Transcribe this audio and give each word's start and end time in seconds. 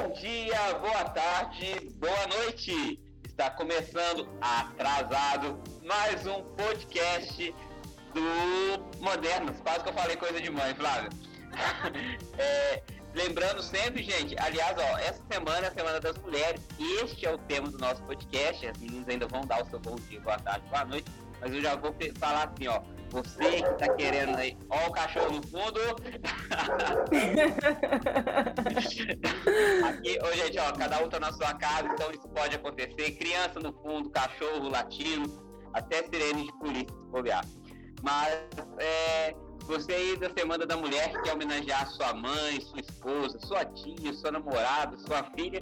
Bom 0.00 0.10
dia, 0.10 0.74
boa 0.74 1.04
tarde, 1.06 1.90
boa 1.96 2.26
noite. 2.28 3.00
Está 3.26 3.50
começando 3.50 4.28
atrasado 4.40 5.60
mais 5.84 6.24
um 6.24 6.40
podcast 6.54 7.52
do 8.14 9.00
Modernos. 9.02 9.60
Quase 9.60 9.82
que 9.82 9.88
eu 9.88 9.92
falei 9.92 10.16
coisa 10.16 10.40
de 10.40 10.50
mãe, 10.50 10.72
Flávio. 10.76 11.10
é, 12.38 12.80
lembrando 13.12 13.60
sempre, 13.60 14.04
gente, 14.04 14.38
aliás, 14.38 14.76
ó, 14.78 14.98
essa 14.98 15.20
semana 15.28 15.66
é 15.66 15.68
a 15.68 15.72
Semana 15.72 15.98
das 15.98 16.16
Mulheres. 16.18 16.60
Este 17.02 17.26
é 17.26 17.34
o 17.34 17.38
tema 17.38 17.68
do 17.68 17.78
nosso 17.78 18.00
podcast. 18.04 18.68
As 18.68 18.78
meninas 18.78 19.08
ainda 19.08 19.26
vão 19.26 19.40
dar 19.40 19.64
o 19.64 19.68
seu 19.68 19.80
bom 19.80 19.96
dia, 19.96 20.20
boa 20.20 20.38
tarde, 20.38 20.64
boa 20.68 20.84
noite. 20.84 21.10
Mas 21.40 21.52
eu 21.52 21.60
já 21.60 21.74
vou 21.74 21.92
falar 22.20 22.44
assim, 22.44 22.68
ó. 22.68 22.80
Você 23.10 23.62
que 23.62 23.74
tá 23.74 23.88
querendo 23.94 24.36
aí, 24.36 24.56
ó 24.68 24.88
o 24.88 24.92
cachorro 24.92 25.32
no 25.32 25.42
fundo. 25.46 25.80
Aqui, 29.88 30.18
ô 30.22 30.32
gente, 30.36 30.58
ó, 30.58 30.70
cada 30.72 31.02
um 31.02 31.08
tá 31.08 31.18
na 31.18 31.32
sua 31.32 31.54
casa, 31.54 31.88
então 31.88 32.10
isso 32.10 32.28
pode 32.28 32.56
acontecer. 32.56 33.12
Criança 33.12 33.58
no 33.60 33.72
fundo, 33.72 34.10
cachorro 34.10 34.68
latindo, 34.68 35.42
até 35.72 36.04
sirene 36.04 36.44
de 36.44 36.52
polícia 36.58 36.94
se 36.94 37.10
bobear. 37.10 37.42
Mas 38.02 38.34
é, 38.78 39.34
você 39.62 39.92
aí 39.92 40.16
da 40.16 40.28
Semana 40.30 40.66
da 40.66 40.76
Mulher 40.76 41.12
que 41.12 41.22
quer 41.22 41.32
homenagear 41.32 41.86
sua 41.88 42.12
mãe, 42.14 42.60
sua 42.60 42.80
esposa, 42.80 43.38
sua 43.40 43.64
tia, 43.64 44.12
sua 44.12 44.32
namorada, 44.32 44.98
sua 44.98 45.24
filha, 45.36 45.60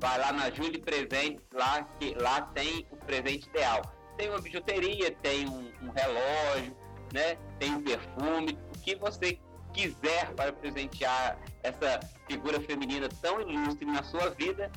vai 0.00 0.18
lá 0.18 0.32
na 0.32 0.50
Júlia 0.50 0.80
Presente, 0.80 1.40
lá, 1.52 1.82
que, 1.98 2.14
lá 2.14 2.42
tem 2.42 2.86
o 2.90 2.96
presente 2.96 3.48
ideal. 3.48 3.82
Tem 4.16 4.28
uma 4.28 4.40
bijuteria, 4.40 5.10
tem 5.22 5.48
um, 5.48 5.72
um 5.82 5.90
relógio, 5.90 6.76
né? 7.12 7.36
Tem 7.58 7.74
um 7.74 7.82
perfume, 7.82 8.58
o 8.74 8.78
que 8.80 8.94
você 8.96 9.38
quiser 9.72 10.32
para 10.34 10.52
presentear 10.52 11.38
essa 11.62 12.00
figura 12.28 12.60
feminina 12.60 13.08
tão 13.20 13.40
ilustre 13.40 13.84
na 13.84 14.02
sua 14.04 14.30
vida, 14.30 14.70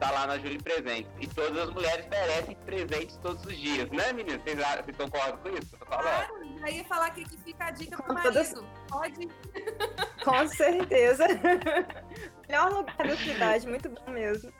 tá 0.00 0.10
lá 0.10 0.26
na 0.26 0.38
Júlia 0.38 0.58
Presente. 0.58 1.08
E 1.20 1.26
todas 1.28 1.68
as 1.68 1.70
mulheres 1.70 2.06
merecem 2.08 2.56
presentes 2.66 3.16
todos 3.18 3.44
os 3.44 3.56
dias, 3.56 3.88
né, 3.90 4.12
meninas? 4.12 4.42
Vocês, 4.42 4.56
vocês 4.58 4.96
concordam 4.96 5.38
com 5.38 5.48
isso? 5.50 5.76
Claro, 5.78 6.58
já 6.60 6.70
ia 6.70 6.84
falar 6.84 7.06
aqui 7.06 7.24
que 7.24 7.38
fica 7.38 7.66
a 7.66 7.70
dica 7.70 8.02
pro 8.02 8.14
marido. 8.14 8.32
Todas... 8.32 8.54
Pode? 8.88 9.28
Com 10.24 10.48
certeza. 10.48 11.26
Melhor 12.48 12.72
lugar 12.72 12.96
da 12.96 13.16
cidade, 13.16 13.66
muito 13.68 13.88
bom 13.88 14.10
mesmo. 14.10 14.52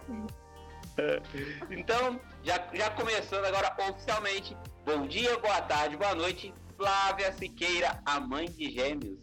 Então, 1.71 2.21
já, 2.43 2.69
já 2.73 2.91
começando 2.91 3.45
agora 3.47 3.75
oficialmente, 3.89 4.57
bom 4.85 5.07
dia, 5.07 5.39
boa 5.39 5.63
tarde, 5.63 5.97
boa 5.97 6.15
noite, 6.15 6.53
Flávia 6.81 7.31
Siqueira, 7.35 8.03
a 8.07 8.19
mãe 8.19 8.47
de 8.47 8.71
gêmeos. 8.71 9.19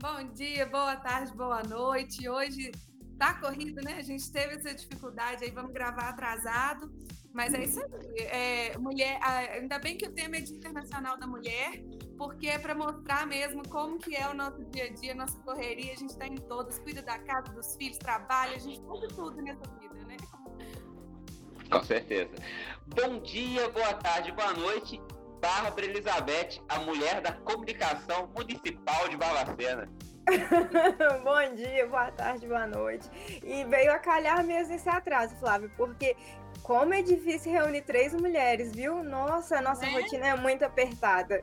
Bom 0.00 0.32
dia, 0.32 0.64
boa 0.66 0.94
tarde, 0.94 1.34
boa 1.34 1.64
noite. 1.64 2.28
Hoje 2.28 2.70
tá 3.18 3.34
corrido, 3.40 3.82
né? 3.82 3.94
A 3.94 4.02
gente 4.02 4.30
teve 4.30 4.54
essa 4.54 4.72
dificuldade 4.72 5.42
aí, 5.42 5.50
vamos 5.50 5.72
gravar 5.72 6.10
atrasado, 6.10 6.88
mas 7.34 7.52
é 7.54 7.64
isso 7.64 7.80
aí. 7.80 8.20
É, 8.20 8.78
mulher, 8.78 9.18
ainda 9.20 9.80
bem 9.80 9.98
que 9.98 10.06
o 10.06 10.12
tema 10.12 10.36
é 10.36 10.42
Dia 10.42 10.58
Internacional 10.58 11.18
da 11.18 11.26
Mulher, 11.26 11.82
porque 12.16 12.46
é 12.46 12.56
para 12.56 12.72
mostrar 12.72 13.26
mesmo 13.26 13.68
como 13.68 13.98
que 13.98 14.14
é 14.14 14.28
o 14.28 14.34
nosso 14.34 14.64
dia 14.66 14.84
a 14.84 14.92
dia, 14.92 15.12
nossa 15.12 15.36
correria. 15.40 15.92
A 15.92 15.96
gente 15.96 16.10
está 16.10 16.28
em 16.28 16.36
todas, 16.36 16.78
cuida 16.78 17.02
da 17.02 17.18
casa, 17.18 17.52
dos 17.52 17.74
filhos, 17.74 17.98
trabalha, 17.98 18.54
a 18.54 18.60
gente 18.60 18.80
faz 18.86 19.12
tudo 19.12 19.42
nessa 19.42 19.68
vida, 19.80 20.04
né? 20.06 20.16
Com 21.68 21.82
certeza. 21.82 22.30
Bom 22.86 23.18
dia, 23.22 23.68
boa 23.70 23.94
tarde, 23.94 24.30
boa 24.30 24.52
noite. 24.52 25.00
Bárbara 25.40 25.86
Elizabeth, 25.86 26.60
a 26.68 26.80
mulher 26.80 27.20
da 27.20 27.32
comunicação 27.32 28.28
municipal 28.36 29.08
de 29.08 29.16
Barbacena. 29.16 29.88
Bom 31.24 31.54
dia, 31.54 31.88
boa 31.88 32.10
tarde, 32.12 32.46
boa 32.46 32.66
noite. 32.66 33.08
E 33.42 33.64
veio 33.64 33.92
a 33.92 33.98
calhar 33.98 34.44
mesmo 34.44 34.74
esse 34.74 34.88
atraso, 34.88 35.34
Flávio, 35.36 35.70
porque 35.76 36.16
como 36.62 36.94
é 36.94 37.02
difícil 37.02 37.52
reunir 37.52 37.82
três 37.82 38.14
mulheres, 38.14 38.72
viu? 38.72 39.02
Nossa, 39.02 39.58
a 39.58 39.62
nossa 39.62 39.84
é? 39.86 39.90
rotina 39.90 40.28
é 40.28 40.36
muito 40.36 40.64
apertada. 40.64 41.42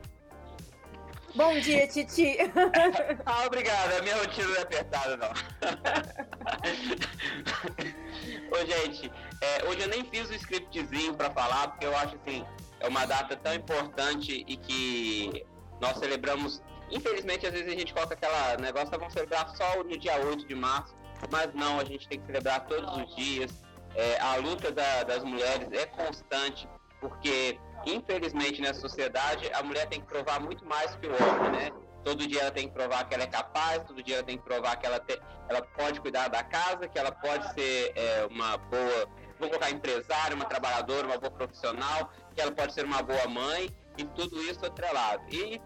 Bom 1.34 1.58
dia, 1.60 1.86
Titi. 1.86 2.38
ah, 3.26 3.44
obrigado. 3.46 3.98
A 3.98 4.02
minha 4.02 4.16
rotina 4.16 4.48
não 4.48 4.56
é 4.56 4.62
apertada, 4.62 5.14
não. 5.16 5.28
Ô, 8.50 8.64
gente, 8.64 9.12
é, 9.42 9.68
hoje 9.68 9.82
eu 9.82 9.88
nem 9.88 10.02
fiz 10.04 10.30
o 10.30 10.34
scriptzinho 10.34 11.14
para 11.14 11.30
falar, 11.30 11.68
porque 11.68 11.84
eu 11.84 11.94
acho 11.96 12.16
assim, 12.16 12.46
é 12.80 12.88
uma 12.88 13.06
data 13.06 13.36
tão 13.36 13.54
importante 13.54 14.44
e 14.46 14.56
que 14.56 15.46
nós 15.80 15.98
celebramos. 15.98 16.62
Infelizmente, 16.90 17.46
às 17.46 17.52
vezes 17.52 17.68
a 17.68 17.76
gente 17.76 17.92
coloca 17.92 18.14
aquela 18.14 18.56
negócio, 18.56 18.90
vamos 18.90 19.12
celebrar 19.12 19.48
só 19.56 19.82
no 19.82 19.98
dia 19.98 20.16
8 20.18 20.46
de 20.46 20.54
março, 20.54 20.94
mas 21.30 21.52
não, 21.54 21.78
a 21.78 21.84
gente 21.84 22.08
tem 22.08 22.20
que 22.20 22.26
celebrar 22.26 22.66
todos 22.66 22.96
os 22.96 23.16
dias. 23.16 23.52
É, 23.94 24.20
a 24.20 24.36
luta 24.36 24.70
da, 24.70 25.02
das 25.02 25.24
mulheres 25.24 25.68
é 25.72 25.86
constante, 25.86 26.68
porque 27.00 27.58
infelizmente 27.86 28.60
nessa 28.60 28.80
sociedade 28.80 29.50
a 29.52 29.62
mulher 29.62 29.86
tem 29.88 30.00
que 30.00 30.06
provar 30.06 30.40
muito 30.40 30.64
mais 30.64 30.94
que 30.96 31.06
o 31.06 31.12
homem, 31.12 31.50
né? 31.50 31.70
Todo 32.04 32.26
dia 32.26 32.42
ela 32.42 32.50
tem 32.50 32.68
que 32.68 32.74
provar 32.74 33.04
que 33.08 33.14
ela 33.14 33.24
é 33.24 33.26
capaz, 33.26 33.82
todo 33.84 34.02
dia 34.02 34.16
ela 34.16 34.24
tem 34.24 34.38
que 34.38 34.44
provar 34.44 34.76
que 34.76 34.86
ela, 34.86 35.00
te, 35.00 35.20
ela 35.48 35.60
pode 35.62 36.00
cuidar 36.00 36.28
da 36.28 36.42
casa, 36.42 36.88
que 36.88 36.98
ela 36.98 37.12
pode 37.12 37.52
ser 37.54 37.92
é, 37.96 38.26
uma 38.30 38.56
boa 38.56 39.08
vou 39.38 39.48
colocar 39.48 39.70
empresária, 39.70 40.34
uma 40.34 40.44
trabalhadora, 40.44 41.06
uma 41.06 41.18
boa 41.18 41.30
profissional, 41.30 42.10
que 42.34 42.40
ela 42.40 42.52
pode 42.52 42.72
ser 42.72 42.84
uma 42.84 43.02
boa 43.02 43.26
mãe, 43.28 43.70
e 43.98 44.04
tudo 44.04 44.40
isso 44.42 44.64
atrelado. 44.64 45.22
E 45.28 45.60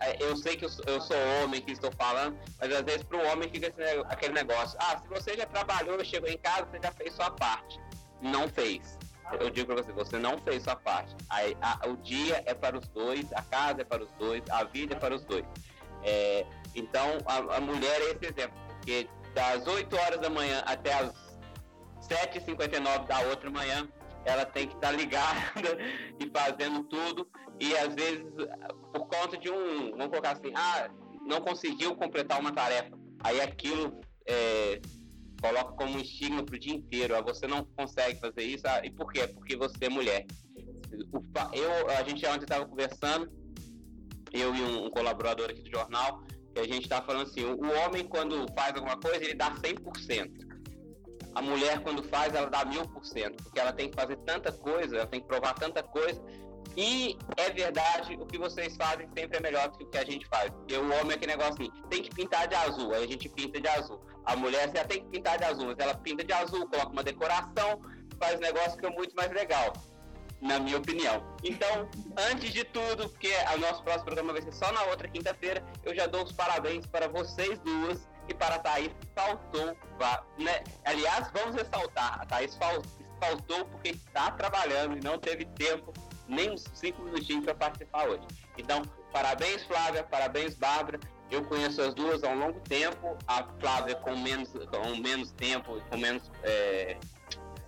é, 0.00 0.22
eu 0.22 0.36
sei 0.36 0.56
que 0.56 0.64
eu 0.64 0.68
sou, 0.68 0.84
eu 0.86 1.00
sou 1.00 1.16
homem 1.42 1.60
que 1.62 1.72
estou 1.72 1.90
falando, 1.92 2.36
mas 2.60 2.72
às 2.72 2.82
vezes 2.82 3.02
para 3.04 3.16
o 3.16 3.26
homem 3.32 3.48
fica 3.48 3.72
aquele 4.08 4.34
negócio: 4.34 4.76
ah, 4.80 4.98
se 5.00 5.08
você 5.08 5.36
já 5.36 5.46
trabalhou, 5.46 6.04
chegou 6.04 6.28
em 6.28 6.38
casa, 6.38 6.66
você 6.70 6.80
já 6.82 6.92
fez 6.92 7.14
sua 7.14 7.30
parte. 7.30 7.80
Não 8.20 8.48
fez. 8.48 8.98
Eu 9.40 9.50
digo 9.50 9.74
para 9.74 9.82
você, 9.82 9.92
você 9.92 10.18
não 10.18 10.38
fez 10.38 10.62
sua 10.62 10.76
parte. 10.76 11.14
A, 11.30 11.40
a, 11.60 11.88
o 11.88 11.96
dia 11.96 12.42
é 12.46 12.54
para 12.54 12.78
os 12.78 12.86
dois, 12.88 13.32
a 13.32 13.42
casa 13.42 13.80
é 13.80 13.84
para 13.84 14.02
os 14.02 14.10
dois, 14.12 14.42
a 14.50 14.64
vida 14.64 14.94
é 14.94 14.98
para 14.98 15.14
os 15.14 15.24
dois. 15.24 15.44
É, 16.04 16.46
então, 16.74 17.18
a, 17.26 17.56
a 17.56 17.60
mulher 17.60 18.00
é 18.02 18.10
esse 18.12 18.26
exemplo, 18.26 18.56
porque 18.68 19.08
das 19.34 19.66
8 19.66 19.94
horas 19.96 20.20
da 20.20 20.30
manhã 20.30 20.62
até 20.64 20.94
as 20.94 21.12
7h59 22.06 23.06
da 23.06 23.20
outra 23.28 23.50
manhã, 23.50 23.88
ela 24.24 24.44
tem 24.44 24.66
que 24.66 24.74
estar 24.74 24.90
tá 24.90 24.96
ligada 24.96 25.40
e 26.20 26.30
fazendo 26.30 26.84
tudo. 26.84 27.28
E 27.60 27.74
às 27.76 27.94
vezes, 27.94 28.24
por 28.92 29.06
conta 29.06 29.36
de 29.36 29.50
um, 29.50 29.92
vamos 29.92 30.08
colocar 30.08 30.32
assim, 30.32 30.52
ah, 30.54 30.90
não 31.24 31.40
conseguiu 31.40 31.94
completar 31.94 32.40
uma 32.40 32.52
tarefa. 32.52 32.96
Aí 33.20 33.40
aquilo 33.40 34.00
é, 34.26 34.80
coloca 35.40 35.72
como 35.72 35.96
um 35.96 36.00
estigma 36.00 36.44
para 36.44 36.56
o 36.56 36.58
dia 36.58 36.74
inteiro. 36.74 37.16
Ah, 37.16 37.20
você 37.20 37.46
não 37.46 37.64
consegue 37.64 38.18
fazer 38.20 38.42
isso. 38.42 38.66
Ah, 38.66 38.84
e 38.84 38.90
por 38.90 39.12
quê? 39.12 39.26
Porque 39.28 39.56
você 39.56 39.86
é 39.86 39.88
mulher. 39.88 40.26
Eu, 41.52 41.90
a 41.90 42.02
gente 42.02 42.26
ontem 42.26 42.44
estava 42.44 42.66
conversando, 42.66 43.30
eu 44.32 44.54
e 44.54 44.62
um, 44.62 44.90
colaborador 44.90 45.50
aqui 45.50 45.62
do 45.62 45.70
jornal, 45.70 46.22
que 46.54 46.60
a 46.60 46.64
gente 46.64 46.82
estava 46.82 47.04
falando 47.04 47.28
assim, 47.28 47.44
o 47.44 47.84
homem 47.84 48.06
quando 48.06 48.46
faz 48.54 48.74
alguma 48.74 48.96
coisa, 48.96 49.22
ele 49.22 49.34
dá 49.34 49.50
100% 49.54 50.45
a 51.36 51.42
mulher, 51.42 51.80
quando 51.80 52.02
faz, 52.02 52.34
ela 52.34 52.48
dá 52.48 52.64
mil 52.64 52.82
por 52.88 53.04
cento, 53.04 53.42
porque 53.44 53.60
ela 53.60 53.70
tem 53.70 53.90
que 53.90 53.94
fazer 53.94 54.16
tanta 54.24 54.50
coisa, 54.50 54.96
ela 54.96 55.06
tem 55.06 55.20
que 55.20 55.26
provar 55.26 55.52
tanta 55.52 55.82
coisa. 55.82 56.18
E 56.74 57.18
é 57.36 57.50
verdade, 57.50 58.16
o 58.18 58.24
que 58.24 58.38
vocês 58.38 58.74
fazem 58.74 59.06
sempre 59.14 59.36
é 59.36 59.40
melhor 59.40 59.68
do 59.68 59.76
que 59.76 59.84
o 59.84 59.86
que 59.86 59.98
a 59.98 60.04
gente 60.04 60.26
faz. 60.28 60.50
Porque 60.50 60.74
o 60.74 60.84
homem 60.94 61.10
é 61.10 61.14
aquele 61.14 61.32
negócio 61.32 61.52
assim, 61.52 61.70
tem 61.90 62.02
que 62.02 62.08
pintar 62.08 62.48
de 62.48 62.54
azul, 62.54 62.94
aí 62.94 63.04
a 63.04 63.06
gente 63.06 63.28
pinta 63.28 63.60
de 63.60 63.68
azul. 63.68 64.00
A 64.24 64.34
mulher, 64.34 64.70
você 64.70 64.82
tem 64.84 65.02
que 65.02 65.10
pintar 65.10 65.36
de 65.36 65.44
azul, 65.44 65.66
mas 65.66 65.78
ela 65.78 65.94
pinta 65.98 66.24
de 66.24 66.32
azul, 66.32 66.66
coloca 66.70 66.90
uma 66.90 67.04
decoração, 67.04 67.82
faz 68.18 68.40
negócio 68.40 68.78
que 68.78 68.86
é 68.86 68.90
muito 68.90 69.14
mais 69.14 69.30
legal, 69.30 69.74
na 70.40 70.58
minha 70.58 70.78
opinião. 70.78 71.22
Então, 71.44 71.86
antes 72.30 72.50
de 72.50 72.64
tudo, 72.64 73.10
porque 73.10 73.30
o 73.54 73.58
nosso 73.58 73.82
próximo 73.82 74.06
programa 74.06 74.32
vai 74.32 74.40
ser 74.40 74.54
só 74.54 74.72
na 74.72 74.84
outra 74.84 75.06
quinta-feira, 75.06 75.62
eu 75.84 75.94
já 75.94 76.06
dou 76.06 76.24
os 76.24 76.32
parabéns 76.32 76.86
para 76.86 77.08
vocês 77.08 77.58
duas 77.58 78.08
e 78.28 78.34
para 78.34 78.56
a 78.56 78.58
Thaís 78.58 78.90
faltou, 79.14 79.76
né? 80.38 80.64
Aliás, 80.84 81.30
vamos 81.32 81.54
ressaltar, 81.54 82.20
a 82.20 82.26
Thaís 82.26 82.56
faltou 83.20 83.64
porque 83.66 83.90
está 83.90 84.30
trabalhando 84.32 84.96
e 84.96 85.00
não 85.00 85.18
teve 85.18 85.44
tempo, 85.44 85.92
nem 86.28 86.50
uns 86.50 86.64
cinco 86.74 87.02
minutinhos 87.02 87.44
para 87.44 87.54
participar 87.54 88.08
hoje. 88.08 88.26
Então, 88.58 88.82
parabéns, 89.12 89.62
Flávia, 89.64 90.02
parabéns, 90.04 90.54
Bárbara. 90.54 90.98
Eu 91.30 91.44
conheço 91.44 91.82
as 91.82 91.92
duas 91.94 92.22
há 92.22 92.28
um 92.28 92.38
longo 92.38 92.60
tempo, 92.60 93.16
a 93.26 93.42
Flávia 93.58 93.96
com 93.96 94.16
menos, 94.16 94.52
com 94.52 94.96
menos 94.96 95.32
tempo, 95.32 95.80
com 95.90 95.96
menos 95.96 96.30
é, 96.44 96.96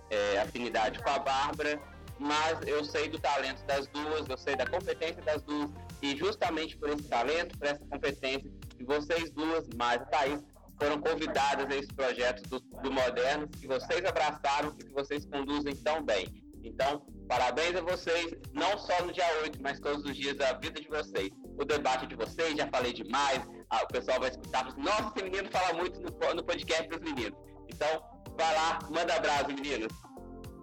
é, 0.09 0.39
afinidade 0.39 0.99
com 0.99 1.09
a 1.09 1.19
Bárbara, 1.19 1.81
mas 2.17 2.59
eu 2.65 2.83
sei 2.85 3.09
do 3.09 3.19
talento 3.19 3.63
das 3.65 3.87
duas, 3.87 4.27
eu 4.29 4.37
sei 4.37 4.55
da 4.55 4.65
competência 4.65 5.21
das 5.23 5.41
duas, 5.41 5.69
e 6.01 6.15
justamente 6.15 6.77
por 6.77 6.89
esse 6.89 7.03
talento, 7.03 7.57
por 7.57 7.67
essa 7.67 7.83
competência, 7.85 8.49
vocês 8.89 9.29
duas, 9.31 9.67
mais 9.77 10.01
a 10.01 10.05
Thaís, 10.05 10.43
foram 10.81 10.99
convidadas 10.99 11.67
a 11.69 11.75
esse 11.75 11.93
projeto 11.93 12.41
do, 12.49 12.59
do 12.81 12.91
Modernos, 12.91 13.49
que 13.59 13.67
vocês 13.67 14.03
abraçaram 14.03 14.73
e 14.79 14.83
que 14.83 14.91
vocês 14.91 15.25
conduzem 15.25 15.75
tão 15.75 16.03
bem. 16.03 16.27
Então, 16.63 17.05
parabéns 17.27 17.75
a 17.75 17.81
vocês, 17.81 18.33
não 18.53 18.77
só 18.77 19.05
no 19.05 19.13
dia 19.13 19.27
8, 19.43 19.61
mas 19.61 19.79
todos 19.79 20.03
os 20.03 20.15
dias 20.17 20.35
da 20.35 20.53
vida 20.53 20.81
de 20.81 20.87
vocês. 20.87 21.29
O 21.57 21.63
debate 21.63 22.07
de 22.07 22.15
vocês, 22.15 22.57
já 22.57 22.67
falei 22.67 22.91
demais, 22.91 23.41
o 23.71 23.87
pessoal 23.87 24.19
vai 24.19 24.29
escutar, 24.29 24.75
nossa, 24.77 25.13
esse 25.15 25.23
menino 25.23 25.49
fala 25.51 25.73
muito 25.73 26.01
no, 26.01 26.33
no 26.33 26.43
podcast 26.43 26.87
dos 26.89 26.99
meninos. 27.01 27.37
Então, 27.71 28.01
Vai 28.39 28.55
lá, 28.55 28.79
manda 28.89 29.13
abraço, 29.15 29.47
meninas. 29.49 29.91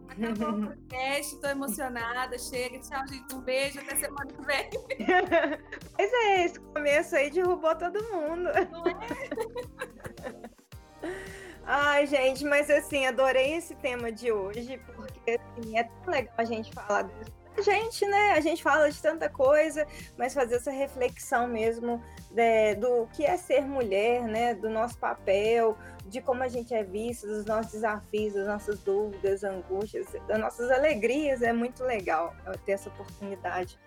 Acabou 0.09 0.51
o 0.51 0.67
podcast, 0.67 1.37
tô 1.41 1.49
emocionada. 1.49 2.39
Chega, 2.39 2.79
tchau, 2.81 3.07
gente. 3.07 3.35
Um 3.35 3.41
beijo, 3.41 3.81
até 3.81 3.97
semana 3.97 4.27
que 4.27 4.43
vem. 4.43 4.71
Pois 5.97 6.13
é, 6.13 6.45
esse 6.45 6.61
começo 6.61 7.17
aí 7.17 7.31
derrubou 7.31 7.75
todo 7.75 8.03
mundo. 8.13 8.51
Não 8.71 8.87
é? 8.87 8.97
Ai, 11.65 12.07
gente, 12.07 12.45
mas 12.45 12.71
assim, 12.71 13.07
adorei 13.07 13.55
esse 13.55 13.75
tema 13.77 14.13
de 14.13 14.31
hoje, 14.31 14.79
porque 14.87 15.33
assim, 15.33 15.77
é 15.77 15.85
tão 15.85 16.13
legal 16.13 16.35
a 16.39 16.45
gente 16.45 16.73
falar 16.73 17.03
disso. 17.03 17.35
A 17.59 17.63
gente, 17.63 18.07
né? 18.07 18.33
A 18.33 18.41
gente 18.41 18.63
fala 18.63 18.91
de 18.91 19.01
tanta 19.01 19.29
coisa, 19.31 19.87
mas 20.17 20.35
fazer 20.35 20.57
essa 20.57 20.71
reflexão 20.71 21.49
mesmo 21.49 22.03
né, 22.31 22.75
do 22.75 23.07
que 23.15 23.25
é 23.25 23.37
ser 23.37 23.63
mulher, 23.63 24.23
né? 24.23 24.55
Do 24.55 24.69
nosso 24.69 24.99
papel, 24.99 25.77
de 26.09 26.21
como 26.21 26.43
a 26.43 26.49
gente 26.49 26.73
é 26.75 26.85
vista, 26.85 27.27
dos 27.27 27.45
nossos 27.45 27.73
desafios, 27.73 28.35
das 28.35 28.47
nossas 28.47 28.79
dúvidas, 28.81 29.43
angústias, 29.43 30.07
das 30.27 30.39
nossas 30.39 30.71
alegrias, 30.71 31.43
é 31.43 31.53
muito 31.53 31.83
legal 31.83 32.35
ter 32.65 32.73
essa 32.73 32.89
oportunidade. 32.89 33.79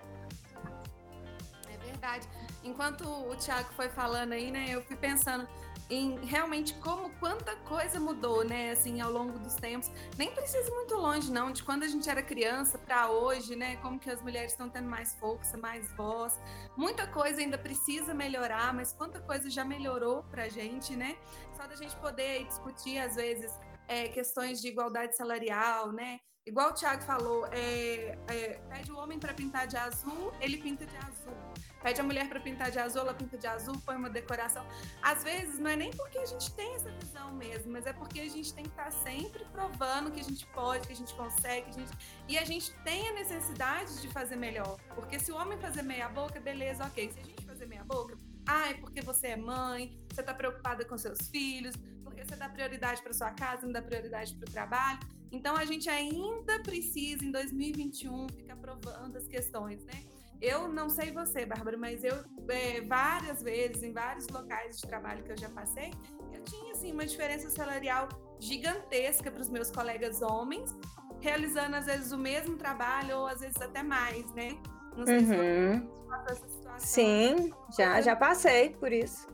É 1.74 1.86
verdade. 1.86 2.27
Enquanto 2.63 3.07
o 3.07 3.36
Thiago 3.36 3.71
foi 3.74 3.89
falando 3.89 4.33
aí, 4.33 4.51
né, 4.51 4.68
eu 4.69 4.81
fui 4.81 4.98
pensando 4.98 5.48
em 5.89 6.18
realmente 6.25 6.74
como 6.75 7.09
quanta 7.18 7.56
coisa 7.57 8.00
mudou, 8.00 8.44
né, 8.44 8.71
assim, 8.71 9.01
ao 9.01 9.12
longo 9.12 9.39
dos 9.39 9.56
tempos. 9.56 9.91
Nem 10.18 10.31
precisa 10.31 10.68
ir 10.69 10.74
muito 10.74 10.95
longe, 10.95 11.31
não, 11.31 11.51
de 11.51 11.63
quando 11.63 11.83
a 11.83 11.88
gente 11.88 12.07
era 12.09 12.21
criança 12.21 12.77
para 12.77 13.09
hoje, 13.09 13.56
né, 13.56 13.77
como 13.77 14.00
que 14.00 14.09
as 14.09 14.21
mulheres 14.21 14.51
estão 14.51 14.69
tendo 14.69 14.88
mais 14.88 15.15
força, 15.15 15.57
mais 15.57 15.91
voz. 15.94 16.39
Muita 16.77 17.07
coisa 17.07 17.41
ainda 17.41 17.57
precisa 17.57 18.13
melhorar, 18.13 18.74
mas 18.74 18.94
quanta 18.94 19.19
coisa 19.19 19.50
já 19.50 19.65
melhorou 19.65 20.24
pra 20.24 20.47
gente, 20.47 20.95
né? 20.95 21.18
Só 21.57 21.65
da 21.65 21.75
gente 21.75 21.95
poder 21.97 22.45
discutir, 22.45 23.00
às 23.00 23.15
vezes, 23.15 23.51
é, 23.88 24.07
questões 24.09 24.62
de 24.62 24.68
igualdade 24.68 25.15
salarial, 25.18 25.91
né? 25.91 26.19
Igual 26.45 26.69
o 26.69 26.74
Thiago 26.74 27.03
falou, 27.03 27.47
é, 27.51 28.18
é, 28.27 28.62
pede 28.69 28.91
o 28.91 28.97
homem 28.97 29.19
para 29.19 29.33
pintar 29.33 29.68
de 29.68 29.77
azul, 29.77 30.31
ele 30.39 30.57
pinta 30.57 30.86
de 30.86 30.97
azul. 30.97 31.36
Pede 31.81 32.01
a 32.01 32.03
mulher 32.03 32.27
para 32.27 32.39
pintar 32.39 32.71
de 32.71 32.79
azul, 32.79 33.01
ela 33.01 33.13
pinta 33.13 33.37
de 33.37 33.47
azul, 33.47 33.79
põe 33.85 33.95
uma 33.95 34.09
decoração. 34.09 34.65
Às 35.01 35.23
vezes 35.23 35.59
não 35.59 35.69
é 35.69 35.75
nem 35.75 35.91
porque 35.91 36.17
a 36.17 36.25
gente 36.25 36.51
tem 36.53 36.75
essa 36.75 36.91
visão 36.91 37.31
mesmo, 37.33 37.71
mas 37.71 37.85
é 37.85 37.93
porque 37.93 38.19
a 38.19 38.29
gente 38.29 38.53
tem 38.53 38.65
que 38.65 38.71
estar 38.71 38.85
tá 38.85 38.91
sempre 38.91 39.45
provando 39.45 40.11
que 40.11 40.19
a 40.19 40.23
gente 40.23 40.45
pode, 40.47 40.87
que 40.87 40.93
a 40.93 40.95
gente 40.95 41.13
consegue, 41.13 41.69
a 41.69 41.73
gente... 41.73 41.91
e 42.27 42.37
a 42.37 42.43
gente 42.43 42.73
tem 42.83 43.07
a 43.07 43.13
necessidade 43.13 44.01
de 44.01 44.07
fazer 44.09 44.35
melhor. 44.35 44.77
Porque 44.93 45.19
se 45.19 45.31
o 45.31 45.35
homem 45.35 45.57
fazer 45.57 45.81
meia 45.81 46.09
boca, 46.09 46.39
beleza, 46.39 46.83
ok. 46.83 47.11
Se 47.11 47.19
a 47.19 47.23
gente 47.23 47.45
fazer 47.45 47.65
meia 47.65 47.83
boca, 47.83 48.17
ah, 48.45 48.69
é 48.69 48.73
porque 48.73 49.01
você 49.01 49.27
é 49.27 49.37
mãe, 49.37 49.95
você 50.11 50.21
está 50.21 50.33
preocupada 50.33 50.83
com 50.83 50.97
seus 50.97 51.29
filhos, 51.29 51.75
porque 52.03 52.25
você 52.25 52.35
dá 52.35 52.49
prioridade 52.49 53.01
para 53.01 53.13
sua 53.13 53.31
casa, 53.31 53.65
não 53.65 53.71
dá 53.71 53.81
prioridade 53.81 54.35
para 54.35 54.49
o 54.49 54.51
trabalho. 54.51 54.99
Então 55.31 55.55
a 55.55 55.63
gente 55.63 55.87
ainda 55.89 56.59
precisa, 56.61 57.23
em 57.23 57.31
2021, 57.31 58.27
ficar 58.29 58.55
provando 58.57 59.15
as 59.17 59.27
questões, 59.27 59.83
né? 59.85 60.03
Eu 60.41 60.69
não 60.69 60.89
sei 60.89 61.12
você, 61.12 61.45
Bárbara, 61.45 61.77
mas 61.77 62.03
eu 62.03 62.15
é, 62.50 62.81
várias 62.81 63.44
vezes, 63.44 63.83
em 63.83 63.91
vários 63.91 64.27
locais 64.27 64.80
de 64.80 64.88
trabalho 64.88 65.24
que 65.24 65.31
eu 65.31 65.38
já 65.38 65.50
passei, 65.50 65.91
eu 66.33 66.41
tinha 66.44 66.71
assim, 66.71 66.94
uma 66.94 67.06
diferença 67.06 67.50
salarial 67.50 68.07
gigantesca 68.39 69.30
para 69.30 69.41
os 69.41 69.50
meus 69.50 69.69
colegas 69.69 70.21
homens, 70.21 70.74
realizando 71.19 71.75
às 71.75 71.86
vezes 71.86 72.12
o 72.12 72.18
mesmo 72.18 72.56
trabalho 72.56 73.18
ou 73.18 73.27
às 73.27 73.41
vezes 73.41 73.62
até 73.62 73.83
mais, 73.83 74.25
né? 74.33 74.57
Não 74.95 75.06
sei 75.06 75.19
uhum. 75.19 75.89
se 76.30 76.36
situação. 76.36 76.80
Sim, 76.80 77.53
já, 77.77 78.01
já 78.01 78.15
passei 78.15 78.69
por 78.69 78.91
isso. 78.91 79.27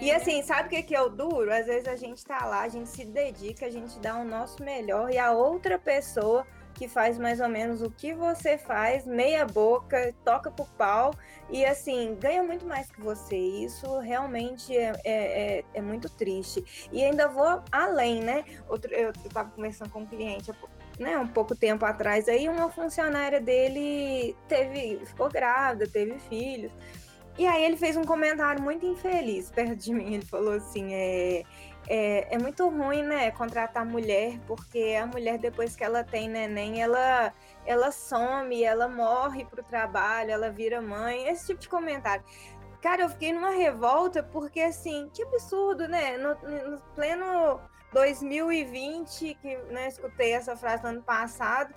E 0.00 0.10
assim, 0.10 0.42
sabe 0.42 0.68
o 0.68 0.70
que, 0.70 0.82
que 0.82 0.94
é 0.94 1.00
o 1.00 1.08
duro? 1.08 1.52
Às 1.52 1.66
vezes 1.66 1.86
a 1.88 1.96
gente 1.96 2.24
tá 2.24 2.44
lá, 2.46 2.62
a 2.62 2.68
gente 2.68 2.88
se 2.88 3.04
dedica, 3.04 3.66
a 3.66 3.70
gente 3.70 3.98
dá 4.00 4.16
o 4.16 4.24
nosso 4.24 4.62
melhor 4.62 5.10
e 5.10 5.18
a 5.18 5.32
outra 5.32 5.78
pessoa 5.78 6.46
que 6.80 6.88
faz 6.88 7.18
mais 7.18 7.40
ou 7.40 7.48
menos 7.48 7.82
o 7.82 7.90
que 7.90 8.14
você 8.14 8.56
faz, 8.56 9.04
meia 9.04 9.44
boca, 9.44 10.14
toca 10.24 10.50
por 10.50 10.66
pau 10.70 11.12
e 11.50 11.62
assim, 11.62 12.16
ganha 12.18 12.42
muito 12.42 12.64
mais 12.64 12.90
que 12.90 13.02
você. 13.02 13.36
Isso 13.36 13.98
realmente 13.98 14.74
é, 14.74 14.92
é, 15.04 15.58
é, 15.58 15.64
é 15.74 15.82
muito 15.82 16.08
triste. 16.08 16.88
E 16.90 17.04
ainda 17.04 17.28
vou 17.28 17.62
além, 17.70 18.22
né? 18.22 18.46
Outro, 18.66 18.90
eu, 18.94 19.08
eu 19.08 19.30
tava 19.30 19.50
conversando 19.50 19.90
com 19.90 20.00
um 20.00 20.06
cliente 20.06 20.50
né, 20.98 21.18
um 21.18 21.28
pouco 21.28 21.54
tempo 21.54 21.84
atrás 21.84 22.28
aí, 22.28 22.48
uma 22.48 22.70
funcionária 22.70 23.42
dele 23.42 24.34
teve, 24.48 25.04
ficou 25.04 25.28
grávida, 25.28 25.86
teve 25.86 26.18
filhos. 26.30 26.72
E 27.38 27.46
aí 27.46 27.62
ele 27.62 27.76
fez 27.76 27.94
um 27.94 28.04
comentário 28.04 28.62
muito 28.62 28.86
infeliz 28.86 29.50
perto 29.50 29.76
de 29.76 29.92
mim. 29.92 30.14
Ele 30.14 30.24
falou 30.24 30.54
assim: 30.54 30.94
é, 30.94 31.42
é, 31.92 32.36
é 32.36 32.38
muito 32.38 32.68
ruim, 32.68 33.02
né, 33.02 33.32
contratar 33.32 33.84
mulher, 33.84 34.38
porque 34.46 34.96
a 34.96 35.06
mulher, 35.06 35.38
depois 35.38 35.74
que 35.74 35.82
ela 35.82 36.04
tem 36.04 36.28
neném, 36.28 36.80
ela, 36.80 37.34
ela 37.66 37.90
some, 37.90 38.62
ela 38.62 38.86
morre 38.86 39.44
pro 39.44 39.60
trabalho, 39.60 40.30
ela 40.30 40.50
vira 40.50 40.80
mãe, 40.80 41.26
esse 41.26 41.48
tipo 41.48 41.60
de 41.60 41.68
comentário. 41.68 42.24
Cara, 42.80 43.02
eu 43.02 43.08
fiquei 43.08 43.32
numa 43.32 43.50
revolta, 43.50 44.22
porque 44.22 44.60
assim, 44.60 45.10
que 45.12 45.24
absurdo, 45.24 45.88
né? 45.88 46.16
No, 46.16 46.34
no 46.70 46.80
pleno 46.94 47.60
2020, 47.92 49.34
que 49.34 49.56
né, 49.72 49.88
escutei 49.88 50.32
essa 50.32 50.56
frase 50.56 50.84
no 50.84 50.90
ano 50.90 51.02
passado 51.02 51.74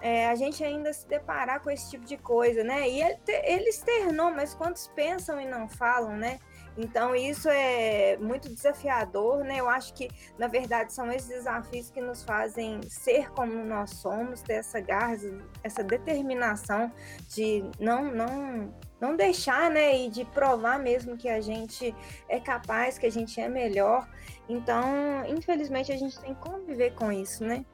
é, 0.00 0.28
a 0.28 0.34
gente 0.34 0.64
ainda 0.64 0.92
se 0.92 1.06
deparar 1.06 1.60
com 1.60 1.70
esse 1.70 1.90
tipo 1.90 2.04
de 2.06 2.16
coisa, 2.16 2.64
né? 2.64 2.88
E 2.88 3.02
ele, 3.02 3.18
ele 3.44 3.68
externou, 3.68 4.30
mas 4.30 4.54
quantos 4.54 4.88
pensam 4.88 5.40
e 5.40 5.46
não 5.46 5.68
falam, 5.68 6.16
né? 6.16 6.38
Então 6.80 7.14
isso 7.14 7.48
é 7.48 8.16
muito 8.16 8.48
desafiador, 8.48 9.44
né? 9.44 9.60
Eu 9.60 9.68
acho 9.68 9.92
que 9.94 10.08
na 10.38 10.48
verdade 10.48 10.92
são 10.92 11.10
esses 11.12 11.28
desafios 11.28 11.90
que 11.90 12.00
nos 12.00 12.22
fazem 12.22 12.80
ser 12.88 13.30
como 13.30 13.52
nós 13.64 13.90
somos, 13.90 14.40
ter 14.42 14.54
essa 14.54 14.80
garra, 14.80 15.16
essa 15.62 15.84
determinação 15.84 16.90
de 17.28 17.64
não 17.78 18.04
não 18.04 18.74
não 19.00 19.16
deixar, 19.16 19.70
né, 19.70 19.96
e 19.96 20.10
de 20.10 20.26
provar 20.26 20.78
mesmo 20.78 21.16
que 21.16 21.26
a 21.26 21.40
gente 21.40 21.94
é 22.28 22.38
capaz, 22.38 22.98
que 22.98 23.06
a 23.06 23.10
gente 23.10 23.40
é 23.40 23.48
melhor. 23.48 24.06
Então, 24.46 24.84
infelizmente 25.26 25.90
a 25.90 25.96
gente 25.96 26.20
tem 26.20 26.34
que 26.34 26.40
conviver 26.40 26.94
com 26.94 27.10
isso, 27.10 27.42
né? 27.44 27.64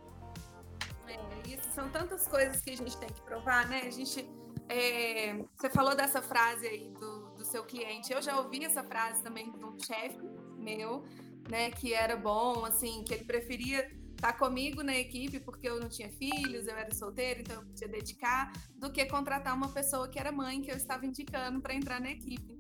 são 1.77 1.91
tantas 1.91 2.27
coisas 2.27 2.63
que 2.63 2.71
a 2.71 2.77
gente 2.77 2.97
tem 2.97 3.09
que 3.11 3.21
provar, 3.21 3.69
né? 3.69 3.83
A 3.87 3.91
gente. 3.91 4.27
É, 4.69 5.37
você 5.55 5.69
falou 5.69 5.95
dessa 5.95 6.23
frase 6.23 6.67
aí 6.67 6.89
do 6.89 7.16
seu 7.47 7.65
cliente. 7.65 8.13
Eu 8.13 8.21
já 8.21 8.39
ouvi 8.39 8.65
essa 8.65 8.83
frase 8.83 9.23
também 9.23 9.49
um 9.49 9.79
chefe 9.79 10.19
meu, 10.59 11.05
né? 11.49 11.71
Que 11.71 11.95
era 11.95 12.17
bom, 12.17 12.65
assim, 12.65 13.05
que 13.05 13.15
ele 13.15 13.25
preferia 13.25 13.91
estar 14.13 14.33
comigo 14.33 14.83
na 14.83 14.97
equipe 14.97 15.39
porque 15.41 15.69
eu 15.69 15.79
não 15.79 15.89
tinha 15.89 16.11
filhos, 16.11 16.67
eu 16.67 16.77
era 16.77 16.93
solteira, 16.95 17.41
então 17.41 17.57
eu 17.57 17.63
podia 17.67 17.89
dedicar, 17.89 18.53
do 18.75 18.91
que 18.91 19.05
contratar 19.05 19.55
uma 19.55 19.69
pessoa 19.69 20.09
que 20.09 20.19
era 20.19 20.33
mãe 20.33 20.63
que 20.63 20.71
eu 20.71 20.77
estava 20.77 21.05
indicando 21.05 21.61
para 21.61 21.75
entrar 21.75 22.01
na 22.01 22.11
equipe. 22.11 22.57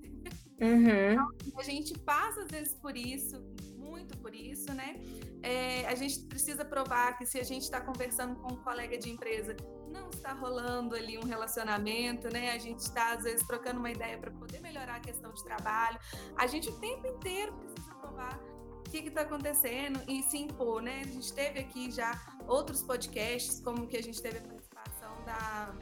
Uhum. 0.60 1.12
Então, 1.12 1.58
a 1.58 1.62
gente 1.62 1.98
passa 1.98 2.42
às 2.42 2.50
vezes 2.50 2.74
por 2.74 2.96
isso, 2.96 3.42
muito 3.76 4.16
por 4.18 4.34
isso, 4.34 4.72
né? 4.72 4.96
É, 5.42 5.86
a 5.86 5.94
gente 5.94 6.20
precisa 6.20 6.64
provar 6.64 7.16
que 7.18 7.26
se 7.26 7.38
a 7.38 7.42
gente 7.42 7.62
está 7.62 7.80
conversando 7.80 8.36
com 8.36 8.54
um 8.54 8.56
colega 8.56 8.96
de 8.96 9.10
empresa, 9.10 9.54
não 9.96 10.10
está 10.10 10.32
rolando 10.32 10.94
ali 10.94 11.18
um 11.18 11.24
relacionamento, 11.24 12.28
né? 12.32 12.52
A 12.52 12.58
gente 12.58 12.80
está 12.80 13.12
às 13.12 13.24
vezes 13.24 13.46
trocando 13.46 13.78
uma 13.78 13.90
ideia 13.90 14.18
para 14.18 14.30
poder 14.30 14.60
melhorar 14.60 14.96
a 14.96 15.00
questão 15.00 15.32
de 15.32 15.42
trabalho. 15.44 15.98
A 16.36 16.46
gente 16.46 16.68
o 16.68 16.78
tempo 16.78 17.06
inteiro 17.06 17.52
precisa 17.54 17.94
provar 17.94 18.38
o 18.38 18.82
que 18.90 18.98
está 18.98 19.22
acontecendo 19.22 20.00
e 20.08 20.22
se 20.22 20.38
impor, 20.38 20.82
né? 20.82 21.00
A 21.00 21.08
gente 21.08 21.32
teve 21.32 21.60
aqui 21.60 21.90
já 21.90 22.20
outros 22.46 22.82
podcasts, 22.82 23.60
como 23.60 23.86
que 23.86 23.96
a 23.96 24.02
gente 24.02 24.20
teve 24.22 24.38
a 24.38 24.42
participação 24.42 25.24
da, 25.24 25.74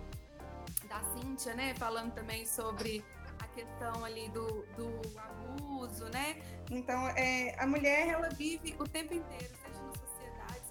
da 0.89 1.03
Cíntia, 1.13 1.55
né? 1.55 1.75
Falando 1.75 2.13
também 2.13 2.47
sobre 2.47 3.05
questão 3.55 4.05
ali 4.05 4.29
do, 4.31 4.67
do 4.77 5.01
abuso, 5.19 6.05
né? 6.11 6.37
Então, 6.71 7.09
é, 7.09 7.55
a 7.59 7.67
mulher, 7.67 8.09
ela 8.09 8.29
vive 8.31 8.75
o 8.79 8.85
tempo 8.85 9.15
inteiro, 9.15 9.55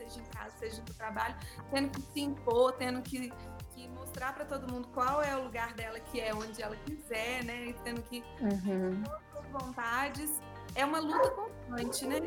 seja 0.09 0.19
em 0.19 0.25
casa, 0.25 0.57
seja 0.57 0.81
no 0.87 0.93
trabalho, 0.93 1.35
tendo 1.71 1.89
que 1.89 2.01
se 2.01 2.21
impor, 2.21 2.73
tendo 2.73 3.01
que, 3.01 3.31
que 3.73 3.87
mostrar 3.89 4.33
para 4.33 4.45
todo 4.45 4.71
mundo 4.71 4.87
qual 4.93 5.21
é 5.21 5.35
o 5.35 5.43
lugar 5.43 5.73
dela, 5.73 5.99
que 5.99 6.19
é 6.19 6.33
onde 6.33 6.61
ela 6.61 6.75
quiser, 6.77 7.43
né? 7.43 7.67
E 7.67 7.73
tendo 7.83 8.01
que 8.03 8.23
uhum. 8.41 9.03
todas 9.03 9.45
as 9.45 9.51
vontades 9.51 10.41
é 10.75 10.85
uma 10.85 10.99
luta 10.99 11.29
constante, 11.29 12.05
né? 12.05 12.19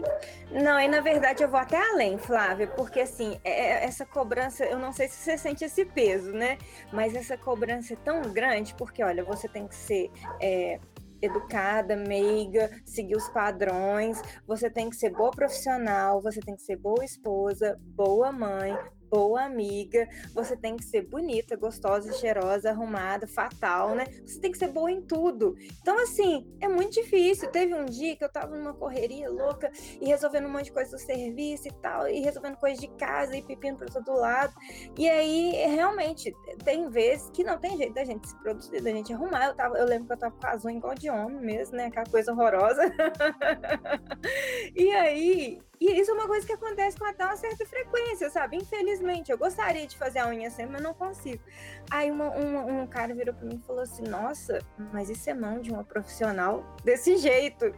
Não, 0.51 0.79
e 0.79 0.89
na 0.89 1.01
verdade 1.01 1.43
eu 1.43 1.49
vou 1.49 1.59
até 1.59 1.77
além, 1.91 2.17
Flávia, 2.19 2.67
porque 2.69 3.01
assim, 3.01 3.41
é, 3.43 3.51
é, 3.51 3.85
essa 3.85 4.07
cobrança, 4.07 4.65
eu 4.65 4.79
não 4.79 4.93
sei 4.93 5.09
se 5.09 5.17
você 5.17 5.37
sente 5.37 5.65
esse 5.65 5.85
peso, 5.85 6.33
né? 6.33 6.59
Mas 6.93 7.15
essa 7.15 7.37
cobrança 7.37 7.95
é 7.95 7.97
tão 7.97 8.23
grande, 8.33 8.75
porque 8.75 9.03
olha, 9.03 9.25
você 9.25 9.49
tem 9.49 9.67
que 9.67 9.75
ser. 9.75 10.11
É, 10.41 10.79
educada, 11.21 11.97
meiga, 11.97 12.71
seguir 12.85 13.17
os 13.17 13.29
padrões, 13.29 14.21
você 14.47 14.71
tem 14.71 14.91
que 14.91 14.97
ser 14.97 15.11
boa 15.11 15.31
profissional, 15.31 16.21
você 16.21 16.41
tem 16.41 16.57
que 16.57 16.63
ser 16.63 16.77
boa 16.77 17.05
esposa, 17.05 17.79
boa 17.81 18.33
mãe, 18.33 18.77
boa 19.11 19.45
amiga, 19.45 20.09
você 20.35 20.57
tem 20.57 20.77
que 20.77 20.85
ser 20.85 21.03
bonita, 21.03 21.57
gostosa, 21.57 22.13
cheirosa, 22.13 22.71
arrumada, 22.71 23.27
fatal, 23.27 23.95
né? 23.95 24.07
Você 24.25 24.41
tem 24.41 24.53
que 24.53 24.59
ser 24.59 24.69
boa 24.69 24.91
em 24.91 25.01
tudo. 25.01 25.57
Então, 25.81 25.99
assim, 26.03 26.47
é 26.61 26.69
muito 26.69 26.95
difícil. 26.95 27.51
Teve 27.51 27.75
um 27.75 27.85
dia 27.85 28.17
que 28.17 28.25
eu 28.25 28.29
tava 28.29 28.57
numa 28.57 28.75
correria 28.75 29.31
louca 29.31 29.71
e 30.01 30.07
resolvendo 30.07 30.47
um 30.47 30.51
monte 30.51 30.67
de 30.67 30.73
coisa 30.73 30.91
do 30.91 30.99
serviço 30.99 31.69
e 31.69 31.73
tal, 31.81 32.09
e 32.09 32.21
resolvendo 32.21 32.57
coisa 32.57 32.81
de 32.81 32.89
casa 32.89 33.37
e 33.37 33.43
pepino 33.43 33.77
para 33.77 33.89
todo 33.89 34.13
lado. 34.13 34.55
E 34.97 35.09
aí, 35.09 35.53
realmente, 35.67 36.35
tem 36.65 36.89
vezes 36.89 37.31
que 37.31 37.45
não 37.45 37.59
tem 37.59 37.77
jeito 37.77 37.95
da 37.95 38.05
gente 38.05 38.29
se 38.29 38.37
produzir, 38.41 38.83
da 38.83 38.91
gente 38.91 39.13
arrumar. 39.13 39.47
Eu, 39.47 39.55
tava, 39.55 39.79
eu 39.79 39.87
lembro 39.87 40.07
que 40.07 40.13
eu 40.13 40.19
tava 40.19 40.35
com 40.35 40.69
unhas 40.69 40.79
igual 40.79 40.95
de 40.95 41.11
homem 41.11 41.41
mesmo, 41.41 41.77
né? 41.77 41.87
Aquela 41.87 42.07
coisa 42.07 42.33
horrorosa. 42.33 42.83
e 44.75 44.91
aí, 44.93 45.61
e 45.81 46.01
isso 46.01 46.11
é 46.11 46.15
uma 46.15 46.27
coisa 46.27 46.47
que 46.47 46.53
acontece 46.53 46.99
com 46.99 47.05
até 47.05 47.25
uma 47.25 47.37
certa 47.37 47.67
frequência, 47.67 48.31
sabe? 48.31 48.57
Infelizmente, 48.57 49.31
eu 49.31 49.39
gostaria 49.39 49.87
de 49.87 49.97
fazer 49.97 50.21
a 50.21 50.29
unha 50.29 50.51
sempre, 50.51 50.73
mas 50.73 50.83
não 50.83 50.95
consigo. 50.95 51.43
Aí 51.91 52.11
uma, 52.11 52.31
uma, 52.31 52.65
um 52.65 52.87
cara 52.87 53.15
virou 53.15 53.35
para 53.35 53.47
mim 53.47 53.61
e 53.63 53.67
falou 53.67 53.83
assim: 53.83 54.03
Nossa, 54.03 54.59
mas 54.93 55.11
isso 55.11 55.29
é 55.29 55.35
mão 55.35 55.61
de 55.61 55.71
uma 55.71 55.85
profissional 55.85 56.65
desse 56.85 57.17
jeito. 57.17 57.67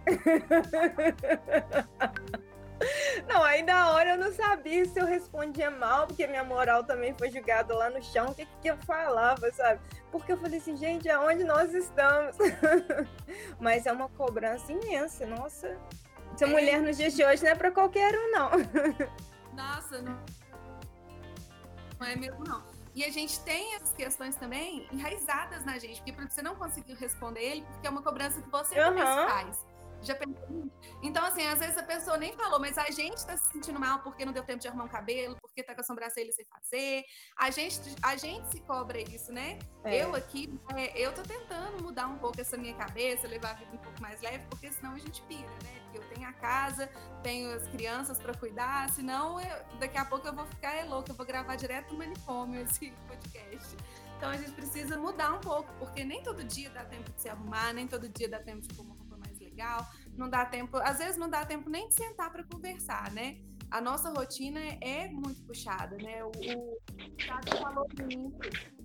Não, 3.26 3.42
aí 3.42 3.62
na 3.62 3.90
hora 3.90 4.10
eu 4.10 4.16
não 4.16 4.32
sabia 4.32 4.84
se 4.84 4.98
eu 4.98 5.04
respondia 5.04 5.70
mal, 5.70 6.06
porque 6.06 6.26
minha 6.26 6.44
moral 6.44 6.84
também 6.84 7.14
foi 7.18 7.30
julgada 7.30 7.74
lá 7.74 7.90
no 7.90 8.02
chão, 8.02 8.28
o 8.28 8.34
que, 8.34 8.46
que 8.62 8.70
eu 8.70 8.76
falava, 8.78 9.50
sabe? 9.52 9.80
Porque 10.12 10.32
eu 10.32 10.38
falei 10.38 10.58
assim, 10.58 10.76
gente, 10.76 11.08
aonde 11.08 11.44
nós 11.44 11.74
estamos? 11.74 12.36
Mas 13.58 13.84
é 13.86 13.92
uma 13.92 14.08
cobrança 14.10 14.72
imensa, 14.72 15.26
nossa. 15.26 15.76
Ser 16.36 16.44
é. 16.44 16.48
mulher 16.48 16.80
nos 16.80 16.96
dias 16.96 17.14
de 17.14 17.24
hoje 17.24 17.42
não 17.42 17.50
é 17.50 17.54
pra 17.54 17.70
qualquer 17.70 18.14
um, 18.14 18.30
não. 18.32 18.50
Nossa, 19.54 20.00
não. 20.02 20.18
Não 21.98 22.06
é 22.06 22.16
mesmo, 22.16 22.44
não. 22.44 22.62
E 22.94 23.04
a 23.04 23.10
gente 23.10 23.40
tem 23.40 23.74
essas 23.74 23.92
questões 23.92 24.36
também 24.36 24.88
enraizadas 24.92 25.64
na 25.64 25.78
gente, 25.78 26.02
porque 26.02 26.28
você 26.28 26.42
não 26.42 26.56
conseguiu 26.56 26.96
responder 26.96 27.40
ele, 27.40 27.66
porque 27.72 27.86
é 27.86 27.90
uma 27.90 28.02
cobrança 28.02 28.40
que 28.40 28.50
você 28.50 28.80
uhum. 28.80 28.96
faz. 28.96 29.66
Já 30.02 30.14
pensou? 30.14 30.70
Então, 31.02 31.24
assim, 31.24 31.46
às 31.46 31.58
vezes 31.58 31.76
a 31.76 31.82
pessoa 31.82 32.16
nem 32.16 32.32
falou, 32.32 32.58
mas 32.60 32.76
a 32.78 32.90
gente 32.90 33.24
tá 33.24 33.36
se 33.36 33.52
sentindo 33.52 33.78
mal 33.78 34.00
porque 34.00 34.24
não 34.24 34.32
deu 34.32 34.42
tempo 34.44 34.60
de 34.60 34.68
arrumar 34.68 34.84
um 34.84 34.88
cabelo, 34.88 35.36
porque 35.40 35.62
tá 35.62 35.74
com 35.74 35.80
a 35.80 35.84
sobrancelha 35.84 36.32
sem 36.32 36.44
fazer. 36.44 37.04
A 37.36 37.50
gente, 37.50 37.80
a 38.02 38.16
gente 38.16 38.48
se 38.50 38.60
cobra 38.60 39.00
isso, 39.00 39.32
né? 39.32 39.58
É. 39.84 40.02
Eu 40.02 40.14
aqui, 40.14 40.52
é, 40.74 40.98
eu 40.98 41.12
tô 41.12 41.22
tentando 41.22 41.82
mudar 41.82 42.06
um 42.06 42.18
pouco 42.18 42.40
essa 42.40 42.56
minha 42.56 42.74
cabeça, 42.74 43.26
levar 43.26 43.50
a 43.50 43.54
vida 43.54 43.70
um 43.72 43.78
pouco 43.78 44.00
mais 44.00 44.20
leve, 44.20 44.44
porque 44.50 44.70
senão 44.72 44.94
a 44.94 44.98
gente 44.98 45.22
pira, 45.22 45.48
né? 45.64 45.80
Porque 45.84 45.98
eu 45.98 46.14
tenho 46.14 46.28
a 46.28 46.32
casa, 46.32 46.88
tenho 47.22 47.54
as 47.54 47.66
crianças 47.68 48.18
para 48.20 48.34
cuidar, 48.34 48.88
senão 48.90 49.40
eu, 49.40 49.78
daqui 49.78 49.98
a 49.98 50.04
pouco 50.04 50.26
eu 50.26 50.34
vou 50.34 50.46
ficar 50.46 50.74
é 50.74 50.84
louca, 50.84 51.12
eu 51.12 51.16
vou 51.16 51.26
gravar 51.26 51.56
direto 51.56 51.92
no 51.92 51.98
manicômio 51.98 52.60
esse 52.60 52.90
podcast. 53.08 53.76
Então 54.16 54.30
a 54.30 54.36
gente 54.36 54.50
precisa 54.50 54.98
mudar 54.98 55.32
um 55.32 55.40
pouco, 55.40 55.72
porque 55.78 56.04
nem 56.04 56.22
todo 56.22 56.42
dia 56.42 56.68
dá 56.70 56.84
tempo 56.84 57.10
de 57.12 57.22
se 57.22 57.28
arrumar, 57.28 57.72
nem 57.72 57.86
todo 57.86 58.08
dia 58.08 58.28
dá 58.28 58.40
tempo 58.40 58.62
de 58.62 58.74
mais 58.74 59.07
legal, 59.58 59.84
não 60.16 60.30
dá 60.30 60.44
tempo, 60.44 60.76
às 60.78 60.98
vezes 60.98 61.16
não 61.16 61.28
dá 61.28 61.44
tempo 61.44 61.68
nem 61.68 61.88
de 61.88 61.94
sentar 61.94 62.30
para 62.30 62.44
conversar, 62.44 63.10
né? 63.10 63.38
A 63.70 63.80
nossa 63.80 64.08
rotina 64.10 64.60
é 64.80 65.08
muito 65.08 65.42
puxada, 65.42 65.96
né? 65.96 66.24
O, 66.24 66.28
o 66.28 67.10
Thiago 67.16 67.56
falou 67.60 67.86
muito. 68.00 68.78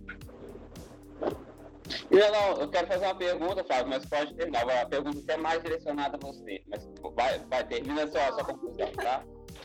Não, 2.09 2.31
não, 2.31 2.61
eu 2.61 2.69
quero 2.69 2.87
fazer 2.87 3.05
uma 3.05 3.15
pergunta, 3.15 3.63
Flávio, 3.63 3.87
mas 3.87 4.05
pode 4.05 4.33
terminar. 4.35 4.69
A 4.81 4.85
pergunta 4.85 5.31
é 5.31 5.37
mais 5.37 5.61
direcionada 5.61 6.17
a 6.17 6.19
você, 6.19 6.63
mas 6.67 6.89
vai, 7.15 7.39
vai 7.45 7.67
termina 7.67 8.03
a 8.03 8.07
sua, 8.07 8.27
a 8.27 8.33
sua 8.33 8.45
conclusão, 8.45 8.91
tá? 8.93 9.23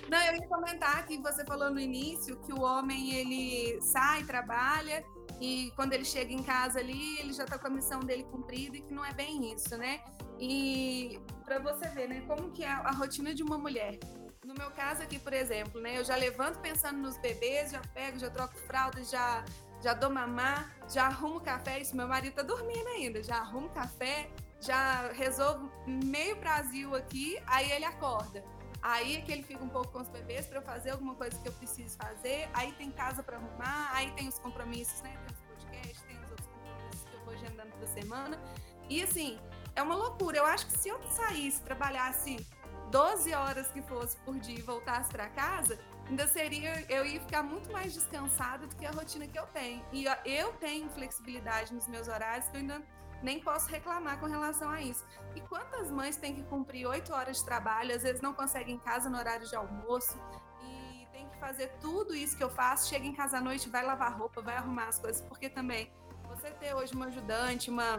Não, 0.09 0.19
eu 0.27 0.35
ia 0.35 0.49
comentar 0.49 1.05
que 1.07 1.19
você 1.19 1.45
falou 1.45 1.71
no 1.71 1.81
início 1.81 2.39
que 2.43 2.53
o 2.53 2.61
homem 2.61 3.15
ele 3.15 3.81
sai, 3.83 4.23
trabalha 4.25 5.03
e 5.41 5.73
quando 5.77 5.93
ele 5.93 6.05
chega 6.05 6.33
em 6.33 6.43
casa 6.43 6.81
ali, 6.81 7.19
ele 7.19 7.33
já 7.33 7.45
está 7.45 7.59
com 7.59 7.67
a 7.67 7.71
missão 7.71 8.01
dele 8.01 8.25
cumprida 8.25 8.77
e 8.77 8.83
que 8.83 8.93
não 8.93 9.05
é 9.05 9.13
bem 9.13 9.53
isso, 9.53 9.77
né? 9.77 10.01
E 10.39 11.21
para 11.45 11.59
você 11.59 11.89
ver, 11.89 12.09
né, 12.09 12.23
como 12.27 12.51
que 12.51 12.65
é 12.65 12.69
a 12.69 12.91
rotina 12.91 13.35
de 13.35 13.43
uma 13.43 13.57
mulher. 13.57 13.99
No 14.45 14.55
meu 14.55 14.71
caso 14.71 15.03
aqui, 15.03 15.19
por 15.19 15.33
exemplo, 15.33 15.81
né, 15.81 15.99
eu 15.99 16.05
já 16.05 16.17
levanto 16.17 16.59
pensando 16.61 16.99
nos 16.99 17.19
bebês, 17.19 17.71
já 17.71 17.81
pego, 17.95 18.19
já 18.19 18.31
troco 18.31 18.55
fralda, 18.67 19.03
já 19.05 19.45
já 19.81 19.95
dou 19.95 20.11
mamar, 20.11 20.75
já 20.93 21.07
arrumo 21.07 21.41
café, 21.41 21.81
isso 21.81 21.97
meu 21.97 22.09
marido 22.09 22.35
tá 22.35 22.43
dormindo 22.43 22.89
ainda, 22.89 23.23
já 23.23 23.37
arrumo 23.37 23.69
café, 23.71 24.29
já 24.61 25.13
resolvo 25.13 25.71
meio 25.87 26.37
Brasil 26.37 26.95
aqui, 26.97 27.39
aí 27.47 27.71
ele 27.71 27.85
acorda. 27.85 28.45
Aí 28.83 29.17
é 29.17 29.21
que 29.21 29.33
ele 29.33 29.43
fica 29.43 29.63
um 29.63 29.69
pouco 29.69 29.93
com 29.93 30.01
os 30.01 30.09
bebês 30.09 30.47
para 30.47 30.59
eu 30.59 30.63
fazer 30.63 30.91
alguma 30.91 31.15
coisa 31.15 31.37
que 31.39 31.49
eu 31.49 31.53
preciso 31.53 31.97
fazer. 31.97 32.49
Aí 32.55 32.73
tem 32.73 32.91
casa 32.91 33.23
para 33.23 33.37
arrumar, 33.37 33.91
aí 33.93 34.11
tem 34.13 34.29
os 34.29 34.39
compromissos, 34.39 35.03
né? 35.03 35.17
Tem 35.27 35.37
os 35.37 35.43
podcasts, 35.43 36.03
tem 36.03 36.17
os 36.17 36.31
outros 36.31 36.49
compromissos 36.49 37.03
que 37.09 37.15
eu 37.15 37.25
vou 37.25 37.35
agendando 37.35 37.71
toda 37.73 37.87
semana. 37.89 38.41
E 38.89 39.03
assim, 39.03 39.39
é 39.75 39.83
uma 39.83 39.95
loucura. 39.95 40.39
Eu 40.39 40.47
acho 40.47 40.67
que 40.67 40.79
se 40.79 40.89
eu 40.89 41.01
saísse, 41.11 41.61
trabalhasse 41.63 42.47
12 42.91 43.35
horas 43.35 43.71
que 43.71 43.83
fosse 43.83 44.17
por 44.19 44.39
dia 44.39 44.59
e 44.59 44.63
voltasse 44.63 45.11
para 45.11 45.29
casa, 45.29 45.79
ainda 46.09 46.27
seria, 46.27 46.85
eu 46.89 47.05
ia 47.05 47.21
ficar 47.21 47.43
muito 47.43 47.71
mais 47.71 47.93
descansada 47.93 48.67
do 48.67 48.75
que 48.75 48.87
a 48.87 48.91
rotina 48.91 49.27
que 49.27 49.39
eu 49.39 49.47
tenho. 49.49 49.85
E 49.93 50.07
eu 50.25 50.53
tenho 50.55 50.89
flexibilidade 50.91 51.75
nos 51.75 51.87
meus 51.87 52.09
horários 52.09 52.49
que 52.49 52.57
eu 52.57 52.61
ainda 52.61 52.83
nem 53.23 53.41
posso 53.41 53.69
reclamar 53.69 54.19
com 54.19 54.27
relação 54.27 54.71
a 54.71 54.81
isso. 54.81 55.05
E 55.35 55.41
quantas 55.41 55.91
mães 55.91 56.17
têm 56.17 56.35
que 56.35 56.43
cumprir 56.45 56.87
oito 56.87 57.13
horas 57.13 57.39
de 57.39 57.45
trabalho, 57.45 57.95
às 57.95 58.03
vezes 58.03 58.21
não 58.21 58.33
conseguem 58.33 58.77
em 58.77 58.79
casa 58.79 59.09
no 59.11 59.19
horário 59.19 59.47
de 59.47 59.55
almoço 59.55 60.19
e 60.63 61.07
tem 61.13 61.29
que 61.29 61.37
fazer 61.39 61.69
tudo 61.81 62.15
isso 62.15 62.37
que 62.37 62.43
eu 62.43 62.51
faço, 62.51 62.89
chega 62.89 63.07
em 63.07 63.15
casa 63.15 63.39
à 63.39 63.41
noite, 63.41 63.69
vai 63.69 63.85
lavar 63.85 64.17
roupa, 64.17 64.41
vai 64.41 64.57
arrumar 64.57 64.89
as 64.89 64.99
coisas, 64.99 65.21
porque 65.23 65.49
também 65.49 65.91
você 66.29 66.51
ter 66.51 66.75
hoje 66.75 66.95
uma 66.95 67.07
ajudante, 67.07 67.71
uma 67.71 67.99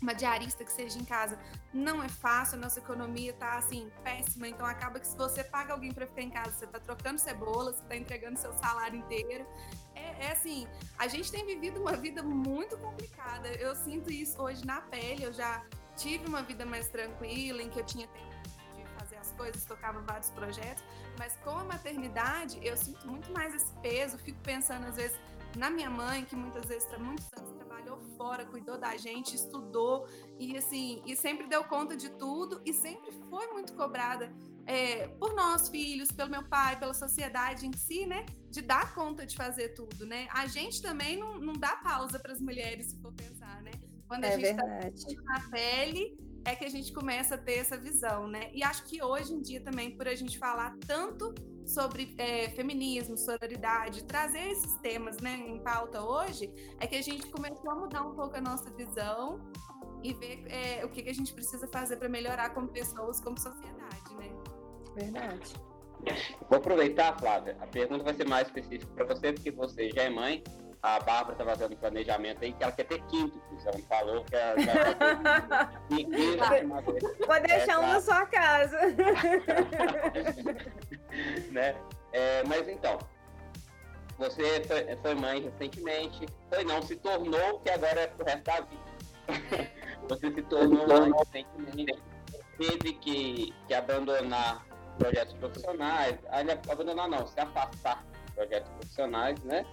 uma 0.00 0.14
diarista 0.14 0.64
que 0.64 0.72
seja 0.72 0.98
em 0.98 1.04
casa 1.04 1.38
não 1.72 2.02
é 2.02 2.08
fácil, 2.08 2.56
a 2.56 2.60
nossa 2.60 2.78
economia 2.80 3.32
tá 3.32 3.56
assim 3.56 3.90
péssima, 4.02 4.48
então 4.48 4.66
acaba 4.66 4.98
que 4.98 5.06
se 5.06 5.16
você 5.16 5.44
paga 5.44 5.72
alguém 5.72 5.92
para 5.92 6.06
ficar 6.06 6.22
em 6.22 6.30
casa, 6.30 6.50
você 6.50 6.66
tá 6.66 6.78
trocando 6.80 7.18
cebola, 7.18 7.72
você 7.72 7.82
tá 7.84 7.96
entregando 7.96 8.38
seu 8.38 8.52
salário 8.54 8.98
inteiro. 8.98 9.46
É, 10.02 10.26
é, 10.26 10.32
assim, 10.32 10.66
a 10.98 11.06
gente 11.06 11.30
tem 11.30 11.46
vivido 11.46 11.80
uma 11.80 11.96
vida 11.96 12.22
muito 12.22 12.76
complicada. 12.78 13.48
Eu 13.48 13.74
sinto 13.76 14.10
isso 14.10 14.42
hoje 14.42 14.66
na 14.66 14.80
pele, 14.80 15.22
eu 15.24 15.32
já 15.32 15.64
tive 15.96 16.26
uma 16.26 16.42
vida 16.42 16.66
mais 16.66 16.88
tranquila, 16.88 17.62
em 17.62 17.68
que 17.70 17.78
eu 17.78 17.84
tinha 17.84 18.08
tempo 18.08 18.42
de 18.74 18.84
fazer 18.98 19.16
as 19.16 19.30
coisas, 19.32 19.64
tocava 19.64 20.00
vários 20.00 20.30
projetos, 20.30 20.82
mas 21.18 21.36
com 21.44 21.50
a 21.50 21.64
maternidade 21.64 22.58
eu 22.62 22.76
sinto 22.76 23.06
muito 23.06 23.30
mais 23.32 23.54
esse 23.54 23.72
peso, 23.80 24.18
fico 24.18 24.40
pensando 24.42 24.86
às 24.86 24.96
vezes 24.96 25.16
na 25.56 25.70
minha 25.70 25.90
mãe, 25.90 26.24
que 26.24 26.34
muitas 26.34 26.66
vezes, 26.66 26.88
há 26.92 26.98
muitos 26.98 27.30
anos, 27.36 27.52
trabalhou 27.52 27.98
fora, 28.16 28.44
cuidou 28.44 28.78
da 28.78 28.96
gente, 28.96 29.34
estudou. 29.34 30.08
E 30.38 30.56
assim, 30.56 31.02
e 31.04 31.14
sempre 31.14 31.46
deu 31.46 31.64
conta 31.64 31.96
de 31.96 32.08
tudo 32.10 32.60
e 32.64 32.72
sempre 32.72 33.12
foi 33.28 33.46
muito 33.48 33.74
cobrada 33.74 34.32
é, 34.66 35.08
por 35.08 35.34
nós, 35.34 35.68
filhos, 35.68 36.10
pelo 36.10 36.30
meu 36.30 36.44
pai, 36.44 36.78
pela 36.78 36.94
sociedade 36.94 37.66
em 37.66 37.72
si, 37.72 38.06
né? 38.06 38.24
De 38.50 38.62
dar 38.62 38.94
conta 38.94 39.26
de 39.26 39.36
fazer 39.36 39.70
tudo, 39.70 40.06
né? 40.06 40.28
A 40.32 40.46
gente 40.46 40.80
também 40.80 41.16
não, 41.16 41.38
não 41.38 41.54
dá 41.54 41.76
pausa 41.76 42.18
para 42.18 42.32
as 42.32 42.40
mulheres, 42.40 42.86
se 42.86 43.00
for 43.00 43.12
pensar, 43.12 43.62
né? 43.62 43.72
Quando 44.06 44.24
a 44.24 44.28
é 44.28 44.38
gente 44.38 44.46
está 44.46 44.66
na 45.24 45.50
pele, 45.50 46.18
é 46.44 46.54
que 46.54 46.64
a 46.64 46.68
gente 46.68 46.92
começa 46.92 47.36
a 47.36 47.38
ter 47.38 47.58
essa 47.58 47.76
visão, 47.76 48.26
né? 48.26 48.50
E 48.52 48.62
acho 48.62 48.84
que 48.84 49.02
hoje 49.02 49.32
em 49.32 49.40
dia 49.40 49.60
também, 49.60 49.96
por 49.96 50.08
a 50.08 50.14
gente 50.14 50.38
falar 50.38 50.76
tanto 50.86 51.34
sobre 51.64 52.14
é, 52.18 52.50
feminismo, 52.50 53.16
sororidade, 53.16 54.04
trazer 54.04 54.50
esses 54.50 54.74
temas 54.76 55.18
né, 55.18 55.36
em 55.36 55.62
pauta 55.62 56.02
hoje, 56.02 56.52
é 56.80 56.86
que 56.86 56.96
a 56.96 57.02
gente 57.02 57.28
começou 57.30 57.70
a 57.70 57.74
mudar 57.76 58.02
um 58.02 58.14
pouco 58.14 58.36
a 58.36 58.40
nossa 58.40 58.70
visão 58.70 59.40
e 60.02 60.12
ver 60.12 60.44
é, 60.48 60.84
o 60.84 60.88
que, 60.88 61.02
que 61.02 61.08
a 61.08 61.14
gente 61.14 61.32
precisa 61.32 61.68
fazer 61.68 61.96
para 61.96 62.08
melhorar 62.08 62.50
como 62.50 62.68
pessoas, 62.68 63.20
como 63.20 63.38
sociedade? 63.38 63.81
Verdade. 64.94 65.54
Vou 66.48 66.58
aproveitar, 66.58 67.18
Flávia. 67.18 67.56
A 67.60 67.66
pergunta 67.66 68.02
vai 68.04 68.14
ser 68.14 68.26
mais 68.26 68.48
específica 68.48 68.92
para 68.94 69.04
você, 69.04 69.32
porque 69.32 69.50
você 69.50 69.90
já 69.90 70.02
é 70.02 70.10
mãe 70.10 70.42
a 70.82 70.98
Bárbara 70.98 71.32
estava 71.32 71.56
dando 71.56 71.76
planejamento 71.76 72.44
aí 72.44 72.52
que 72.52 72.62
ela 72.62 72.72
quer 72.72 72.84
ter 72.84 73.00
quinto, 73.04 73.40
ela 73.64 73.78
falou 73.88 74.24
que 74.24 74.34
ela 74.34 74.56
vai 74.56 74.66
ter 75.88 76.66
Vou 77.24 77.40
deixar 77.40 77.78
um 77.78 77.86
na 77.86 78.00
sua 78.00 78.26
casa. 78.26 78.78
né? 81.52 81.76
É, 82.12 82.42
mas 82.44 82.68
então, 82.68 82.98
você 84.18 84.64
foi, 84.64 84.96
foi, 84.96 85.14
mãe 85.14 85.42
recentemente, 85.42 86.26
foi 86.52 86.64
não, 86.64 86.82
se 86.82 86.96
tornou, 86.96 87.60
que 87.60 87.70
agora 87.70 88.00
é 88.00 88.08
pro 88.08 88.26
resto 88.26 88.42
da 88.42 88.60
vida. 88.62 88.82
você 90.08 90.32
se 90.32 90.42
tornou 90.42 90.88
mãe 90.88 91.12
recentemente, 91.12 92.02
teve 92.58 92.94
que, 92.94 93.54
que 93.68 93.74
abandonar 93.74 94.66
projetos 94.98 95.34
profissionais, 95.34 96.18
abandonar 96.70 97.08
não, 97.08 97.26
se 97.26 97.38
afastar 97.40 98.04
de 98.26 98.32
projetos 98.34 98.70
profissionais, 98.72 99.42
né? 99.44 99.64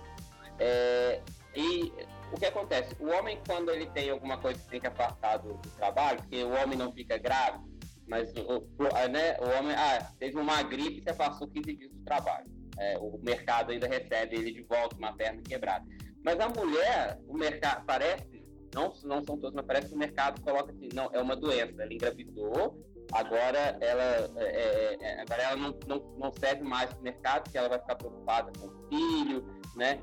É, 0.59 1.21
e 1.55 1.93
o 2.31 2.39
que 2.39 2.45
acontece? 2.45 2.95
O 2.99 3.09
homem, 3.09 3.39
quando 3.45 3.71
ele 3.71 3.87
tem 3.87 4.09
alguma 4.09 4.37
coisa 4.37 4.59
que 4.59 4.69
tem 4.69 4.79
que 4.79 4.87
afastar 4.87 5.37
do, 5.37 5.53
do 5.53 5.69
trabalho, 5.71 6.19
porque 6.19 6.43
o 6.43 6.51
homem 6.61 6.77
não 6.77 6.91
fica 6.91 7.17
grave, 7.17 7.59
mas 8.07 8.31
o, 8.35 8.57
o, 8.57 9.07
né, 9.09 9.37
o 9.39 9.57
homem 9.57 9.75
ah, 9.75 10.11
teve 10.19 10.37
uma 10.37 10.61
gripe 10.63 10.99
e 10.99 11.03
se 11.03 11.09
afastou 11.09 11.47
15 11.47 11.73
dias 11.75 11.91
do 11.91 12.03
trabalho. 12.03 12.47
é, 12.77 12.97
o 12.97 13.19
mercado 13.21 13.71
ainda 13.71 13.87
recebe 13.87 14.35
ele 14.35 14.51
de 14.51 14.63
volta, 14.63 14.95
uma 14.95 15.13
perna 15.13 15.41
quebrada. 15.41 15.85
Mas 16.23 16.39
a 16.39 16.49
mulher, 16.49 17.19
o 17.27 17.33
mercado, 17.33 17.85
parece, 17.85 18.43
não, 18.73 18.93
não 19.03 19.23
são 19.23 19.37
todos, 19.37 19.53
mas 19.53 19.65
parece 19.65 19.89
que 19.89 19.95
o 19.95 19.97
mercado 19.97 20.41
coloca 20.41 20.71
assim, 20.71 20.89
não, 20.93 21.09
é 21.13 21.19
uma 21.19 21.35
doença, 21.35 21.81
ela 21.81 21.93
engravidou, 21.93 22.79
agora 23.11 23.77
ela, 23.81 24.31
é, 24.37 24.43
é, 24.43 24.97
é 25.01 25.21
agora 25.21 25.43
ela 25.43 25.55
não, 25.55 25.75
não, 25.87 25.99
não 26.17 26.31
serve 26.31 26.63
mais 26.63 26.89
para 26.89 26.99
o 26.99 27.03
mercado, 27.03 27.43
porque 27.43 27.57
ela 27.57 27.69
vai 27.69 27.79
ficar 27.79 27.95
preocupada 27.95 28.51
com 28.59 28.67
o 28.67 28.89
filho, 28.89 29.45
né? 29.75 29.99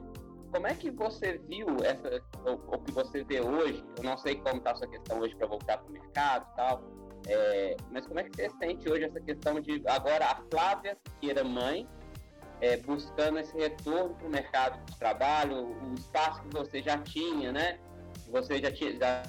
Como 0.53 0.67
é 0.67 0.75
que 0.75 0.91
você 0.91 1.39
viu 1.49 1.67
essa, 1.83 2.23
o, 2.47 2.79
que 2.79 2.93
você 2.93 3.25
vê 3.25 3.41
hoje? 3.41 3.85
Eu 3.99 4.05
não 4.05 4.17
sei 4.17 4.37
como 4.37 4.57
está 4.59 4.73
a 4.73 4.77
sua 4.77 4.89
questão 4.89 5.19
hoje 5.21 5.35
para 5.37 5.47
voltar 5.47 5.79
para 5.79 5.89
o 5.89 5.93
mercado 5.93 6.47
e 6.53 6.57
tal, 6.57 6.83
é, 7.27 7.77
mas 7.91 8.07
como 8.07 8.21
é 8.21 8.25
que 8.25 8.37
você 8.37 8.51
sente 8.59 8.89
hoje 8.89 9.05
essa 9.05 9.21
questão 9.21 9.61
de 9.61 9.83
agora 9.87 10.27
a 10.27 10.37
Flávia, 10.51 10.97
que 11.21 11.31
era 11.31 11.43
mãe, 11.43 11.89
é, 12.61 12.77
buscando 12.79 13.39
esse 13.39 13.57
retorno 13.57 14.15
para 14.15 14.27
o 14.27 14.31
mercado 14.31 14.85
de 14.87 14.99
trabalho, 14.99 15.67
o 15.67 15.95
espaço 15.95 16.41
que 16.43 16.57
você 16.57 16.83
já 16.83 16.99
tinha, 16.99 17.53
né? 17.53 17.79
Você 18.31 18.59
já 18.59 18.73
tinha. 18.73 18.97
Já, 18.99 19.23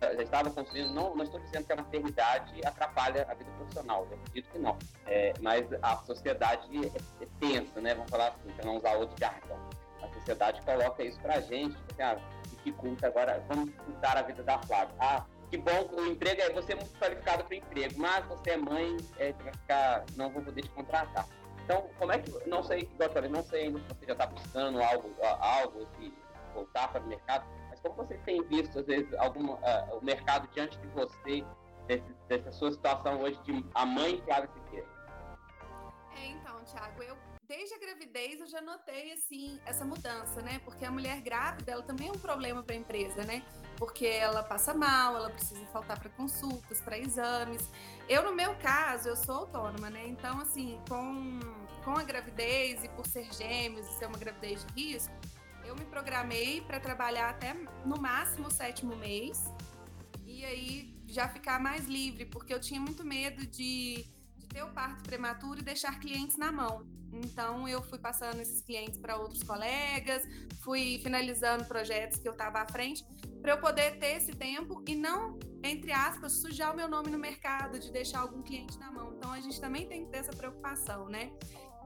já 0.00 0.22
estava 0.22 0.50
construindo, 0.50 0.92
não, 0.92 1.14
não 1.14 1.24
estou 1.24 1.40
dizendo 1.40 1.66
que 1.66 1.72
a 1.72 1.76
maternidade 1.76 2.60
atrapalha 2.64 3.26
a 3.28 3.34
vida 3.34 3.50
profissional, 3.52 4.06
eu 4.10 4.16
acredito 4.18 4.50
que 4.50 4.58
não. 4.58 4.78
É, 5.06 5.34
mas 5.40 5.66
a 5.82 5.96
sociedade 5.98 6.68
é, 6.76 7.24
é 7.24 7.28
tensa, 7.40 7.80
né? 7.80 7.94
Vamos 7.94 8.10
falar 8.10 8.28
assim, 8.28 8.52
para 8.54 8.64
não 8.64 8.76
usar 8.76 8.96
outro 8.96 9.16
jargão. 9.18 9.58
A 10.02 10.08
sociedade 10.14 10.62
coloca 10.62 11.02
isso 11.02 11.18
para 11.20 11.34
a 11.34 11.40
gente, 11.40 11.76
cara, 11.96 12.20
dificulta 12.48 13.08
agora, 13.08 13.44
vamos 13.48 13.66
dificultar 13.66 14.16
a 14.16 14.22
vida 14.22 14.42
da 14.42 14.58
Flávia. 14.60 14.94
Ah, 15.00 15.24
que 15.50 15.56
bom, 15.56 15.88
o 15.92 16.06
emprego 16.06 16.40
é 16.42 16.50
você 16.52 16.72
é 16.72 16.76
muito 16.76 16.96
qualificado 16.98 17.44
para 17.44 17.52
o 17.52 17.56
emprego, 17.56 17.94
mas 17.96 18.24
você 18.26 18.50
é 18.50 18.56
mãe, 18.56 18.96
é, 19.18 19.32
vai 19.32 19.52
ficar, 19.52 20.04
não 20.14 20.30
vou 20.30 20.42
poder 20.42 20.62
te 20.62 20.70
contratar. 20.70 21.26
Então, 21.64 21.86
como 21.98 22.12
é 22.12 22.18
que, 22.18 22.30
não 22.48 22.62
sei, 22.62 22.88
falei, 23.12 23.30
não 23.30 23.42
sei 23.42 23.64
ainda 23.64 23.78
se 23.80 23.88
você 23.88 24.06
já 24.06 24.12
está 24.12 24.26
buscando 24.26 24.80
algo, 24.80 25.14
algo, 25.40 25.86
se 25.98 26.14
voltar 26.54 26.88
para 26.88 27.02
o 27.02 27.06
mercado, 27.06 27.46
como 27.88 28.06
você 28.06 28.18
tem 28.18 28.42
visto, 28.44 28.78
às 28.78 28.86
vezes, 28.86 29.12
alguma, 29.14 29.54
uh, 29.54 29.98
o 29.98 30.04
mercado 30.04 30.48
diante 30.48 30.78
de 30.78 30.86
você, 30.88 31.44
desse, 31.86 32.14
dessa 32.28 32.52
sua 32.52 32.72
situação 32.72 33.20
hoje 33.20 33.40
de 33.42 33.64
a 33.74 33.86
mãe 33.86 34.20
Flávia 34.24 34.50
Siqueira? 34.54 34.86
É, 36.16 36.26
então, 36.26 36.62
Thiago, 36.64 37.02
eu 37.02 37.16
desde 37.48 37.74
a 37.74 37.78
gravidez 37.78 38.40
eu 38.40 38.46
já 38.46 38.60
notei 38.60 39.12
assim 39.12 39.58
essa 39.64 39.82
mudança, 39.82 40.42
né? 40.42 40.60
Porque 40.66 40.84
a 40.84 40.90
mulher 40.90 41.22
grávida, 41.22 41.72
ela 41.72 41.82
também 41.82 42.08
é 42.08 42.12
um 42.12 42.18
problema 42.18 42.62
para 42.62 42.74
a 42.74 42.78
empresa, 42.78 43.24
né? 43.24 43.42
Porque 43.78 44.06
ela 44.06 44.42
passa 44.42 44.74
mal, 44.74 45.16
ela 45.16 45.30
precisa 45.30 45.64
faltar 45.68 45.98
para 45.98 46.10
consultas, 46.10 46.80
para 46.82 46.98
exames. 46.98 47.66
Eu 48.06 48.22
no 48.22 48.34
meu 48.34 48.54
caso, 48.56 49.08
eu 49.08 49.16
sou 49.16 49.36
autônoma, 49.36 49.88
né? 49.88 50.06
Então 50.06 50.38
assim, 50.40 50.78
com 50.88 51.40
com 51.82 51.92
a 51.92 52.02
gravidez 52.02 52.84
e 52.84 52.88
por 52.90 53.06
ser 53.06 53.32
gêmeos 53.32 53.88
e 53.88 53.98
ser 53.98 54.06
uma 54.06 54.18
gravidez 54.18 54.62
de 54.66 54.74
risco, 54.74 55.14
eu 55.68 55.76
me 55.76 55.84
programei 55.84 56.62
para 56.62 56.80
trabalhar 56.80 57.28
até 57.28 57.52
no 57.84 58.00
máximo 58.00 58.48
o 58.48 58.50
sétimo 58.50 58.96
mês 58.96 59.44
e 60.24 60.42
aí 60.44 60.96
já 61.06 61.28
ficar 61.28 61.60
mais 61.60 61.86
livre, 61.86 62.24
porque 62.24 62.52
eu 62.52 62.60
tinha 62.60 62.80
muito 62.80 63.04
medo 63.04 63.46
de, 63.46 64.06
de 64.36 64.46
ter 64.46 64.62
o 64.62 64.72
parto 64.72 65.02
prematuro 65.02 65.60
e 65.60 65.62
deixar 65.62 66.00
clientes 66.00 66.36
na 66.36 66.50
mão. 66.50 66.86
Então, 67.12 67.66
eu 67.66 67.82
fui 67.82 67.98
passando 67.98 68.40
esses 68.40 68.60
clientes 68.62 68.98
para 68.98 69.16
outros 69.16 69.42
colegas, 69.42 70.22
fui 70.62 71.00
finalizando 71.02 71.64
projetos 71.64 72.18
que 72.18 72.28
eu 72.28 72.32
estava 72.32 72.60
à 72.60 72.66
frente, 72.66 73.04
para 73.40 73.52
eu 73.52 73.60
poder 73.60 73.98
ter 73.98 74.16
esse 74.16 74.32
tempo 74.32 74.82
e 74.86 74.94
não, 74.94 75.38
entre 75.62 75.92
aspas, 75.92 76.32
sujar 76.32 76.72
o 76.72 76.76
meu 76.76 76.88
nome 76.88 77.10
no 77.10 77.18
mercado, 77.18 77.78
de 77.78 77.90
deixar 77.90 78.20
algum 78.20 78.42
cliente 78.42 78.78
na 78.78 78.90
mão. 78.90 79.14
Então, 79.16 79.32
a 79.32 79.40
gente 79.40 79.58
também 79.60 79.86
tem 79.86 80.04
que 80.04 80.10
ter 80.10 80.18
essa 80.18 80.32
preocupação, 80.32 81.08
né? 81.08 81.32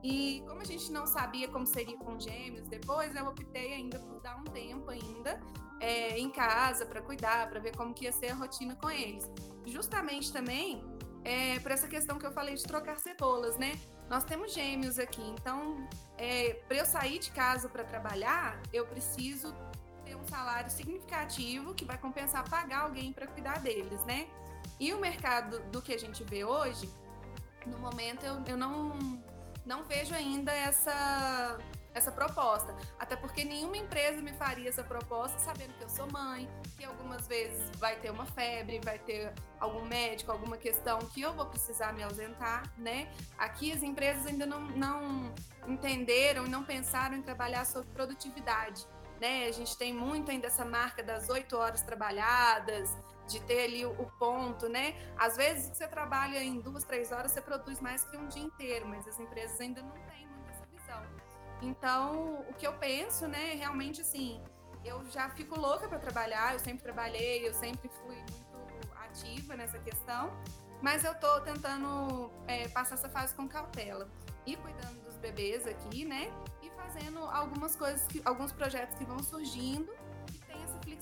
E 0.03 0.43
como 0.49 0.61
a 0.61 0.65
gente 0.65 0.91
não 0.91 1.07
sabia 1.07 1.47
como 1.49 1.67
seria 1.67 1.97
com 1.97 2.19
gêmeos 2.19 2.67
depois, 2.69 3.15
eu 3.15 3.25
optei 3.27 3.75
ainda 3.75 3.99
por 4.01 4.21
dar 4.21 4.37
um 4.37 4.45
tempo 4.45 4.91
ainda 4.91 5.41
é, 5.81 6.19
em 6.19 6.31
casa 6.31 6.85
para 6.85 7.01
cuidar, 7.01 7.49
para 7.49 7.61
ver 7.61 7.77
como 7.77 7.95
que 7.95 8.05
ia 8.05 8.13
ser 8.13 8.31
a 8.31 8.35
rotina 8.35 8.75
com 8.77 8.91
eles. 8.91 9.31
Justamente 9.65 10.33
também 10.33 10.83
é, 11.25 11.59
por 11.61 11.71
essa 11.71 11.87
questão 11.87 12.19
que 12.19 12.27
eu 12.27 12.33
falei 12.33 12.55
de 12.55 12.65
trocar 12.65 12.99
cebolas, 12.99 13.57
né? 13.57 13.79
Nós 14.09 14.25
temos 14.25 14.53
gêmeos 14.53 14.99
aqui, 14.99 15.23
então 15.23 15.89
é, 16.19 16.55
para 16.67 16.79
eu 16.79 16.85
sair 16.85 17.19
de 17.19 17.31
casa 17.31 17.69
para 17.69 17.85
trabalhar, 17.85 18.61
eu 18.73 18.87
preciso 18.87 19.55
ter 20.05 20.17
um 20.17 20.25
salário 20.25 20.71
significativo 20.71 21.75
que 21.75 21.85
vai 21.85 21.97
compensar 21.97 22.49
pagar 22.49 22.83
alguém 22.83 23.13
para 23.13 23.27
cuidar 23.27 23.61
deles, 23.61 24.05
né? 24.05 24.29
E 24.79 24.93
o 24.93 25.01
mercado 25.01 25.61
do 25.71 25.81
que 25.81 25.95
a 25.95 25.99
gente 25.99 26.25
vê 26.25 26.45
hoje, 26.45 26.91
no 27.67 27.79
momento 27.79 28.25
eu, 28.25 28.43
eu 28.47 28.57
não 28.57 29.23
não 29.65 29.85
vejo 29.85 30.15
ainda 30.15 30.53
essa 30.53 31.59
essa 31.95 32.11
proposta. 32.11 32.75
Até 32.99 33.17
porque 33.17 33.45
nenhuma 33.45 33.77
empresa 33.77 34.21
me 34.21 34.33
faria 34.33 34.69
essa 34.69 34.83
proposta 34.83 35.39
sabendo 35.39 35.75
que 35.75 35.85
eu 35.85 35.89
sou 35.89 36.11
mãe, 36.11 36.49
que 36.77 36.85
algumas 36.85 37.27
vezes 37.27 37.71
vai 37.77 37.97
ter 37.97 38.11
uma 38.11 38.27
febre, 38.27 38.81
vai 38.83 38.99
ter 38.99 39.33
algum 39.61 39.85
médico, 39.85 40.33
alguma 40.33 40.57
questão 40.57 40.99
que 41.01 41.21
eu 41.21 41.33
vou 41.33 41.47
precisar 41.47 41.93
me 41.93 42.03
ausentar, 42.03 42.63
né? 42.79 43.13
Aqui 43.39 43.73
as 43.73 43.83
empresas 43.83 44.27
ainda 44.27 44.47
não, 44.47 44.61
não 44.61 45.35
entenderam 45.67 46.47
e 46.47 46.49
não 46.49 46.65
pensaram 46.65 47.17
em 47.17 47.23
trabalhar 47.23 47.67
sobre 47.67 47.91
produtividade. 47.91 48.87
Né? 49.21 49.47
A 49.47 49.53
gente 49.53 49.77
tem 49.77 49.93
muito 49.93 50.31
ainda 50.31 50.49
essa 50.49 50.65
marca 50.65 51.01
das 51.01 51.29
oito 51.29 51.57
horas 51.57 51.83
trabalhadas, 51.83 52.91
de 53.33 53.41
ter 53.41 53.65
ali 53.65 53.85
o, 53.87 54.07
ponto, 54.19 54.69
né? 54.69 54.95
Às 55.17 55.37
vezes 55.37 55.77
você 55.77 55.89
trabalha 55.89 56.43
em 56.43 56.61
duas, 56.61 56.85
três 56.85 57.11
horas, 57.11 57.33
você 57.33 57.41
produz 57.41 57.81
mais 57.81 58.05
que 58.05 58.17
um 58.17 58.29
dia 58.29 58.43
inteiro, 58.43 58.87
mas 58.87 59.09
as 59.09 59.19
empresas 59.19 59.61
ainda 59.61 59.83
não 59.83 59.97
têm 60.07 60.27
muito 60.27 60.51
essa 60.51 60.67
visão. 60.67 61.03
Então, 61.63 62.45
o 62.49 62.55
que 62.55 62.67
eu 62.67 62.75
penso, 62.75 63.27
né, 63.27 63.55
realmente 63.55 64.01
assim, 64.01 64.41
eu 64.85 65.05
já 65.11 65.31
fico 65.31 65.59
louca 65.59 65.89
para 65.89 65.99
trabalhar, 65.99 66.53
eu 66.53 66.59
sempre 66.59 66.83
trabalhei, 66.83 67.49
eu 67.49 67.55
sempre 67.55 67.89
fui 67.89 68.17
muito 68.17 68.97
ativa 68.97 69.57
nessa 69.57 69.79
questão, 69.79 70.33
mas 70.81 71.05
eu 71.05 71.15
tô 71.15 71.41
tentando 71.41 72.31
é, 72.47 72.69
passar 72.69 72.97
essa 72.97 73.09
fase 73.09 73.35
com 73.35 73.49
cautela 73.49 74.09
e 74.45 74.57
cuidando 74.57 75.01
dos 75.05 75.17
bebês 75.17 75.67
aqui, 75.67 76.05
né? 76.05 76.33
E 76.61 76.71
fazendo 76.71 77.21
algumas 77.21 77.77
coisas, 77.77 78.07
que, 78.09 78.21
alguns 78.25 78.53
projetos 78.53 78.99
que 78.99 79.05
vão 79.05 79.23
surgindo 79.23 79.93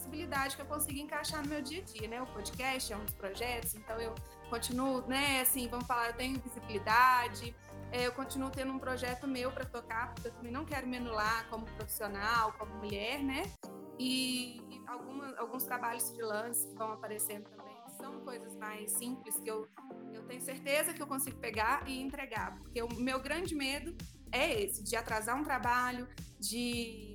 flexibilidade 0.00 0.56
que 0.56 0.62
eu 0.62 0.66
consigo 0.66 0.98
encaixar 0.98 1.42
no 1.42 1.48
meu 1.48 1.60
dia 1.60 1.80
a 1.80 1.84
dia, 1.84 2.08
né? 2.08 2.22
O 2.22 2.26
podcast 2.26 2.92
é 2.92 2.96
um 2.96 3.04
dos 3.04 3.14
projetos, 3.14 3.74
então 3.74 4.00
eu 4.00 4.14
continuo, 4.48 5.06
né? 5.06 5.42
Assim, 5.42 5.68
vamos 5.68 5.86
falar, 5.86 6.08
eu 6.08 6.14
tenho 6.14 6.40
visibilidade, 6.40 7.54
é, 7.92 8.06
eu 8.06 8.12
continuo 8.12 8.50
tendo 8.50 8.72
um 8.72 8.78
projeto 8.78 9.26
meu 9.26 9.52
para 9.52 9.64
tocar, 9.64 10.14
porque 10.14 10.28
eu 10.28 10.32
também 10.32 10.52
não 10.52 10.64
quero 10.64 10.86
me 10.86 10.96
anular 10.96 11.46
como 11.50 11.66
profissional, 11.66 12.52
como 12.54 12.74
mulher, 12.76 13.22
né? 13.22 13.42
E, 13.98 14.60
alguns 15.38 15.64
trabalhos 15.64 16.10
freelance 16.10 16.66
que 16.66 16.74
vão 16.74 16.92
aparecendo 16.92 17.48
também 17.50 17.76
são 18.00 18.20
coisas 18.20 18.56
mais 18.56 18.90
simples 18.92 19.36
que 19.38 19.48
eu, 19.48 19.68
eu 20.12 20.24
tenho 20.24 20.40
certeza 20.40 20.94
que 20.94 21.02
eu 21.02 21.06
consigo 21.06 21.38
pegar 21.38 21.86
e 21.86 22.00
entregar, 22.00 22.58
porque 22.58 22.82
o 22.82 22.88
meu 22.94 23.20
grande 23.20 23.54
medo 23.54 23.94
é 24.32 24.62
esse, 24.62 24.82
de 24.82 24.96
atrasar 24.96 25.36
um 25.36 25.44
trabalho, 25.44 26.08
de 26.38 27.09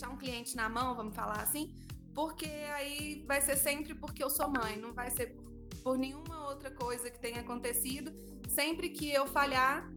deixar 0.00 0.08
um 0.08 0.16
cliente 0.16 0.56
na 0.56 0.68
mão, 0.68 0.94
vamos 0.94 1.14
falar 1.14 1.42
assim, 1.42 1.74
porque 2.14 2.46
aí 2.46 3.22
vai 3.26 3.40
ser 3.40 3.56
sempre 3.56 3.94
porque 3.94 4.24
eu 4.24 4.30
sou 4.30 4.48
mãe, 4.48 4.78
não 4.78 4.94
vai 4.94 5.10
ser 5.10 5.34
por, 5.34 5.52
por 5.82 5.98
nenhuma 5.98 6.48
outra 6.48 6.70
coisa 6.70 7.10
que 7.10 7.18
tenha 7.18 7.40
acontecido. 7.40 8.10
Sempre 8.48 8.88
que 8.88 9.12
eu 9.12 9.26
falhar 9.26 9.88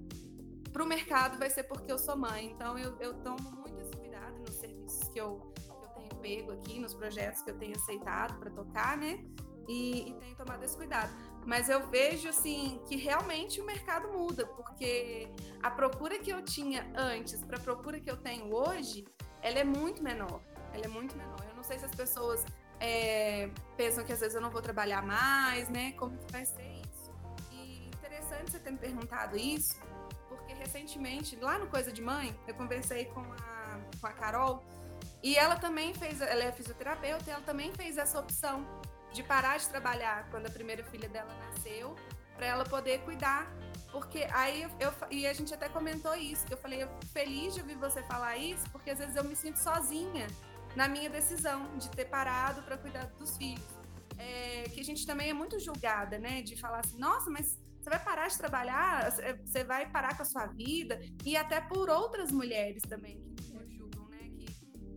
para 0.71 0.83
o 0.83 0.85
mercado, 0.85 1.39
vai 1.39 1.49
ser 1.49 1.63
porque 1.63 1.91
eu 1.91 1.97
sou 1.97 2.17
mãe. 2.17 2.51
Então 2.51 2.77
eu, 2.77 2.97
eu 2.99 3.13
tomo 3.15 3.49
muito 3.51 3.79
esse 3.79 3.95
cuidado 3.95 4.39
nos 4.39 4.55
serviços 4.55 5.07
que 5.09 5.19
eu, 5.19 5.53
que 5.55 5.69
eu 5.69 5.89
tenho 5.95 6.15
pego 6.21 6.51
aqui, 6.51 6.79
nos 6.79 6.93
projetos 6.93 7.41
que 7.41 7.51
eu 7.51 7.57
tenho 7.57 7.75
aceitado 7.75 8.37
para 8.39 8.51
tocar, 8.51 8.97
né? 8.97 9.25
E, 9.67 10.09
e 10.09 10.13
tenho 10.15 10.35
tomado 10.35 10.63
esse 10.63 10.75
cuidado. 10.75 11.11
Mas 11.45 11.69
eu 11.69 11.87
vejo 11.89 12.27
assim 12.27 12.81
que 12.87 12.97
realmente 12.97 13.61
o 13.61 13.65
mercado 13.65 14.09
muda, 14.09 14.45
porque 14.45 15.29
a 15.61 15.71
procura 15.71 16.19
que 16.19 16.31
eu 16.31 16.43
tinha 16.43 16.91
antes 16.95 17.41
para 17.45 17.57
a 17.57 17.61
procura 17.61 17.99
que 17.99 18.11
eu 18.11 18.17
tenho 18.17 18.53
hoje, 18.53 19.05
ela 19.43 19.59
é 19.59 19.63
muito 19.63 20.01
menor. 20.01 20.41
Ela 20.73 20.85
é 20.85 20.87
muito 20.87 21.15
menor. 21.15 21.43
Eu 21.47 21.55
não 21.55 21.63
sei 21.63 21.77
se 21.77 21.85
as 21.85 21.93
pessoas 21.93 22.45
é, 22.79 23.49
pensam 23.77 24.03
que 24.03 24.11
às 24.11 24.21
vezes 24.21 24.33
eu 24.33 24.41
não 24.41 24.49
vou 24.49 24.61
trabalhar 24.61 25.03
mais, 25.03 25.69
né? 25.69 25.91
Como 25.91 26.17
que 26.17 26.31
vai 26.31 26.45
ser 26.45 26.81
isso? 26.87 27.11
E 27.51 27.87
interessante 27.87 28.51
você 28.51 28.59
ter 28.59 28.71
me 28.71 28.77
perguntado 28.77 29.37
isso, 29.37 29.79
porque 30.29 30.53
recentemente, 30.53 31.35
lá 31.35 31.59
no 31.59 31.67
Coisa 31.67 31.91
de 31.91 32.01
Mãe, 32.01 32.35
eu 32.47 32.55
conversei 32.55 33.05
com 33.05 33.21
a, 33.21 33.79
com 33.99 34.07
a 34.07 34.13
Carol 34.13 34.63
e 35.21 35.35
ela 35.35 35.57
também 35.57 35.93
fez, 35.93 36.21
ela 36.21 36.43
é 36.43 36.51
fisioterapeuta, 36.51 37.29
ela 37.29 37.41
também 37.41 37.71
fez 37.73 37.97
essa 37.97 38.19
opção 38.19 38.65
de 39.11 39.21
parar 39.23 39.57
de 39.59 39.67
trabalhar 39.69 40.27
quando 40.31 40.47
a 40.47 40.49
primeira 40.49 40.83
filha 40.85 41.07
dela 41.07 41.33
nasceu, 41.45 41.95
para 42.35 42.45
ela 42.47 42.63
poder 42.63 42.99
cuidar. 43.01 43.47
Porque 43.93 44.27
aí 44.31 44.63
eu, 44.79 44.91
e 45.11 45.27
a 45.27 45.33
gente 45.33 45.53
até 45.53 45.69
comentou 45.69 46.15
isso, 46.15 46.43
que 46.47 46.53
eu 46.55 46.57
falei, 46.57 46.81
eu 46.81 46.89
feliz 47.13 47.53
de 47.53 47.61
ouvir 47.61 47.75
você 47.75 48.01
falar 48.01 48.35
isso, 48.37 48.67
porque 48.71 48.89
às 48.89 48.97
vezes 48.97 49.15
eu 49.15 49.23
me 49.23 49.35
sinto 49.35 49.59
sozinha 49.59 50.25
na 50.75 50.87
minha 50.87 51.11
decisão 51.11 51.77
de 51.77 51.87
ter 51.91 52.05
parado 52.05 52.63
para 52.63 52.75
cuidar 52.75 53.05
dos 53.19 53.37
filhos. 53.37 53.63
É, 54.17 54.63
que 54.63 54.79
a 54.79 54.83
gente 54.83 55.05
também 55.05 55.29
é 55.29 55.33
muito 55.33 55.59
julgada, 55.59 56.17
né? 56.17 56.41
De 56.41 56.55
falar 56.59 56.79
assim, 56.79 56.97
nossa, 56.97 57.29
mas 57.29 57.59
você 57.79 57.89
vai 57.91 58.03
parar 58.03 58.27
de 58.29 58.37
trabalhar, 58.37 59.11
você 59.45 59.63
vai 59.63 59.87
parar 59.87 60.17
com 60.17 60.23
a 60.23 60.25
sua 60.25 60.47
vida, 60.47 60.99
e 61.23 61.37
até 61.37 61.61
por 61.61 61.87
outras 61.87 62.31
mulheres 62.31 62.81
também 62.83 63.21
que 63.35 63.75
julgam, 63.77 64.07
né? 64.09 64.31
Que, 64.35 64.45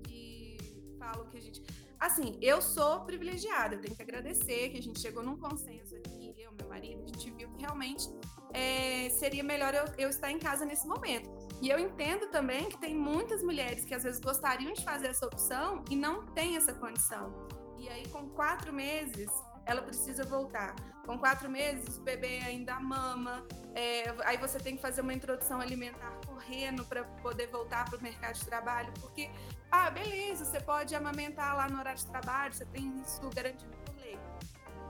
que 0.04 0.58
falam 0.98 1.28
que 1.28 1.36
a 1.36 1.40
gente. 1.40 1.62
Assim, 2.00 2.38
eu 2.40 2.62
sou 2.62 3.04
privilegiada, 3.04 3.74
eu 3.74 3.80
tenho 3.82 3.94
que 3.94 4.02
agradecer 4.02 4.70
que 4.70 4.78
a 4.78 4.82
gente 4.82 5.00
chegou 5.00 5.22
num 5.22 5.36
consenso 5.36 5.94
aqui, 5.96 6.34
eu, 6.38 6.52
meu 6.52 6.68
marido, 6.68 7.02
a 7.02 7.06
gente 7.06 7.30
viu 7.30 7.50
que 7.50 7.60
realmente 7.60 8.08
é, 8.52 9.08
seria 9.10 9.42
melhor 9.42 9.74
eu, 9.74 9.84
eu 9.98 10.08
estar 10.08 10.30
em 10.30 10.38
casa 10.38 10.64
nesse 10.64 10.86
momento. 10.86 11.28
E 11.60 11.70
eu 11.70 11.78
entendo 11.78 12.28
também 12.30 12.68
que 12.68 12.78
tem 12.78 12.94
muitas 12.94 13.42
mulheres 13.42 13.84
que 13.84 13.94
às 13.94 14.02
vezes 14.02 14.20
gostariam 14.20 14.72
de 14.72 14.84
fazer 14.84 15.08
essa 15.08 15.26
opção 15.26 15.84
e 15.90 15.96
não 15.96 16.26
têm 16.26 16.56
essa 16.56 16.72
condição. 16.74 17.48
E 17.78 17.88
aí, 17.88 18.06
com 18.08 18.28
quatro 18.30 18.72
meses, 18.72 19.30
ela 19.64 19.82
precisa 19.82 20.24
voltar. 20.24 20.74
Com 21.04 21.18
quatro 21.18 21.48
meses, 21.48 21.98
o 21.98 22.02
bebê 22.02 22.38
ainda 22.38 22.80
mama, 22.80 23.46
é, 23.74 24.04
aí 24.24 24.36
você 24.36 24.58
tem 24.58 24.76
que 24.76 24.82
fazer 24.82 25.02
uma 25.02 25.12
introdução 25.12 25.60
alimentar 25.60 26.18
correndo 26.26 26.84
para 26.84 27.04
poder 27.04 27.48
voltar 27.48 27.84
para 27.84 27.98
o 27.98 28.02
mercado 28.02 28.34
de 28.34 28.44
trabalho, 28.44 28.92
porque, 29.00 29.30
ah, 29.70 29.90
beleza, 29.90 30.44
você 30.44 30.60
pode 30.60 30.94
amamentar 30.94 31.56
lá 31.56 31.68
no 31.68 31.78
horário 31.78 31.98
de 31.98 32.06
trabalho, 32.06 32.52
você 32.52 32.64
tem 32.64 32.96
isso 33.00 33.20
garantido. 33.34 33.85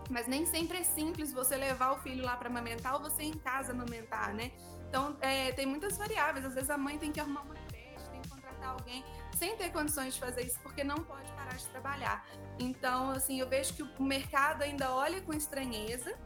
Mas 0.09 0.27
nem 0.27 0.47
sempre 0.47 0.79
é 0.79 0.85
simples 0.85 1.33
você 1.33 1.57
levar 1.57 1.93
o 1.93 1.99
filho 1.99 2.25
lá 2.25 2.37
para 2.37 2.49
amamentar 2.49 2.95
ou 2.95 3.01
você 3.01 3.23
em 3.23 3.33
casa 3.33 3.73
amamentar, 3.73 4.33
né? 4.35 4.53
Então, 4.89 5.17
é, 5.21 5.53
tem 5.53 5.67
muitas 5.67 5.97
variáveis. 5.97 6.45
Às 6.45 6.55
vezes 6.55 6.71
a 6.71 6.79
mãe 6.79 6.99
tem 6.99 7.11
que 7.11 7.21
arrumar 7.21 7.43
uma 7.43 7.55
creche, 7.55 8.09
tem 8.11 8.23
que 8.23 8.29
contratar 8.29 8.71
alguém 8.71 9.05
sem 9.37 9.57
ter 9.57 9.71
condições 9.71 10.15
de 10.15 10.21
fazer 10.21 10.43
isso, 10.43 10.59
porque 10.61 10.83
não 10.83 10.97
pode 10.97 11.31
parar 11.33 11.55
de 11.55 11.67
trabalhar. 11.67 12.27
Então, 12.59 13.11
assim, 13.11 13.41
eu 13.41 13.49
vejo 13.49 13.75
que 13.75 13.83
o 13.83 14.03
mercado 14.03 14.63
ainda 14.63 14.93
olha 14.93 15.21
com 15.21 15.33
estranheza 15.35 16.17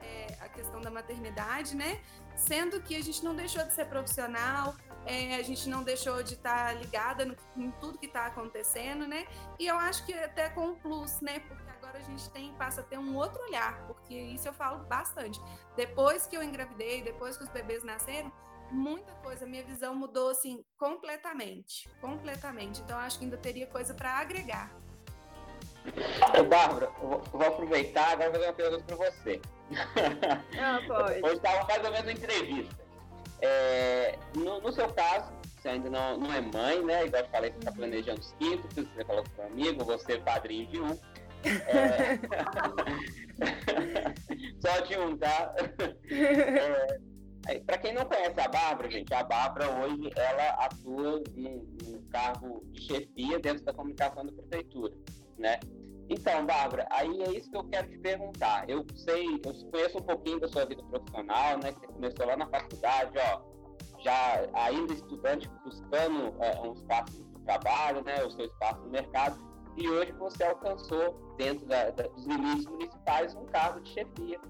é, 0.00 0.36
a 0.40 0.48
questão 0.48 0.80
da 0.80 0.90
maternidade, 0.90 1.74
né? 1.74 2.00
Sendo 2.36 2.80
que 2.80 2.94
a 2.94 3.02
gente 3.02 3.24
não 3.24 3.34
deixou 3.34 3.64
de 3.64 3.72
ser 3.72 3.86
profissional, 3.86 4.76
é, 5.06 5.36
a 5.36 5.42
gente 5.42 5.68
não 5.68 5.82
deixou 5.82 6.22
de 6.22 6.34
estar 6.34 6.66
tá 6.66 6.72
ligada 6.72 7.24
no, 7.24 7.36
em 7.56 7.70
tudo 7.80 7.98
que 7.98 8.06
está 8.06 8.26
acontecendo, 8.26 9.06
né? 9.06 9.26
E 9.58 9.66
eu 9.66 9.76
acho 9.76 10.04
que 10.04 10.12
até 10.12 10.48
com 10.50 10.68
um 10.68 10.74
plus, 10.74 11.20
né? 11.20 11.40
Porque 11.40 11.67
a 11.98 12.02
gente 12.02 12.28
tem 12.30 12.52
passa 12.54 12.80
a 12.80 12.84
ter 12.84 12.98
um 12.98 13.16
outro 13.16 13.42
olhar, 13.44 13.86
porque 13.86 14.14
isso 14.14 14.48
eu 14.48 14.52
falo 14.52 14.84
bastante. 14.84 15.40
Depois 15.76 16.26
que 16.26 16.36
eu 16.36 16.42
engravidei, 16.42 17.02
depois 17.02 17.36
que 17.36 17.44
os 17.44 17.50
bebês 17.50 17.84
nasceram, 17.84 18.32
muita 18.70 19.12
coisa, 19.14 19.46
minha 19.46 19.64
visão 19.64 19.94
mudou 19.94 20.30
assim 20.30 20.64
completamente, 20.78 21.88
completamente. 22.00 22.80
Então 22.82 22.98
acho 22.98 23.18
que 23.18 23.24
ainda 23.24 23.36
teria 23.36 23.66
coisa 23.66 23.94
para 23.94 24.12
agregar. 24.18 24.70
Bárbara, 26.48 26.90
vou 27.00 27.46
aproveitar 27.46 28.12
agora 28.12 28.32
fazer 28.32 28.44
uma 28.44 28.52
pergunta 28.52 28.84
para 28.84 28.96
você. 28.96 29.40
Ah, 30.58 30.80
pode. 30.88 31.22
Hoje 31.22 31.36
estava 31.36 31.66
mais 31.66 31.84
ou 31.84 31.90
menos 31.90 32.06
uma 32.06 32.12
entrevista. 32.12 32.88
É, 33.40 34.18
no, 34.34 34.60
no, 34.60 34.72
seu 34.72 34.88
caso, 34.94 35.30
você 35.56 35.68
ainda 35.68 35.90
não, 35.90 36.16
não 36.16 36.32
é 36.32 36.40
mãe, 36.40 36.82
né? 36.82 37.06
Igual 37.06 37.22
eu 37.22 37.28
falei, 37.28 37.50
você 37.50 37.58
está 37.58 37.70
uhum. 37.70 37.76
planejando 37.76 38.20
os 38.20 38.32
quintos, 38.32 38.74
você 38.74 39.04
falou 39.04 39.24
com 39.36 39.42
um 39.42 39.46
amigo, 39.46 39.84
você 39.84 40.14
é 40.14 40.18
padrinho 40.18 40.66
de 40.66 40.80
um. 40.80 40.98
É... 41.44 42.18
Só 44.60 44.80
de 44.80 44.98
um, 44.98 45.16
tá? 45.16 45.54
É... 46.10 47.08
É, 47.48 47.60
Para 47.60 47.78
quem 47.78 47.94
não 47.94 48.04
conhece 48.04 48.38
a 48.38 48.48
Bárbara, 48.48 48.90
gente, 48.90 49.12
a 49.14 49.24
Bárbara 49.24 49.70
hoje 49.80 50.10
ela 50.16 50.48
atua 50.64 51.22
num, 51.34 51.66
num, 51.82 52.02
cargo 52.10 52.62
de 52.72 52.82
chefia 52.82 53.38
dentro 53.38 53.64
da 53.64 53.72
comunicação 53.72 54.26
da 54.26 54.32
prefeitura, 54.32 54.94
né? 55.38 55.58
Então, 56.10 56.44
Bárbara, 56.44 56.86
aí 56.90 57.22
é 57.22 57.30
isso 57.32 57.50
que 57.50 57.56
eu 57.56 57.64
quero 57.64 57.88
te 57.88 57.98
perguntar. 57.98 58.68
Eu 58.68 58.84
sei, 58.94 59.40
eu 59.44 59.70
conheço 59.70 59.98
um 59.98 60.02
pouquinho 60.02 60.40
da 60.40 60.48
sua 60.48 60.66
vida 60.66 60.82
profissional, 60.84 61.58
né? 61.58 61.72
Você 61.72 61.86
começou 61.86 62.26
lá 62.26 62.36
na 62.36 62.46
faculdade, 62.46 63.12
ó, 63.18 63.40
já 64.02 64.46
ainda 64.52 64.92
estudante 64.92 65.50
buscando 65.64 66.34
é, 66.42 66.60
um 66.60 66.72
espaço 66.74 67.12
de 67.12 67.44
trabalho, 67.44 68.04
né? 68.04 68.24
O 68.24 68.30
seu 68.30 68.44
espaço 68.44 68.80
no 68.80 68.90
mercado. 68.90 69.47
E 69.78 69.88
hoje 69.88 70.10
você 70.12 70.42
alcançou, 70.42 71.16
dentro 71.36 71.64
da, 71.66 71.90
da, 71.90 72.08
dos 72.08 72.26
limites 72.26 72.66
municipais, 72.66 73.34
um 73.36 73.46
cargo 73.46 73.80
de 73.80 73.90
chefia 73.90 74.40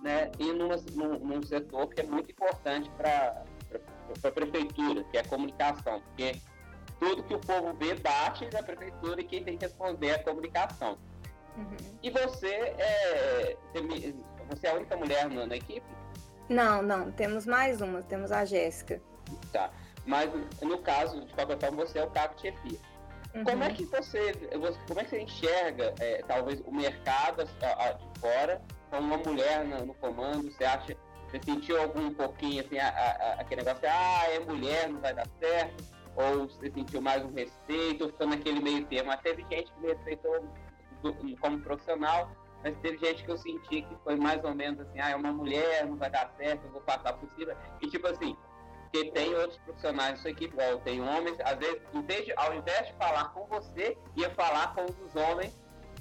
né, 0.00 0.30
e 0.38 0.52
numa, 0.52 0.76
num, 0.92 1.18
num 1.18 1.42
setor 1.42 1.88
que 1.88 2.00
é 2.00 2.04
muito 2.04 2.30
importante 2.30 2.88
para 2.90 3.44
a 4.22 4.30
prefeitura, 4.30 5.02
que 5.10 5.16
é 5.16 5.20
a 5.22 5.24
comunicação, 5.28 6.00
porque 6.02 6.40
tudo 7.00 7.24
que 7.24 7.34
o 7.34 7.40
povo 7.40 7.74
vê 7.74 7.94
bate 7.94 8.48
na 8.52 8.62
prefeitura 8.62 9.20
e 9.20 9.24
quem 9.24 9.42
tem 9.42 9.58
que 9.58 9.64
responder 9.64 10.06
é 10.06 10.14
a 10.14 10.22
comunicação. 10.22 10.96
Uhum. 11.56 11.76
E 12.00 12.10
você 12.10 12.54
é, 12.54 13.56
você 14.48 14.68
é 14.68 14.70
a 14.70 14.74
única 14.74 14.96
mulher 14.96 15.28
na, 15.28 15.46
na, 15.46 15.56
equipe? 15.56 15.86
Não, 16.48 16.80
não, 16.80 17.10
temos 17.10 17.44
mais 17.44 17.80
uma, 17.80 18.02
temos 18.02 18.30
a 18.30 18.44
Jéssica. 18.44 19.02
Tá, 19.52 19.72
mas 20.04 20.30
no 20.62 20.78
caso, 20.78 21.26
de 21.26 21.34
qualquer 21.34 21.58
forma, 21.58 21.84
você 21.84 21.98
é 21.98 22.04
o 22.04 22.10
cargo 22.10 22.36
de 22.36 22.42
chefia. 22.42 22.78
Uhum. 23.36 23.44
Como 23.44 23.64
é 23.64 23.70
que 23.70 23.84
você, 23.84 24.32
como 24.88 25.00
é 25.00 25.04
que 25.04 25.10
você 25.10 25.20
enxerga, 25.20 25.94
é, 26.00 26.22
talvez, 26.26 26.58
o 26.64 26.72
mercado 26.72 27.42
a, 27.42 27.84
a, 27.84 27.92
de 27.92 28.18
fora 28.18 28.62
com 28.90 28.98
uma 28.98 29.18
mulher 29.18 29.62
no, 29.62 29.84
no, 29.84 29.94
comando, 29.94 30.50
você 30.50 30.64
acha, 30.64 30.96
você 31.28 31.40
sentiu 31.44 31.78
algum 31.78 32.14
pouquinho 32.14 32.64
assim, 32.64 32.78
a, 32.78 33.36
aquele 33.38 33.62
negócio, 33.62 33.86
ah, 33.86 34.24
é 34.30 34.38
mulher, 34.38 34.88
não 34.88 35.00
vai 35.00 35.12
dar 35.12 35.26
certo, 35.38 35.84
ou 36.16 36.48
você 36.48 36.70
sentiu 36.70 37.02
mais 37.02 37.22
um 37.22 37.32
respeito, 37.34 38.04
ou 38.04 38.10
ficou 38.10 38.26
naquele 38.26 38.60
meio 38.60 38.86
termo. 38.86 39.08
Mas 39.08 39.20
teve 39.20 39.44
gente 39.50 39.70
que 39.70 39.80
me 39.80 39.88
respeitou 39.88 40.48
do, 41.02 41.36
como 41.36 41.60
profissional, 41.60 42.30
mas 42.64 42.74
teve 42.78 42.96
gente 42.96 43.22
que 43.22 43.30
eu 43.30 43.36
senti 43.36 43.82
que 43.82 43.96
foi 44.02 44.16
mais 44.16 44.42
ou 44.44 44.54
menos 44.54 44.80
assim, 44.80 44.98
ah, 44.98 45.10
é 45.10 45.14
uma 45.14 45.30
mulher, 45.30 45.84
não 45.84 45.96
vai 45.96 46.08
dar 46.08 46.32
certo, 46.38 46.64
eu 46.64 46.70
vou 46.70 46.80
passar 46.80 47.12
por 47.12 47.28
cima. 47.36 47.54
E 47.82 47.86
tipo 47.88 48.06
assim, 48.06 48.34
porque 48.96 49.10
tem 49.10 49.34
outros 49.34 49.58
profissionais 49.58 50.12
na 50.12 50.16
sua 50.16 50.30
equipe, 50.30 50.54
igual 50.54 50.78
tem 50.78 51.00
homens, 51.00 51.36
às 51.40 51.58
vezes, 51.58 51.80
em 51.92 52.02
vez 52.02 52.24
de, 52.24 52.32
ao 52.36 52.54
invés 52.54 52.86
de 52.86 52.92
falar 52.94 53.32
com 53.32 53.44
você, 53.46 53.96
ia 54.16 54.30
falar 54.30 54.74
com 54.74 54.84
os 54.84 55.16
homens 55.16 55.56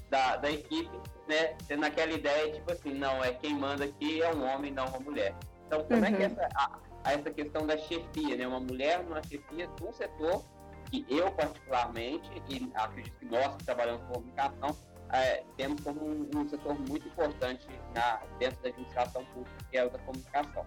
da, 0.09 0.37
da 0.37 0.49
equipe, 0.49 0.97
né? 1.27 1.55
Tendo 1.67 1.85
aquela 1.85 2.13
ideia, 2.13 2.53
tipo 2.53 2.71
assim, 2.71 2.93
não, 2.93 3.23
é 3.23 3.33
quem 3.33 3.53
manda 3.53 3.85
aqui 3.85 4.21
é 4.21 4.33
um 4.33 4.45
homem, 4.45 4.71
não 4.71 4.85
uma 4.87 4.99
mulher. 4.99 5.35
Então, 5.67 5.83
como 5.83 5.99
uhum. 5.99 6.05
é 6.05 6.11
que 6.11 6.17
uhum. 6.17 6.23
essa, 6.23 6.49
a, 6.55 6.79
a, 7.03 7.13
essa 7.13 7.31
questão 7.31 7.65
da 7.65 7.77
chefia, 7.77 8.37
né? 8.37 8.47
Uma 8.47 8.59
mulher 8.59 9.03
numa 9.03 9.21
chefia 9.23 9.67
de 9.67 9.83
um 9.83 9.91
setor 9.91 10.43
que 10.89 11.05
eu, 11.09 11.31
particularmente, 11.31 12.29
e 12.47 12.71
acredito 12.75 13.17
que 13.17 13.25
nós 13.25 13.55
que 13.55 13.65
trabalhamos 13.65 14.03
com 14.03 14.13
comunicação, 14.13 14.77
é, 15.11 15.43
temos 15.57 15.81
como 15.81 16.03
um, 16.05 16.29
um, 16.35 16.47
setor 16.47 16.75
muito 16.87 17.07
importante 17.07 17.67
na, 17.93 18.21
dentro 18.39 18.61
da 18.61 18.69
administração 18.69 19.25
pública, 19.25 19.57
que 19.69 19.77
é 19.77 19.85
o 19.85 19.89
da 19.89 19.99
comunicação. 19.99 20.65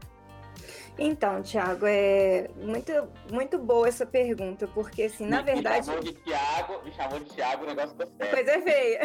Então, 0.98 1.42
Thiago, 1.42 1.86
é 1.86 2.48
muito, 2.56 2.92
muito 3.32 3.56
boa 3.58 3.86
essa 3.86 4.04
pergunta, 4.04 4.66
porque 4.66 5.04
assim, 5.04 5.26
na 5.26 5.38
me, 5.42 5.52
verdade. 5.52 5.78
Me 5.78 5.84
chamou 5.84 6.02
de 6.02 6.12
Thiago, 6.12 6.84
me 6.84 6.92
chamou 6.92 7.20
de 7.20 7.24
Thiago, 7.26 7.62
o 7.62 7.66
negócio 7.66 7.90
ficou 7.90 8.06
sério. 8.16 8.34
Coisa 8.34 8.50
é 8.50 8.60
feia. 8.60 9.00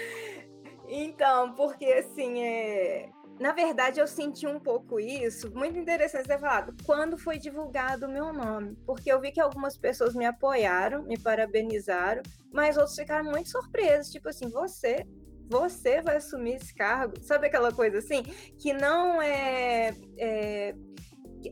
então, 0.88 1.54
porque 1.54 1.84
assim, 1.84 2.42
é. 2.42 3.10
Na 3.38 3.52
verdade, 3.52 3.98
eu 3.98 4.06
senti 4.06 4.46
um 4.46 4.60
pouco 4.60 5.00
isso, 5.00 5.50
muito 5.54 5.78
interessante 5.78 6.28
ter 6.28 6.38
falado, 6.38 6.74
quando 6.84 7.16
foi 7.16 7.38
divulgado 7.38 8.04
o 8.04 8.10
meu 8.10 8.34
nome, 8.34 8.76
porque 8.84 9.10
eu 9.10 9.18
vi 9.18 9.32
que 9.32 9.40
algumas 9.40 9.78
pessoas 9.78 10.14
me 10.14 10.26
apoiaram, 10.26 11.04
me 11.04 11.18
parabenizaram, 11.18 12.20
mas 12.52 12.76
outros 12.76 12.96
ficaram 12.96 13.30
muito 13.30 13.48
surpresos, 13.48 14.12
tipo 14.12 14.28
assim, 14.28 14.50
você 14.50 15.06
você 15.50 16.00
vai 16.00 16.16
assumir 16.16 16.54
esse 16.54 16.72
cargo. 16.72 17.14
Sabe 17.20 17.48
aquela 17.48 17.72
coisa 17.72 17.98
assim? 17.98 18.22
Que 18.58 18.72
não 18.72 19.20
é, 19.20 19.92
é 20.16 20.74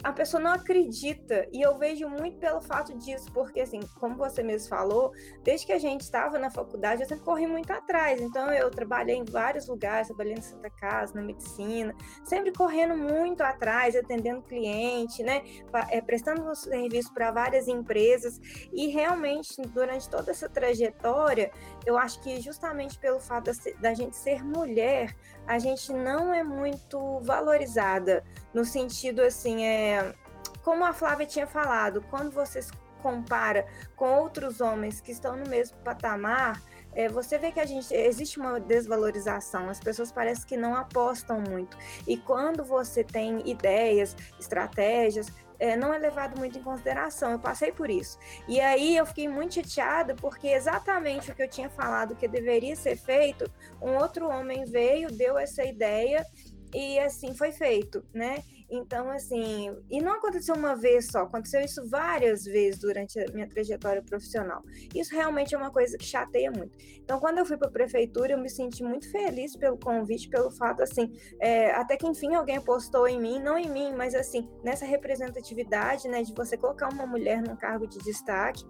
a 0.03 0.13
pessoa 0.13 0.43
não 0.43 0.53
acredita. 0.53 1.47
E 1.53 1.61
eu 1.61 1.77
vejo 1.79 2.09
muito 2.09 2.39
pelo 2.39 2.61
fato 2.61 2.97
disso, 2.99 3.31
porque, 3.33 3.61
assim, 3.61 3.81
como 3.99 4.17
você 4.17 4.43
mesmo 4.43 4.69
falou, 4.69 5.13
desde 5.43 5.67
que 5.67 5.73
a 5.73 5.79
gente 5.79 6.03
estava 6.03 6.39
na 6.39 6.51
faculdade, 6.51 7.03
eu 7.03 7.09
sempre 7.09 7.25
corri 7.25 7.47
muito 7.47 7.71
atrás. 7.73 8.21
Então, 8.21 8.51
eu 8.53 8.71
trabalhei 8.71 9.17
em 9.17 9.25
vários 9.25 9.67
lugares, 9.67 10.09
trabalhei 10.09 10.35
na 10.35 10.43
Santa 10.43 10.71
Casa, 10.71 11.15
na 11.15 11.23
medicina, 11.23 11.95
sempre 12.25 12.53
correndo 12.53 12.97
muito 12.97 13.43
atrás, 13.43 13.97
atendendo 13.97 14.43
cliente, 14.43 15.23
né? 15.23 15.43
É, 15.91 16.01
prestando 16.01 16.55
serviço 16.55 17.13
para 17.15 17.31
várias 17.31 17.69
empresas. 17.69 18.41
E 18.73 18.89
realmente, 18.89 19.61
durante 19.69 20.09
toda 20.09 20.31
essa 20.31 20.49
trajetória, 20.49 21.51
eu 21.87 21.97
acho 21.97 22.21
que 22.21 22.41
justamente 22.41 22.99
pelo 22.99 23.21
fato 23.21 23.51
da 23.81 23.95
gente 23.95 24.17
ser 24.17 24.45
mulher, 24.45 25.15
a 25.49 25.59
gente 25.59 25.93
não 25.95 26.33
é 26.33 26.45
muito 26.45 27.21
valorizada 27.21 28.23
no 28.53 28.65
sentido 28.67 29.23
assim, 29.23 29.65
é 29.65 30.15
como 30.63 30.85
a 30.85 30.93
Flávia 30.93 31.27
tinha 31.27 31.47
falado, 31.47 32.05
quando 32.11 32.31
você 32.31 32.61
se 32.61 32.71
compara 33.01 33.67
com 33.97 34.11
outros 34.19 34.61
homens 34.61 35.01
que 35.01 35.11
estão 35.11 35.35
no 35.35 35.49
mesmo 35.49 35.79
patamar, 35.79 36.61
é, 36.93 37.09
você 37.09 37.39
vê 37.39 37.51
que 37.51 37.61
a 37.61 37.65
gente 37.65 37.95
existe 37.95 38.39
uma 38.39 38.61
desvalorização, 38.61 39.71
as 39.71 39.81
pessoas 39.81 40.13
parecem 40.13 40.47
que 40.47 40.57
não 40.57 40.75
apostam 40.75 41.41
muito. 41.41 41.79
E 42.07 42.19
quando 42.19 42.65
você 42.65 43.03
tem 43.03 43.41
ideias, 43.49 44.15
estratégias, 44.39 45.29
é, 45.59 45.77
não 45.77 45.93
é 45.93 45.99
levado 45.99 46.39
muito 46.39 46.59
em 46.59 46.63
consideração. 46.63 47.33
Eu 47.33 47.39
passei 47.39 47.73
por 47.73 47.91
isso. 47.91 48.19
E 48.47 48.61
aí 48.61 48.97
eu 48.97 49.07
fiquei 49.07 49.29
muito 49.29 49.55
chateada 49.55 50.15
porque 50.15 50.49
exatamente 50.49 51.31
o 51.31 51.35
que 51.35 51.43
eu 51.43 51.49
tinha 51.49 51.69
falado 51.69 52.17
que 52.17 52.29
deveria 52.29 52.77
ser 52.77 52.97
feito, 52.97 53.51
um 53.81 53.97
outro 53.97 54.29
homem 54.29 54.65
veio, 54.65 55.11
deu 55.11 55.39
essa 55.39 55.65
ideia 55.65 56.25
e 56.73 56.99
assim 56.99 57.35
foi 57.35 57.53
feito, 57.53 58.05
né? 58.13 58.43
Então, 58.71 59.11
assim, 59.11 59.75
e 59.91 60.01
não 60.01 60.13
aconteceu 60.13 60.55
uma 60.55 60.77
vez 60.77 61.07
só, 61.11 61.21
aconteceu 61.21 61.61
isso 61.63 61.89
várias 61.89 62.45
vezes 62.45 62.79
durante 62.79 63.19
a 63.19 63.25
minha 63.33 63.49
trajetória 63.49 64.03
profissional. 64.03 64.63
Isso 64.95 65.15
realmente 65.15 65.55
é 65.55 65.59
uma 65.59 65.71
coisa 65.71 65.97
que 65.97 66.05
chateia 66.05 66.51
muito. 66.51 66.77
Então, 67.03 67.19
quando 67.19 67.39
eu 67.39 67.47
fui 67.47 67.57
para 67.57 67.69
a 67.69 67.71
prefeitura, 67.71 68.33
eu 68.33 68.39
me 68.39 68.51
senti 68.51 68.85
muito 68.85 69.11
feliz 69.11 69.57
pelo 69.57 69.79
convite, 69.79 70.29
pelo 70.29 70.51
fato, 70.51 70.83
assim, 70.83 71.11
é, 71.41 71.71
até 71.71 71.97
que 71.97 72.07
enfim 72.07 72.35
alguém 72.35 72.59
apostou 72.59 73.09
em 73.09 73.19
mim, 73.19 73.41
não 73.41 73.57
em 73.57 73.71
mim, 73.71 73.95
mas 73.95 74.15
assim, 74.15 74.47
nessa 74.63 74.85
representatividade, 74.85 76.07
né, 76.07 76.23
de 76.23 76.35
você 76.35 76.57
colocar 76.57 76.93
uma 76.93 77.07
mulher 77.07 77.43
num 77.43 77.57
cargo 77.57 77.87
de 77.87 77.99
destaque. 77.99 78.63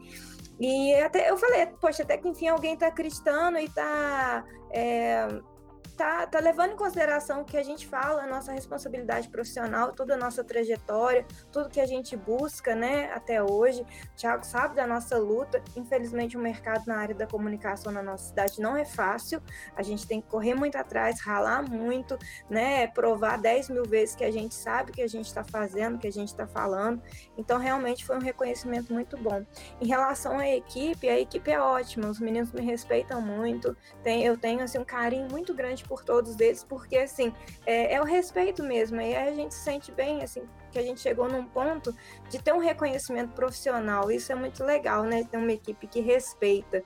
E 0.60 0.94
até 0.94 1.30
eu 1.30 1.36
falei, 1.36 1.66
poxa, 1.80 2.04
até 2.04 2.16
que 2.16 2.28
enfim 2.28 2.48
alguém 2.48 2.74
está 2.74 2.86
acreditando 2.88 3.58
e 3.58 3.64
está 3.64 4.44
é, 4.72 5.26
tá, 5.98 6.24
tá 6.28 6.38
levando 6.38 6.72
em 6.72 6.76
consideração 6.76 7.42
o 7.42 7.44
que 7.44 7.56
a 7.56 7.62
gente 7.62 7.84
fala, 7.84 8.22
a 8.22 8.26
nossa 8.26 8.52
responsabilidade 8.52 9.28
profissional, 9.28 9.92
toda 9.92 10.14
a 10.14 10.16
nossa 10.16 10.44
trajetória, 10.44 11.26
tudo 11.50 11.68
que 11.68 11.80
a 11.80 11.86
gente 11.86 12.16
busca, 12.16 12.72
né, 12.72 13.10
até 13.12 13.42
hoje. 13.42 13.82
O 13.82 14.16
Thiago 14.16 14.46
sabe 14.46 14.76
da 14.76 14.86
nossa 14.86 15.18
luta. 15.18 15.60
Infelizmente, 15.76 16.36
o 16.36 16.40
mercado 16.40 16.86
na 16.86 16.98
área 16.98 17.16
da 17.16 17.26
comunicação 17.26 17.90
na 17.90 18.00
nossa 18.00 18.28
cidade 18.28 18.60
não 18.60 18.76
é 18.76 18.84
fácil. 18.84 19.42
A 19.74 19.82
gente 19.82 20.06
tem 20.06 20.20
que 20.20 20.28
correr 20.28 20.54
muito 20.54 20.76
atrás, 20.76 21.20
ralar 21.20 21.68
muito, 21.68 22.16
né, 22.48 22.86
provar 22.86 23.36
10 23.36 23.68
mil 23.70 23.84
vezes 23.84 24.14
que 24.14 24.24
a 24.24 24.30
gente 24.30 24.54
sabe 24.54 24.92
o 24.92 24.94
que 24.94 25.02
a 25.02 25.08
gente 25.08 25.26
está 25.26 25.42
fazendo, 25.42 25.98
que 25.98 26.06
a 26.06 26.12
gente 26.12 26.28
está 26.28 26.46
falando. 26.46 27.02
Então, 27.36 27.58
realmente 27.58 28.06
foi 28.06 28.16
um 28.16 28.20
reconhecimento 28.20 28.92
muito 28.92 29.16
bom. 29.16 29.44
Em 29.80 29.88
relação 29.88 30.38
à 30.38 30.48
equipe, 30.48 31.08
a 31.08 31.18
equipe 31.18 31.50
é 31.50 31.60
ótima, 31.60 32.08
os 32.08 32.20
meninos 32.20 32.52
me 32.52 32.62
respeitam 32.62 33.20
muito. 33.20 33.76
Tem, 34.04 34.24
eu 34.24 34.38
tenho 34.38 34.62
assim, 34.62 34.78
um 34.78 34.84
carinho 34.84 35.26
muito 35.28 35.52
grande 35.52 35.87
por 35.88 36.04
todos 36.04 36.38
eles, 36.38 36.62
porque 36.62 36.98
assim, 36.98 37.32
é, 37.66 37.94
é 37.94 38.00
o 38.00 38.04
respeito 38.04 38.62
mesmo, 38.62 39.00
e 39.00 39.16
a 39.16 39.32
gente 39.32 39.54
se 39.54 39.64
sente 39.64 39.90
bem, 39.90 40.22
assim, 40.22 40.42
que 40.70 40.78
a 40.78 40.82
gente 40.82 41.00
chegou 41.00 41.28
num 41.28 41.44
ponto 41.44 41.94
de 42.28 42.40
ter 42.40 42.52
um 42.52 42.58
reconhecimento 42.58 43.32
profissional, 43.32 44.10
isso 44.10 44.30
é 44.30 44.34
muito 44.34 44.62
legal, 44.62 45.02
né, 45.04 45.24
ter 45.24 45.38
uma 45.38 45.52
equipe 45.52 45.86
que 45.86 46.00
respeita. 46.00 46.84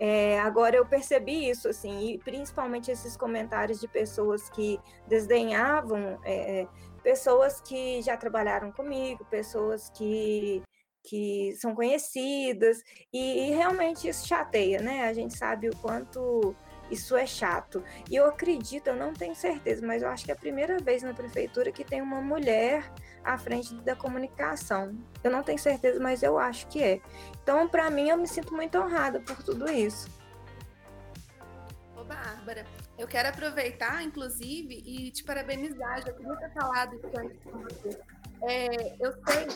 É, 0.00 0.38
agora 0.40 0.76
eu 0.76 0.86
percebi 0.86 1.50
isso, 1.50 1.68
assim, 1.68 2.12
e 2.12 2.18
principalmente 2.18 2.90
esses 2.90 3.16
comentários 3.16 3.80
de 3.80 3.88
pessoas 3.88 4.48
que 4.48 4.78
desdenhavam, 5.08 6.18
é, 6.24 6.66
pessoas 7.02 7.60
que 7.60 8.00
já 8.02 8.16
trabalharam 8.16 8.70
comigo, 8.72 9.24
pessoas 9.26 9.90
que 9.90 10.62
que 11.08 11.54
são 11.56 11.74
conhecidas, 11.74 12.82
e, 13.12 13.48
e, 13.48 13.50
realmente 13.54 14.06
isso 14.06 14.26
chateia, 14.26 14.80
né? 14.82 15.08
A 15.08 15.12
gente 15.14 15.36
sabe 15.38 15.70
o 15.70 15.76
quanto 15.78 16.54
isso 16.90 17.16
é 17.16 17.26
chato. 17.26 17.82
E 18.10 18.16
eu 18.16 18.26
acredito, 18.26 18.88
eu 18.88 18.96
não 18.96 19.12
tenho 19.12 19.34
certeza, 19.34 19.86
mas 19.86 20.02
eu 20.02 20.08
acho 20.08 20.24
que 20.24 20.30
é 20.30 20.34
a 20.34 20.38
primeira 20.38 20.78
vez 20.78 21.02
na 21.02 21.12
prefeitura 21.12 21.72
que 21.72 21.84
tem 21.84 22.00
uma 22.00 22.20
mulher 22.20 22.90
à 23.24 23.36
frente 23.36 23.74
da 23.76 23.94
comunicação. 23.94 24.96
Eu 25.22 25.30
não 25.30 25.42
tenho 25.42 25.58
certeza, 25.58 26.00
mas 26.00 26.22
eu 26.22 26.38
acho 26.38 26.66
que 26.68 26.82
é. 26.82 27.00
Então, 27.42 27.68
para 27.68 27.90
mim, 27.90 28.08
eu 28.08 28.16
me 28.16 28.26
sinto 28.26 28.54
muito 28.54 28.78
honrada 28.78 29.20
por 29.20 29.42
tudo 29.42 29.70
isso. 29.70 30.08
Ô, 31.96 32.04
Bárbara, 32.04 32.64
eu 32.96 33.06
quero 33.06 33.28
aproveitar, 33.28 34.02
inclusive, 34.02 34.82
e 34.86 35.10
te 35.10 35.24
parabenizar. 35.24 36.02
Já 36.02 36.12
queria 36.12 36.36
ter 36.36 36.52
falado 36.52 36.94
isso 36.94 37.18
antes 37.18 37.38
com 37.44 37.58
você 37.58 38.17
é, 38.42 38.96
eu 39.00 39.12
sei 39.12 39.46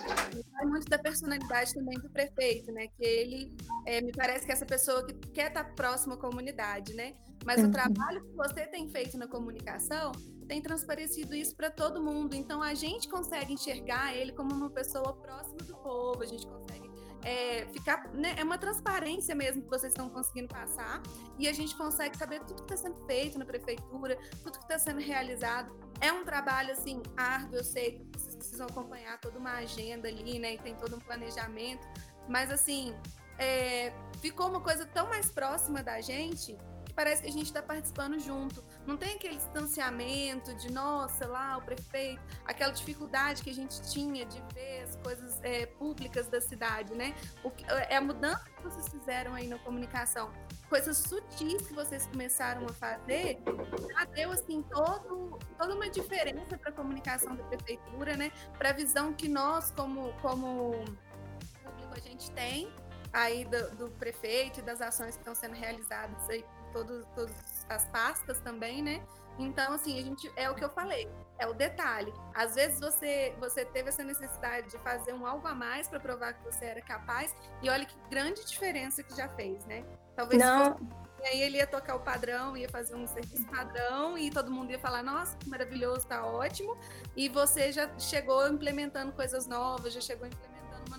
vai 0.53 0.64
muito 0.66 0.88
da 0.88 0.99
personalidade 0.99 1.75
também 1.75 1.99
do 1.99 2.11
prefeito, 2.11 2.73
né? 2.73 2.88
Que 2.88 3.05
ele 3.05 3.57
é, 3.87 4.01
me 4.01 4.12
parece 4.12 4.45
que 4.45 4.53
é 4.53 4.55
essa 4.55 4.66
pessoa 4.66 5.07
que 5.07 5.14
quer 5.31 5.49
estar 5.49 5.64
próximo 5.75 6.14
à 6.14 6.16
comunidade, 6.16 6.95
né? 6.95 7.14
Mas 7.45 7.61
uhum. 7.61 7.68
o 7.68 7.73
trabalho 7.73 8.25
que 8.25 8.37
você 8.37 8.66
tem 8.66 8.88
feito 8.88 9.16
na 9.18 9.27
comunicação 9.27 10.12
tem 10.47 10.61
transparecido 10.61 11.35
isso 11.35 11.55
para 11.57 11.71
todo 11.71 12.03
mundo. 12.03 12.35
Então 12.35 12.62
a 12.62 12.75
gente 12.75 13.09
consegue 13.09 13.53
enxergar 13.53 14.14
ele 14.14 14.33
como 14.33 14.53
uma 14.55 14.71
pessoa 14.71 15.14
próxima 15.14 15.59
do 15.59 15.77
povo, 15.77 16.23
a 16.23 16.27
gente 16.27 16.47
consegue 16.47 16.90
é, 17.25 17.66
ficar. 17.66 18.09
Né, 18.12 18.35
é 18.37 18.45
uma 18.45 18.59
transparência 18.59 19.35
mesmo 19.35 19.62
que 19.62 19.68
vocês 19.68 19.92
estão 19.92 20.09
conseguindo 20.09 20.49
passar 20.49 21.03
e 21.38 21.49
a 21.49 21.53
gente 21.53 21.77
consegue 21.77 22.16
saber 22.16 22.40
tudo 22.40 22.64
que 22.64 22.73
está 22.73 22.88
sendo 22.88 23.05
feito 23.07 23.38
na 23.38 23.45
prefeitura, 23.45 24.18
tudo 24.42 24.59
que 24.59 24.64
está 24.64 24.79
sendo 24.79 25.01
realizado. 25.01 25.73
É 26.01 26.12
um 26.12 26.25
trabalho 26.25 26.73
assim 26.73 27.01
árduo, 27.16 27.57
eu 27.57 27.64
sei 27.64 28.01
que 28.12 28.21
precisam 28.42 28.66
acompanhar 28.66 29.18
toda 29.18 29.38
uma 29.38 29.52
agenda 29.52 30.09
ali, 30.09 30.38
né? 30.38 30.55
E 30.55 30.59
tem 30.59 30.74
todo 30.74 30.96
um 30.96 31.00
planejamento, 31.00 31.87
mas 32.28 32.50
assim 32.50 32.94
é, 33.38 33.92
ficou 34.20 34.48
uma 34.48 34.61
coisa 34.61 34.87
tão 34.87 35.09
mais 35.09 35.31
próxima 35.31 35.83
da 35.83 36.00
gente 36.00 36.57
que 36.85 36.92
parece 36.92 37.22
que 37.22 37.28
a 37.28 37.33
gente 37.33 37.46
está 37.46 37.62
participando 37.62 38.18
junto. 38.20 38.62
Não 38.87 38.97
tem 38.97 39.14
aquele 39.14 39.37
distanciamento 39.37 40.55
de, 40.55 40.71
nossa, 40.71 41.27
lá 41.27 41.57
o 41.57 41.62
prefeito, 41.62 42.21
aquela 42.45 42.73
dificuldade 42.73 43.42
que 43.42 43.51
a 43.51 43.55
gente 43.55 43.81
tinha 43.83 44.27
de 44.27 44.42
ver 44.53 44.83
as 44.83 44.97
coisas 44.97 45.38
é, 45.42 45.66
públicas 45.66 46.27
da 46.27 46.40
cidade, 46.40 46.95
né? 46.95 47.14
O 47.45 47.51
que, 47.51 47.64
é 47.88 47.97
a 47.97 48.01
mudança 48.01 48.45
que 48.57 48.62
vocês 48.62 48.88
fizeram 48.88 49.35
aí 49.35 49.47
na 49.47 49.59
comunicação, 49.59 50.33
coisas 50.68 50.99
sutis 50.99 51.66
que 51.66 51.75
vocês 51.75 52.07
começaram 52.07 52.66
a 52.66 52.73
fazer, 52.73 53.38
já 53.92 54.05
deu 54.07 54.33
assim 54.33 54.62
todo, 54.62 55.38
toda 55.57 55.75
uma 55.75 55.88
diferença 55.88 56.59
para 56.59 56.71
a 56.71 56.73
comunicação 56.73 57.37
da 57.37 57.45
prefeitura, 57.45 58.16
né? 58.16 58.33
Para 58.59 58.71
a 58.71 58.73
visão 58.73 59.12
que 59.12 59.29
nós, 59.29 59.71
como, 59.71 60.12
como 60.21 60.85
público, 61.62 61.95
a 61.95 62.01
gente 62.01 62.31
tem 62.33 62.73
aí 63.12 63.45
do, 63.45 63.77
do 63.77 63.90
prefeito 63.92 64.61
e 64.61 64.62
das 64.62 64.81
ações 64.81 65.14
que 65.14 65.21
estão 65.21 65.35
sendo 65.35 65.55
realizadas 65.55 66.29
aí 66.29 66.45
todos, 66.73 67.07
as 67.68 67.87
pastas 67.88 68.40
também, 68.40 68.83
né? 68.83 69.03
Então, 69.38 69.72
assim, 69.72 69.98
a 69.98 70.03
gente 70.03 70.31
é 70.37 70.51
o 70.51 70.55
que 70.55 70.64
eu 70.64 70.70
falei, 70.70 71.09
é 71.38 71.46
o 71.46 71.55
detalhe. 71.55 72.12
Às 72.35 72.55
vezes 72.55 72.79
você 72.79 73.35
você 73.40 73.64
teve 73.64 73.88
essa 73.88 74.05
necessidade 74.05 74.68
de 74.68 74.79
fazer 74.79 75.14
um 75.14 75.27
algo 75.27 75.46
a 75.46 75.55
mais 75.55 75.88
para 75.88 75.98
provar 75.98 76.35
que 76.35 76.44
você 76.44 76.66
era 76.66 76.83
capaz, 76.83 77.35
e 77.62 77.70
olha 77.70 77.85
que 77.85 77.96
grande 78.11 78.44
diferença 78.44 79.03
que 79.03 79.16
já 79.16 79.29
fez, 79.31 79.64
né? 79.66 79.85
Talvez 80.14 80.42
Não. 80.42 80.79
E 81.22 81.27
aí 81.27 81.40
ele 81.40 81.59
ia 81.59 81.66
tocar 81.68 81.94
o 81.94 82.01
padrão, 82.01 82.57
ia 82.57 82.68
fazer 82.68 82.96
um 82.96 83.07
serviço 83.07 83.46
padrão 83.46 84.18
e 84.18 84.29
todo 84.29 84.51
mundo 84.51 84.72
ia 84.72 84.79
falar, 84.79 85.05
nossa, 85.05 85.37
que 85.37 85.48
maravilhoso, 85.48 86.05
tá 86.05 86.27
ótimo. 86.27 86.77
E 87.16 87.29
você 87.29 87.70
já 87.70 87.88
chegou 87.96 88.48
implementando 88.48 89.12
coisas 89.12 89.46
novas, 89.46 89.92
já 89.92 90.01
chegou 90.01 90.27
implementando 90.27 90.52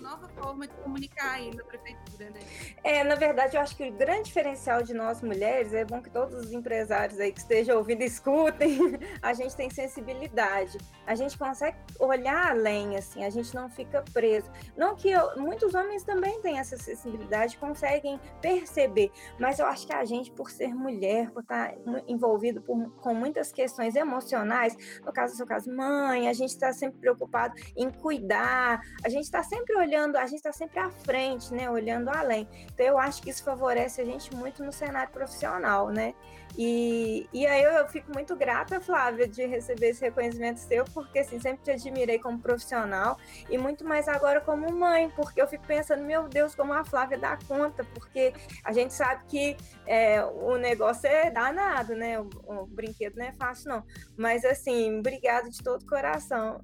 nova 0.04 0.28
forma 0.28 0.66
de 0.66 0.74
comunicar 0.74 1.32
aí 1.32 1.50
na 1.54 1.64
prefeitura, 1.64 2.28
né? 2.28 2.40
É, 2.84 3.02
na 3.02 3.14
verdade, 3.14 3.56
eu 3.56 3.60
acho 3.62 3.74
que 3.74 3.88
o 3.88 3.92
grande 3.92 4.24
diferencial 4.24 4.82
de 4.82 4.92
nós 4.92 5.22
mulheres 5.22 5.72
é 5.72 5.82
bom 5.82 6.02
que 6.02 6.10
todos 6.10 6.38
os 6.38 6.52
empresários 6.52 7.18
aí 7.18 7.32
que 7.32 7.40
estejam 7.40 7.78
ouvindo 7.78 8.02
escutem. 8.02 8.78
A 9.22 9.32
gente 9.32 9.56
tem 9.56 9.70
sensibilidade, 9.70 10.76
a 11.06 11.14
gente 11.14 11.38
consegue 11.38 11.76
olhar 11.98 12.50
além, 12.50 12.96
assim, 12.96 13.24
a 13.24 13.30
gente 13.30 13.54
não 13.54 13.70
fica 13.70 14.02
preso. 14.12 14.50
Não 14.76 14.94
que 14.94 15.10
eu, 15.10 15.36
muitos 15.36 15.74
homens 15.74 16.04
também 16.04 16.40
têm 16.42 16.58
essa 16.58 16.76
sensibilidade, 16.76 17.56
conseguem 17.56 18.20
perceber, 18.42 19.10
mas 19.38 19.58
eu 19.58 19.66
acho 19.66 19.86
que 19.86 19.92
a 19.94 20.04
gente, 20.04 20.30
por 20.30 20.50
ser 20.50 20.74
mulher, 20.74 21.30
por 21.30 21.42
estar 21.42 21.74
envolvido 22.06 22.60
por, 22.60 22.90
com 22.96 23.14
muitas 23.14 23.50
questões 23.50 23.94
emocionais, 23.96 24.76
no 25.04 25.12
caso 25.12 25.34
do 25.34 25.36
seu 25.36 25.46
caso, 25.46 25.74
mãe, 25.74 26.28
a 26.28 26.32
gente 26.32 26.50
está 26.50 26.72
sempre 26.72 26.98
preocupado 27.00 27.54
em 27.76 27.90
cuidar, 27.90 28.80
a 29.02 29.08
gente 29.08 29.24
está 29.24 29.42
sempre 29.42 29.74
olhando, 29.76 29.93
a 29.94 30.26
gente 30.26 30.36
está 30.36 30.52
sempre 30.52 30.78
à 30.78 30.90
frente, 30.90 31.52
né? 31.52 31.70
Olhando 31.70 32.08
além. 32.08 32.48
Então 32.72 32.84
eu 32.84 32.98
acho 32.98 33.22
que 33.22 33.30
isso 33.30 33.44
favorece 33.44 34.00
a 34.00 34.04
gente 34.04 34.34
muito 34.34 34.62
no 34.64 34.72
cenário 34.72 35.12
profissional, 35.12 35.88
né? 35.90 36.14
E, 36.56 37.28
e 37.32 37.46
aí 37.46 37.62
eu, 37.62 37.88
fico 37.88 38.12
muito 38.12 38.36
grata, 38.36 38.80
Flávia, 38.80 39.26
de 39.26 39.44
receber 39.44 39.88
esse 39.88 40.00
reconhecimento 40.02 40.60
seu, 40.60 40.84
porque 40.86 41.18
assim, 41.18 41.40
sempre 41.40 41.64
te 41.64 41.70
admirei 41.72 42.18
como 42.18 42.38
profissional 42.38 43.18
e 43.50 43.58
muito 43.58 43.84
mais 43.84 44.06
agora 44.06 44.40
como 44.40 44.70
mãe, 44.72 45.10
porque 45.16 45.42
eu 45.42 45.48
fico 45.48 45.66
pensando, 45.66 46.04
meu 46.04 46.28
Deus, 46.28 46.54
como 46.54 46.72
a 46.72 46.84
Flávia 46.84 47.18
dá 47.18 47.36
conta, 47.48 47.84
porque 47.92 48.32
a 48.62 48.72
gente 48.72 48.94
sabe 48.94 49.24
que 49.26 49.56
é, 49.84 50.24
o 50.24 50.56
negócio 50.56 51.08
é 51.08 51.28
danado, 51.28 51.96
né? 51.96 52.20
O, 52.20 52.28
o 52.46 52.66
brinquedo 52.66 53.16
não 53.16 53.26
é 53.26 53.32
fácil, 53.32 53.70
não. 53.70 53.84
Mas 54.16 54.44
assim, 54.44 55.00
obrigado 55.00 55.50
de 55.50 55.60
todo 55.60 55.84
coração. 55.86 56.62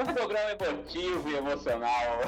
Um 0.00 0.14
programa 0.14 0.50
emotivo 0.52 1.28
e 1.30 1.36
emocional. 1.36 2.20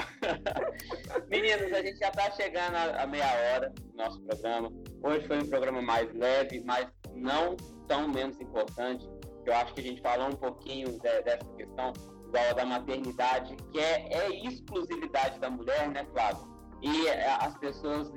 Meninos, 1.28 1.72
a 1.72 1.82
gente 1.82 1.98
já 1.98 2.08
está 2.08 2.30
chegando 2.32 2.76
a, 2.76 3.06
meia 3.06 3.26
hora 3.26 3.70
do 3.70 3.96
nosso 3.96 4.20
programa. 4.22 4.70
Hoje 5.02 5.26
foi 5.26 5.38
um 5.38 5.48
programa 5.48 5.80
mais 5.80 6.12
leve, 6.14 6.62
mas 6.64 6.86
não 7.14 7.56
tão 7.86 8.08
menos 8.08 8.40
importante. 8.40 9.08
Eu 9.46 9.54
acho 9.54 9.72
que 9.74 9.80
a 9.80 9.84
gente 9.84 10.02
falou 10.02 10.28
um 10.28 10.36
pouquinho 10.36 10.88
de, 10.92 11.22
dessa 11.22 11.46
questão 11.56 11.92
da, 12.30 12.52
da 12.52 12.64
maternidade, 12.64 13.56
que 13.72 13.80
é, 13.80 14.08
é 14.12 14.46
exclusividade 14.46 15.38
da 15.40 15.50
mulher, 15.50 15.88
né, 15.88 16.06
Flávio? 16.12 16.49
E 16.82 17.06
é, 17.08 17.30
as 17.34 17.56
pessoas 17.58 18.10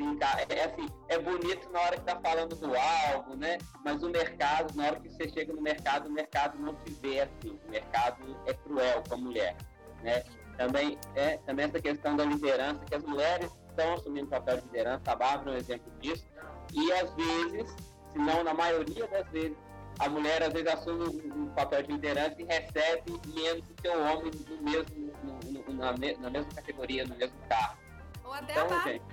é 0.49 0.63
assim 0.63 0.87
é 1.09 1.19
bonito 1.19 1.69
na 1.71 1.81
hora 1.81 1.97
que 1.97 2.03
tá 2.03 2.19
falando 2.21 2.55
do 2.55 2.71
algo 2.75 3.35
né? 3.35 3.57
Mas 3.83 4.01
o 4.01 4.09
mercado 4.09 4.73
na 4.75 4.85
hora 4.85 4.99
que 4.99 5.09
você 5.09 5.29
chega 5.29 5.53
no 5.53 5.61
mercado 5.61 6.07
o 6.07 6.11
mercado 6.11 6.57
não 6.59 6.73
te 6.75 6.93
vê 7.01 7.21
assim. 7.21 7.59
O 7.67 7.71
mercado 7.71 8.37
é 8.45 8.53
cruel 8.53 9.03
com 9.07 9.15
a 9.15 9.17
mulher 9.17 9.55
né? 10.01 10.23
Também 10.57 10.97
é 11.15 11.37
também 11.37 11.65
essa 11.65 11.81
questão 11.81 12.15
da 12.15 12.25
liderança 12.25 12.79
que 12.85 12.95
as 12.95 13.03
mulheres 13.03 13.51
estão 13.69 13.93
assumindo 13.95 14.27
papel 14.27 14.57
de 14.57 14.63
liderança 14.63 15.01
a 15.07 15.15
Bárbara 15.15 15.51
é 15.51 15.53
um 15.53 15.57
exemplo 15.57 15.91
disso. 15.99 16.25
E 16.73 16.91
às 16.93 17.13
vezes 17.13 17.75
se 18.11 18.19
não 18.19 18.43
na 18.43 18.53
maioria 18.53 19.07
das 19.07 19.27
vezes 19.29 19.57
a 19.99 20.09
mulher 20.09 20.41
às 20.41 20.53
vezes 20.53 20.67
assume 20.67 21.31
um, 21.31 21.47
papel 21.49 21.83
de 21.83 21.91
liderança 21.91 22.35
e 22.39 22.45
recebe 22.45 23.19
menos 23.27 23.67
do 23.67 23.73
que 23.75 23.87
o 23.87 24.01
homem 24.01 24.31
no 24.49 24.61
mesmo, 24.63 25.13
no, 25.23 25.63
no, 25.63 25.73
na, 25.73 25.91
na, 25.91 26.29
mesma 26.29 26.51
categoria, 26.55 27.05
no 27.05 27.15
mesmo 27.15 27.37
carro. 27.47 27.77
Ou 28.23 28.33
até 28.33 28.53
então, 28.53 28.65
abaixo. 28.65 28.89
Gente, 28.89 29.05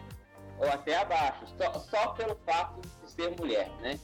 ou 0.59 0.68
até 0.68 0.96
abaixo, 0.99 1.46
só, 1.57 1.73
só 1.79 2.09
pelo 2.12 2.37
fato 2.46 2.81
de 2.81 3.11
ser 3.11 3.35
mulher, 3.37 3.70
né? 3.81 3.99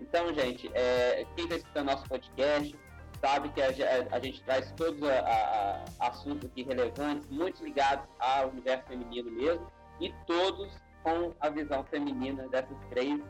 Então, 0.00 0.32
gente, 0.32 0.70
é, 0.74 1.26
quem 1.36 1.44
está 1.44 1.56
escutando 1.56 1.86
nosso 1.86 2.08
podcast 2.08 2.74
sabe 3.20 3.50
que 3.50 3.60
a, 3.60 3.66
a, 3.66 4.16
a 4.16 4.20
gente 4.20 4.42
traz 4.44 4.72
todos 4.72 5.02
a, 5.02 5.84
assuntos 6.00 6.48
aqui 6.48 6.62
relevantes, 6.62 7.28
muito 7.28 7.62
ligados 7.62 8.08
ao 8.18 8.48
universo 8.48 8.86
feminino 8.86 9.30
mesmo, 9.30 9.66
e 10.00 10.12
todos 10.26 10.72
com 11.02 11.34
a 11.38 11.50
visão 11.50 11.84
feminina 11.84 12.48
dessas 12.48 12.76
três, 12.88 13.20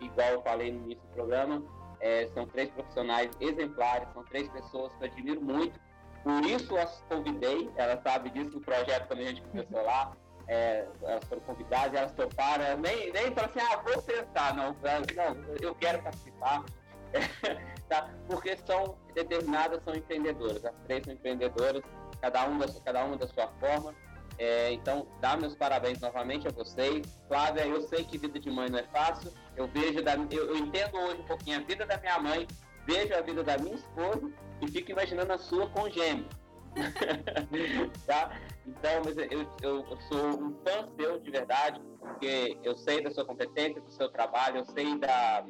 igual 0.00 0.28
eu 0.28 0.42
falei 0.42 0.72
no 0.72 0.84
início 0.84 1.02
do 1.02 1.14
programa, 1.14 1.62
é, 2.00 2.28
são 2.34 2.46
três 2.46 2.68
profissionais 2.70 3.30
exemplares, 3.40 4.08
são 4.12 4.24
três 4.24 4.48
pessoas 4.50 4.92
que 4.96 5.04
eu 5.04 5.08
admiro 5.08 5.40
muito. 5.40 5.78
Por 6.22 6.44
isso 6.44 6.76
as 6.76 7.00
convidei, 7.08 7.70
ela 7.76 8.00
sabe 8.02 8.30
disso 8.30 8.50
no 8.50 8.60
projeto 8.60 9.06
quando 9.06 9.20
a 9.20 9.24
gente 9.24 9.42
começou 9.42 9.82
lá. 9.82 10.16
É, 10.48 10.86
elas 11.02 11.24
foram 11.24 11.42
convidadas, 11.42 11.94
elas 11.94 12.12
toparam, 12.12 12.78
nem, 12.78 13.12
nem 13.12 13.34
falaram 13.34 13.52
assim, 13.54 13.60
ah, 13.60 13.76
vou 13.78 14.02
testar, 14.02 14.54
não, 14.54 14.74
não, 14.74 15.54
eu 15.60 15.74
quero 15.74 16.00
participar, 16.02 16.64
tá? 17.88 18.08
porque 18.28 18.56
são 18.64 18.96
determinadas, 19.12 19.82
são 19.82 19.94
empreendedoras, 19.94 20.64
as 20.64 20.74
três 20.86 21.04
são 21.04 21.14
empreendedoras, 21.14 21.82
cada 22.20 22.44
uma, 22.44 22.64
cada 22.84 23.04
uma 23.04 23.16
da 23.16 23.26
sua 23.26 23.48
forma, 23.58 23.92
é, 24.38 24.72
então, 24.72 25.06
dá 25.20 25.36
meus 25.36 25.54
parabéns 25.54 25.98
novamente 26.00 26.46
a 26.46 26.50
vocês. 26.50 27.06
Flávia, 27.26 27.66
eu 27.66 27.80
sei 27.82 28.04
que 28.04 28.18
vida 28.18 28.38
de 28.38 28.50
mãe 28.50 28.68
não 28.68 28.78
é 28.78 28.82
fácil. 28.84 29.32
Eu 29.56 29.66
vejo, 29.68 30.02
da, 30.02 30.14
eu, 30.14 30.48
eu, 30.48 30.56
entendo 30.56 30.96
hoje 30.98 31.20
um 31.20 31.24
pouquinho 31.24 31.58
a 31.58 31.62
vida 31.62 31.86
da 31.86 31.96
minha 31.98 32.18
mãe, 32.18 32.46
vejo 32.86 33.14
a 33.14 33.20
vida 33.22 33.42
da 33.42 33.56
minha 33.56 33.74
esposa 33.74 34.30
e 34.60 34.68
fico 34.68 34.90
imaginando 34.90 35.32
a 35.32 35.38
sua 35.38 35.68
com 35.70 35.88
gêmeos. 35.88 36.28
tá? 38.06 38.30
Então, 38.66 39.02
mas 39.04 39.16
eu, 39.16 39.24
eu, 39.30 39.86
eu, 39.88 40.00
sou 40.08 40.42
um 40.42 40.56
fã 40.64 40.88
seu 40.98 41.20
de 41.20 41.30
verdade, 41.30 41.80
porque 42.00 42.58
eu 42.64 42.76
sei 42.76 43.00
da 43.00 43.10
sua 43.10 43.24
competência, 43.24 43.80
do 43.80 43.90
seu 43.90 44.08
trabalho, 44.08 44.58
eu 44.58 44.64
sei 44.64 44.98
da. 44.98 45.44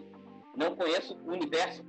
Não 0.55 0.77
conheço 0.77 1.17
o 1.25 1.33
universo 1.33 1.83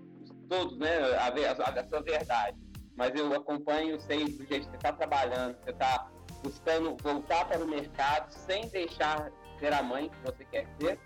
todo, 0.50 0.78
né? 0.78 0.98
A, 1.16 1.28
a, 1.28 1.82
a 1.82 1.88
sua 1.88 2.02
verdade. 2.02 2.58
Mas 2.96 3.14
eu 3.14 3.34
acompanho, 3.34 4.00
sei 4.00 4.26
do 4.26 4.46
jeito 4.46 4.66
que 4.66 4.72
você 4.72 4.76
está 4.78 4.94
trabalhando, 4.94 5.58
você 5.64 5.72
está 5.72 6.10
buscando 6.44 6.96
voltar 7.02 7.46
para 7.46 7.64
o 7.64 7.68
mercado 7.68 8.32
sem 8.32 8.68
deixar 8.70 9.32
ser 9.60 9.74
a 9.74 9.84
mãe 9.84 10.10
que 10.10 10.32
você 10.32 10.46
quer 10.46 10.68
ser, 10.80 11.00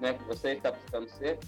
né, 0.00 0.14
que 0.14 0.24
você 0.24 0.52
está 0.52 0.72
buscando 0.72 1.08
ser. 1.08 1.38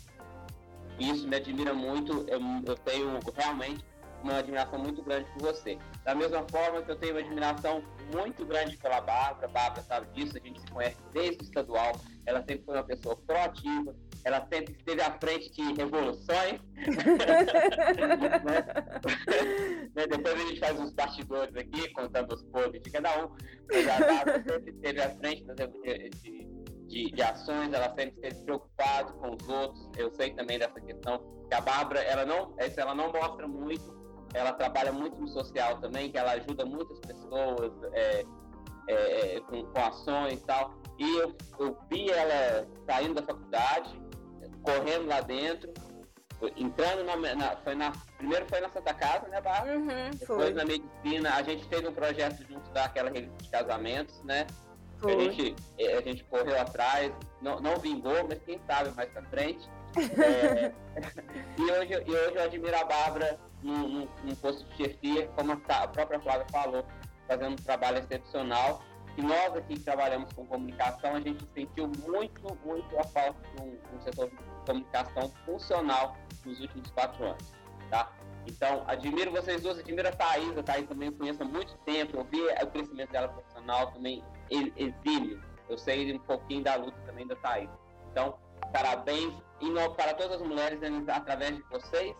E 0.98 1.10
isso 1.10 1.26
me 1.26 1.36
admira 1.36 1.74
muito, 1.74 2.24
eu, 2.28 2.40
eu 2.66 2.76
tenho 2.76 3.18
realmente 3.34 3.84
uma 4.22 4.38
admiração 4.38 4.78
muito 4.78 5.02
grande 5.02 5.30
por 5.32 5.42
você. 5.42 5.78
Da 6.04 6.14
mesma 6.14 6.46
forma 6.48 6.82
que 6.82 6.90
eu 6.90 6.96
tenho 6.96 7.14
uma 7.14 7.20
admiração 7.20 7.82
muito 8.12 8.44
grande 8.44 8.76
pela 8.76 9.00
Bárbara, 9.00 9.48
Bárbara 9.48 9.82
sabe 9.82 10.06
disso, 10.12 10.36
a 10.36 10.46
gente 10.46 10.60
se 10.60 10.66
conhece 10.66 10.98
desde 11.12 11.38
o 11.38 11.44
estadual, 11.44 11.92
ela 12.26 12.40
sempre 12.40 12.62
foi 12.64 12.74
uma 12.74 12.84
pessoa 12.84 13.16
proativa, 13.16 13.94
ela 14.24 14.46
sempre 14.52 14.74
esteve 14.74 15.02
à 15.02 15.10
frente 15.18 15.50
de 15.52 15.74
revoluções. 15.74 16.60
né? 19.94 20.06
Depois 20.06 20.34
a 20.34 20.46
gente 20.46 20.60
faz 20.60 20.78
uns 20.78 20.92
bastidores 20.92 21.56
aqui, 21.56 21.88
contando 21.92 22.34
os 22.34 22.42
podres 22.44 22.80
de 22.82 22.90
cada 22.90 23.24
um. 23.24 23.30
Mas 23.70 23.88
a 23.88 23.98
Bárbara 23.98 24.44
sempre 24.48 24.70
esteve 24.70 25.02
à 25.02 25.10
frente 25.10 25.44
de, 25.44 26.46
de, 26.86 27.10
de, 27.10 27.22
ações, 27.22 27.72
ela 27.72 27.88
sempre 27.88 28.14
esteve 28.14 28.44
preocupada 28.44 29.12
com 29.14 29.34
os 29.34 29.48
outros. 29.48 29.90
Eu 29.96 30.14
sei 30.14 30.32
também 30.34 30.58
dessa 30.58 30.80
questão 30.80 31.18
que 31.48 31.54
a 31.54 31.60
Bárbara, 31.60 32.00
ela 32.00 32.24
não, 32.24 32.54
ela 32.58 32.94
não 32.94 33.12
mostra 33.12 33.48
muito, 33.48 34.01
ela 34.34 34.52
trabalha 34.52 34.92
muito 34.92 35.16
no 35.20 35.28
social 35.28 35.78
também, 35.78 36.10
que 36.10 36.18
ela 36.18 36.32
ajuda 36.32 36.64
muitas 36.64 36.98
pessoas 37.00 37.72
é, 37.92 38.24
é, 38.88 39.40
com, 39.40 39.64
com 39.64 39.80
ações 39.80 40.40
e 40.40 40.44
tal. 40.44 40.74
E 40.98 41.18
eu, 41.18 41.36
eu 41.58 41.78
vi 41.90 42.10
ela 42.10 42.66
saindo 42.86 43.14
da 43.14 43.22
faculdade, 43.22 44.00
correndo 44.62 45.08
lá 45.08 45.20
dentro, 45.20 45.72
entrando 46.56 47.04
na, 47.04 47.16
na, 47.34 47.56
foi 47.58 47.74
na 47.74 47.92
primeiro 48.16 48.46
foi 48.48 48.60
na 48.60 48.68
Santa 48.70 48.94
Casa, 48.94 49.28
né, 49.28 49.40
Bárbara? 49.40 49.78
Uhum, 49.78 50.10
Depois 50.18 50.26
foi. 50.26 50.54
na 50.54 50.64
medicina, 50.64 51.34
a 51.34 51.42
gente 51.42 51.64
fez 51.66 51.86
um 51.86 51.92
projeto 51.92 52.44
junto 52.48 52.70
daquela 52.70 53.10
revista 53.10 53.36
de 53.38 53.50
casamentos, 53.50 54.22
né? 54.22 54.46
Foi. 54.98 55.14
A 55.14 55.18
gente 55.18 55.56
eh, 55.78 55.96
a 55.96 56.00
gente 56.00 56.24
correu 56.24 56.60
atrás, 56.60 57.12
não, 57.40 57.60
não 57.60 57.76
vingou, 57.76 58.26
mas 58.28 58.40
quem 58.42 58.60
sabe 58.66 58.90
mais 58.96 59.10
para 59.10 59.22
frente. 59.24 59.68
é, 59.96 60.72
e, 61.58 61.62
hoje, 61.62 61.92
e 62.06 62.10
hoje 62.10 62.36
eu 62.36 62.42
admiro 62.42 62.76
a 62.76 62.84
Bárbara 62.84 63.38
num, 63.62 64.08
num, 64.24 64.34
posto 64.36 64.64
de 64.70 64.76
chefia, 64.76 65.28
como 65.36 65.52
a, 65.52 65.88
própria 65.88 66.20
Flávia 66.20 66.46
falou, 66.50 66.84
fazendo 67.26 67.52
um 67.52 67.56
trabalho 67.56 67.98
excepcional 67.98 68.82
que 69.14 69.22
nós 69.22 69.54
aqui 69.56 69.74
que 69.74 69.80
trabalhamos 69.80 70.32
com 70.32 70.46
comunicação, 70.46 71.14
a 71.14 71.20
gente 71.20 71.46
sentiu 71.54 71.90
muito, 72.06 72.58
muito 72.64 72.98
a 72.98 73.04
falta 73.04 73.38
de 73.50 73.62
um, 73.62 73.78
um 73.94 74.00
setor 74.00 74.30
de 74.30 74.36
comunicação 74.66 75.28
funcional 75.44 76.16
nos 76.44 76.60
últimos 76.60 76.90
quatro 76.90 77.24
anos, 77.24 77.52
tá? 77.90 78.10
Então, 78.46 78.84
admiro 78.86 79.30
vocês 79.30 79.62
duas, 79.62 79.78
admiro 79.78 80.08
a 80.08 80.12
Thaís, 80.12 80.56
a 80.56 80.62
Thaís 80.62 80.88
também 80.88 81.08
eu 81.08 81.14
conheço 81.14 81.42
há 81.42 81.46
muito 81.46 81.76
tempo, 81.84 82.16
eu 82.16 82.24
vi 82.24 82.40
o 82.40 82.66
crescimento 82.68 83.10
dela 83.10 83.28
profissional 83.28 83.92
também 83.92 84.24
exílio, 84.50 85.42
eu 85.68 85.78
sei 85.78 86.12
um 86.12 86.18
pouquinho 86.18 86.64
da 86.64 86.74
luta 86.74 86.98
também 87.06 87.26
da 87.26 87.36
Thaís. 87.36 87.70
Então, 88.10 88.38
parabéns 88.72 89.32
e 89.60 89.70
para 89.96 90.14
todas 90.14 90.40
as 90.40 90.46
mulheres 90.46 90.80
através 91.08 91.56
de 91.56 91.62
vocês, 91.70 92.16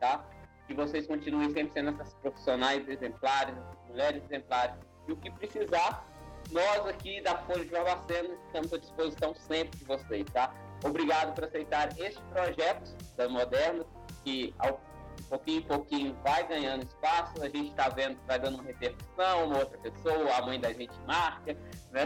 tá? 0.00 0.24
Que 0.66 0.74
vocês 0.74 1.06
continuem 1.06 1.52
sempre 1.52 1.72
sendo 1.74 1.90
essas 1.90 2.14
profissionais 2.14 2.88
exemplares, 2.88 3.54
mulheres 3.88 4.22
exemplares. 4.24 4.74
E 5.06 5.12
o 5.12 5.16
que 5.16 5.30
precisar, 5.30 6.06
nós 6.50 6.86
aqui 6.86 7.20
da 7.22 7.36
Folha 7.38 7.64
de 7.64 7.70
Barbacena 7.70 8.34
estamos 8.46 8.72
à 8.72 8.78
disposição 8.78 9.34
sempre 9.34 9.78
de 9.78 9.84
vocês, 9.84 10.24
tá? 10.32 10.52
Obrigado 10.84 11.34
por 11.34 11.44
aceitar 11.44 11.88
este 11.98 12.20
projeto 12.32 12.94
da 13.16 13.28
Moderna, 13.28 13.84
que 14.24 14.54
ao 14.58 14.80
pouquinho 15.28 15.58
em 15.58 15.62
pouquinho 15.62 16.16
vai 16.22 16.46
ganhando 16.46 16.84
espaço, 16.84 17.42
a 17.42 17.48
gente 17.48 17.70
está 17.70 17.88
vendo 17.88 18.16
que 18.16 18.26
vai 18.26 18.38
dando 18.38 18.56
uma 18.56 18.64
repercussão, 18.64 19.46
uma 19.46 19.58
outra 19.58 19.78
pessoa, 19.78 20.36
a 20.36 20.42
mãe 20.42 20.60
da 20.60 20.72
gente 20.72 20.98
marca, 21.06 21.56
né? 21.92 22.04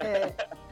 É. 0.00 0.58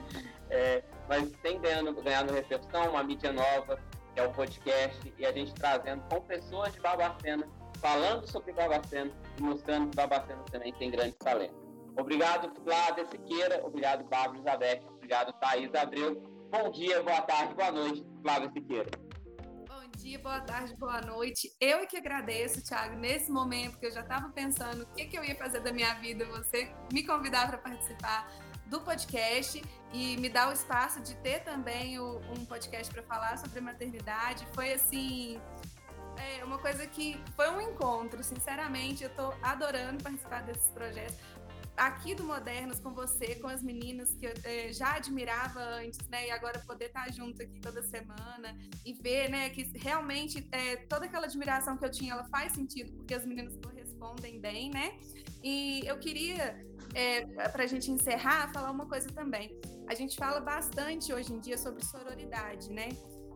É, 0.48 0.82
mas 1.08 1.28
tem 1.42 1.60
ganhando, 1.60 1.92
ganhando 2.02 2.32
repercussão, 2.32 2.90
uma 2.90 3.02
mídia 3.02 3.32
nova, 3.32 3.80
que 4.16 4.20
é 4.20 4.26
o 4.26 4.32
podcast, 4.32 5.12
e 5.18 5.26
a 5.26 5.30
gente 5.30 5.52
trazendo 5.52 6.02
com 6.08 6.22
pessoas 6.22 6.72
de 6.72 6.80
Barbacena, 6.80 7.46
falando 7.82 8.26
sobre 8.26 8.50
Barbacena 8.54 9.12
e 9.38 9.42
mostrando 9.42 9.90
que 9.90 9.96
Barbacena 9.96 10.42
também 10.50 10.72
tem 10.72 10.90
grandes 10.90 11.18
talentos. 11.18 11.54
Obrigado, 11.98 12.50
Flávia 12.64 13.06
Siqueira. 13.10 13.60
Obrigado, 13.62 14.04
Bárbara 14.04 14.38
Elizabeth. 14.38 14.80
Obrigado, 14.88 15.34
Thaís 15.34 15.74
Abreu. 15.74 16.14
Bom 16.50 16.70
dia, 16.70 17.02
boa 17.02 17.20
tarde, 17.20 17.54
boa 17.54 17.70
noite, 17.70 18.06
Flávia 18.22 18.50
Siqueira. 18.52 18.90
Bom 19.68 19.90
dia, 19.98 20.18
boa 20.18 20.40
tarde, 20.40 20.74
boa 20.76 21.00
noite. 21.02 21.50
Eu 21.60 21.86
que 21.86 21.98
agradeço, 21.98 22.64
Thiago, 22.64 22.96
nesse 22.96 23.30
momento 23.30 23.78
que 23.78 23.84
eu 23.84 23.92
já 23.92 24.00
estava 24.00 24.30
pensando 24.30 24.84
o 24.84 24.86
que, 24.94 25.04
que 25.04 25.18
eu 25.18 25.24
ia 25.24 25.36
fazer 25.36 25.60
da 25.60 25.74
minha 25.74 25.92
vida, 25.96 26.24
você 26.24 26.72
me 26.90 27.04
convidar 27.04 27.48
para 27.48 27.58
participar 27.58 28.32
do 28.66 28.80
podcast 28.80 29.62
e 29.92 30.16
me 30.16 30.28
dar 30.28 30.48
o 30.48 30.52
espaço 30.52 31.00
de 31.00 31.14
ter 31.16 31.40
também 31.40 31.98
o, 31.98 32.18
um 32.36 32.44
podcast 32.44 32.92
para 32.92 33.02
falar 33.02 33.38
sobre 33.38 33.60
maternidade. 33.60 34.46
Foi 34.52 34.72
assim. 34.72 35.40
É 36.38 36.42
uma 36.42 36.58
coisa 36.58 36.86
que 36.86 37.20
foi 37.34 37.50
um 37.50 37.60
encontro, 37.60 38.24
sinceramente, 38.24 39.04
eu 39.04 39.10
estou 39.10 39.34
adorando 39.42 40.02
participar 40.02 40.42
desses 40.44 40.70
projetos 40.70 41.14
aqui 41.76 42.14
do 42.14 42.24
Modernos 42.24 42.80
com 42.80 42.92
você, 42.94 43.34
com 43.36 43.48
as 43.48 43.62
meninas 43.62 44.14
que 44.14 44.26
eu 44.26 44.32
é, 44.44 44.72
já 44.72 44.94
admirava 44.94 45.60
antes, 45.60 45.98
né? 46.08 46.28
E 46.28 46.30
agora 46.30 46.58
poder 46.60 46.86
estar 46.86 47.12
junto 47.12 47.42
aqui 47.42 47.60
toda 47.60 47.82
semana 47.82 48.56
e 48.84 48.94
ver, 48.94 49.28
né, 49.28 49.50
que 49.50 49.62
realmente 49.78 50.48
é, 50.50 50.76
toda 50.76 51.04
aquela 51.04 51.26
admiração 51.26 51.76
que 51.76 51.84
eu 51.84 51.90
tinha, 51.90 52.14
ela 52.14 52.24
faz 52.24 52.52
sentido, 52.52 52.92
porque 52.92 53.14
as 53.14 53.26
meninas 53.26 53.56
correspondem 53.56 54.40
bem, 54.40 54.70
né? 54.70 54.98
E 55.42 55.82
eu 55.86 55.98
queria, 55.98 56.64
é, 56.96 57.48
para 57.50 57.64
a 57.64 57.66
gente 57.66 57.90
encerrar, 57.90 58.50
falar 58.54 58.70
uma 58.70 58.86
coisa 58.86 59.08
também. 59.08 59.54
A 59.86 59.94
gente 59.94 60.16
fala 60.16 60.40
bastante 60.40 61.12
hoje 61.12 61.30
em 61.30 61.38
dia 61.38 61.58
sobre 61.58 61.84
sororidade, 61.84 62.72
né? 62.72 62.88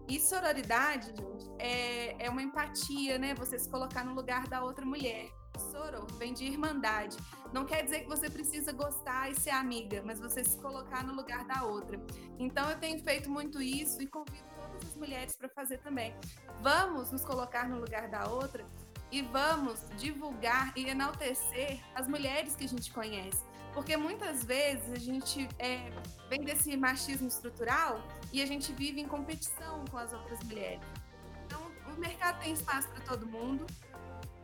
E 0.09 0.19
sororidade, 0.19 1.09
gente, 1.09 1.47
é, 1.59 2.25
é 2.25 2.31
uma 2.31 2.43
empatia, 2.43 3.19
né? 3.19 3.35
Você 3.35 3.59
se 3.59 3.69
colocar 3.69 4.03
no 4.03 4.15
lugar 4.15 4.49
da 4.49 4.65
outra 4.65 4.85
mulher. 4.85 5.29
Soro 5.71 6.07
vem 6.17 6.33
de 6.33 6.47
irmandade. 6.47 7.19
Não 7.53 7.67
quer 7.67 7.83
dizer 7.85 8.01
que 8.01 8.09
você 8.09 8.31
precisa 8.31 8.73
gostar 8.73 9.31
e 9.31 9.39
ser 9.39 9.51
amiga, 9.51 10.03
mas 10.07 10.19
você 10.19 10.43
se 10.43 10.57
colocar 10.57 11.05
no 11.05 11.15
lugar 11.15 11.45
da 11.45 11.63
outra. 11.65 12.01
Então 12.39 12.71
eu 12.71 12.79
tenho 12.79 12.99
feito 13.05 13.31
muito 13.31 13.61
isso 13.61 14.01
e 14.01 14.07
convido 14.07 14.49
todas 14.57 14.89
as 14.89 14.97
mulheres 14.97 15.37
para 15.37 15.51
fazer 15.51 15.79
também. 15.79 16.15
Vamos 16.63 17.13
nos 17.13 17.25
colocar 17.25 17.69
no 17.69 17.79
lugar 17.79 18.09
da 18.09 18.27
outra 18.27 18.65
e 19.13 19.21
vamos 19.21 19.85
divulgar 19.99 20.73
e 20.77 20.89
enaltecer 20.89 21.79
as 21.95 22.09
mulheres 22.09 22.57
que 22.57 22.65
a 22.65 22.69
gente 22.69 22.91
conhece. 22.93 23.50
Porque 23.73 23.97
muitas 23.97 24.45
vezes 24.45 24.93
a 24.93 24.99
gente 24.99 25.49
é, 25.59 25.91
vem 26.29 26.41
desse 26.41 26.77
machismo 26.77 27.29
estrutural 27.29 28.03
e 28.33 28.43
a 28.43 28.47
gente 28.47 28.73
vive 28.73 29.01
em 29.01 29.07
competição 29.07 29.85
com 29.91 29.97
as 29.97 30.13
outras 30.13 30.43
mulheres 30.45 30.81
mercado 32.01 32.41
tem 32.43 32.53
espaço 32.53 32.89
para 32.89 33.01
todo 33.03 33.27
mundo. 33.27 33.67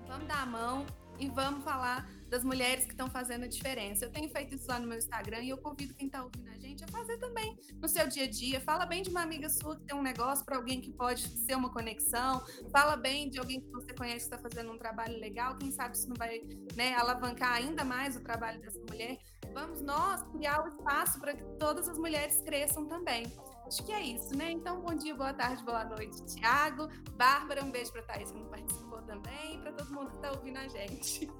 Vamos 0.07 0.29
dar 0.29 0.43
a 0.43 0.47
mão 0.47 0.87
e 1.19 1.29
vamos 1.29 1.64
falar 1.64 2.09
das 2.29 2.43
mulheres 2.43 2.85
que 2.85 2.91
estão 2.91 3.09
fazendo 3.09 3.45
a 3.45 3.47
diferença. 3.47 4.05
Eu 4.05 4.11
tenho 4.11 4.29
feito 4.29 4.55
isso 4.55 4.67
lá 4.69 4.79
no 4.79 4.87
meu 4.87 4.99
Instagram 4.99 5.43
e 5.43 5.51
eu 5.51 5.59
convido 5.59 5.95
quem 5.95 6.07
está 6.07 6.23
ouvindo 6.23 6.49
a 6.49 6.59
gente 6.59 6.83
a 6.85 6.89
fazer 6.89 7.19
também 7.19 7.57
no 7.81 7.89
seu 7.89 8.07
dia 8.09 8.25
a 8.25 8.31
dia. 8.31 8.61
Fala 8.61 8.85
bem 8.85 9.03
de 9.03 9.11
uma 9.11 9.23
amiga 9.23 9.49
sua 9.49 9.77
que 9.77 9.85
tem 9.85 9.97
um 9.97 10.03
negócio 10.03 10.45
para 10.45 10.57
alguém 10.57 10.81
que 10.81 10.93
pode 10.93 11.23
ser 11.29 11.55
uma 11.55 11.71
conexão. 11.71 12.45
Fala 12.71 12.97
bem 12.97 13.31
de 13.31 13.39
alguém 13.39 13.61
que 13.61 13.71
você 13.71 13.95
conhece 13.95 14.29
que 14.29 14.35
está 14.35 14.39
fazendo 14.39 14.73
um 14.73 14.79
trabalho 14.79 15.19
legal. 15.19 15.57
Quem 15.57 15.71
sabe 15.71 15.97
isso 15.97 16.09
não 16.09 16.17
vai 16.17 16.41
né, 16.75 16.95
alavancar 16.95 17.55
ainda 17.55 17.85
mais 17.85 18.17
o 18.17 18.21
trabalho 18.21 18.61
dessa 18.61 18.81
mulher. 18.81 19.19
Vamos 19.55 19.81
nós 19.81 20.23
criar 20.33 20.64
o 20.64 20.69
espaço 20.69 21.21
para 21.21 21.35
que 21.35 21.45
todas 21.59 21.89
as 21.89 21.97
mulheres 21.97 22.41
cresçam 22.43 22.87
também. 22.87 23.25
Acho 23.67 23.85
que 23.85 23.93
é 23.93 24.01
isso, 24.01 24.37
né? 24.37 24.53
Então, 24.53 24.81
bom 24.81 24.95
dia, 24.95 25.12
boa 25.12 25.35
tarde, 25.35 25.64
boa 25.64 25.85
noite, 25.85 26.23
Tiago. 26.25 26.89
Bárbara, 27.17 27.64
um 27.64 27.71
beijo 27.71 27.91
para 27.91 28.03
Thaís 28.03 28.31
que 28.31 28.39
não 28.39 28.47
participou 28.47 29.03
também, 29.03 29.61
para 29.61 29.73
todo 29.73 29.93
mundo 29.93 30.11
que 30.11 30.17
está 30.17 30.31
ouvindo 30.31 30.59
a 30.59 30.69
gente. 30.69 31.29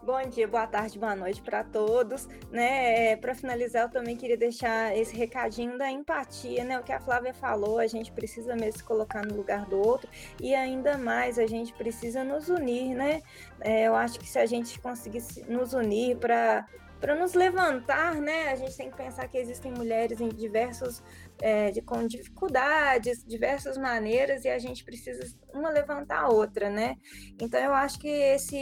Bom 0.00 0.22
dia, 0.22 0.46
boa 0.46 0.66
tarde, 0.66 0.98
boa 0.98 1.14
noite 1.14 1.42
para 1.42 1.62
todos. 1.64 2.26
Né, 2.50 3.10
é, 3.10 3.16
para 3.16 3.34
finalizar, 3.34 3.82
eu 3.82 3.90
também 3.90 4.16
queria 4.16 4.36
deixar 4.36 4.96
esse 4.96 5.14
recadinho 5.14 5.76
da 5.76 5.90
empatia, 5.90 6.64
né? 6.64 6.78
O 6.78 6.82
que 6.82 6.92
a 6.92 7.00
Flávia 7.00 7.34
falou, 7.34 7.78
a 7.78 7.86
gente 7.86 8.10
precisa 8.12 8.54
mesmo 8.54 8.78
se 8.78 8.84
colocar 8.84 9.26
no 9.26 9.36
lugar 9.36 9.66
do 9.66 9.76
outro 9.76 10.08
e 10.40 10.54
ainda 10.54 10.96
mais 10.96 11.38
a 11.38 11.46
gente 11.46 11.74
precisa 11.74 12.24
nos 12.24 12.48
unir, 12.48 12.94
né? 12.94 13.20
É, 13.60 13.88
eu 13.88 13.94
acho 13.94 14.18
que 14.18 14.28
se 14.28 14.38
a 14.38 14.46
gente 14.46 14.80
conseguisse 14.80 15.44
nos 15.50 15.74
unir 15.74 16.16
para 16.16 16.66
para 17.00 17.14
nos 17.14 17.34
levantar, 17.34 18.16
né? 18.16 18.50
A 18.50 18.56
gente 18.56 18.76
tem 18.76 18.90
que 18.90 18.96
pensar 18.96 19.28
que 19.28 19.38
existem 19.38 19.72
mulheres 19.72 20.20
em 20.20 20.28
diversos 20.28 21.02
é, 21.40 21.70
de, 21.70 21.80
com 21.82 22.06
dificuldades, 22.06 23.24
diversas 23.24 23.76
maneiras, 23.76 24.44
e 24.44 24.48
a 24.48 24.58
gente 24.58 24.84
precisa 24.84 25.26
uma 25.52 25.70
levantar 25.70 26.24
a 26.24 26.28
outra, 26.28 26.70
né? 26.70 26.96
Então 27.40 27.60
eu 27.60 27.72
acho 27.72 27.98
que 27.98 28.08
esse 28.08 28.56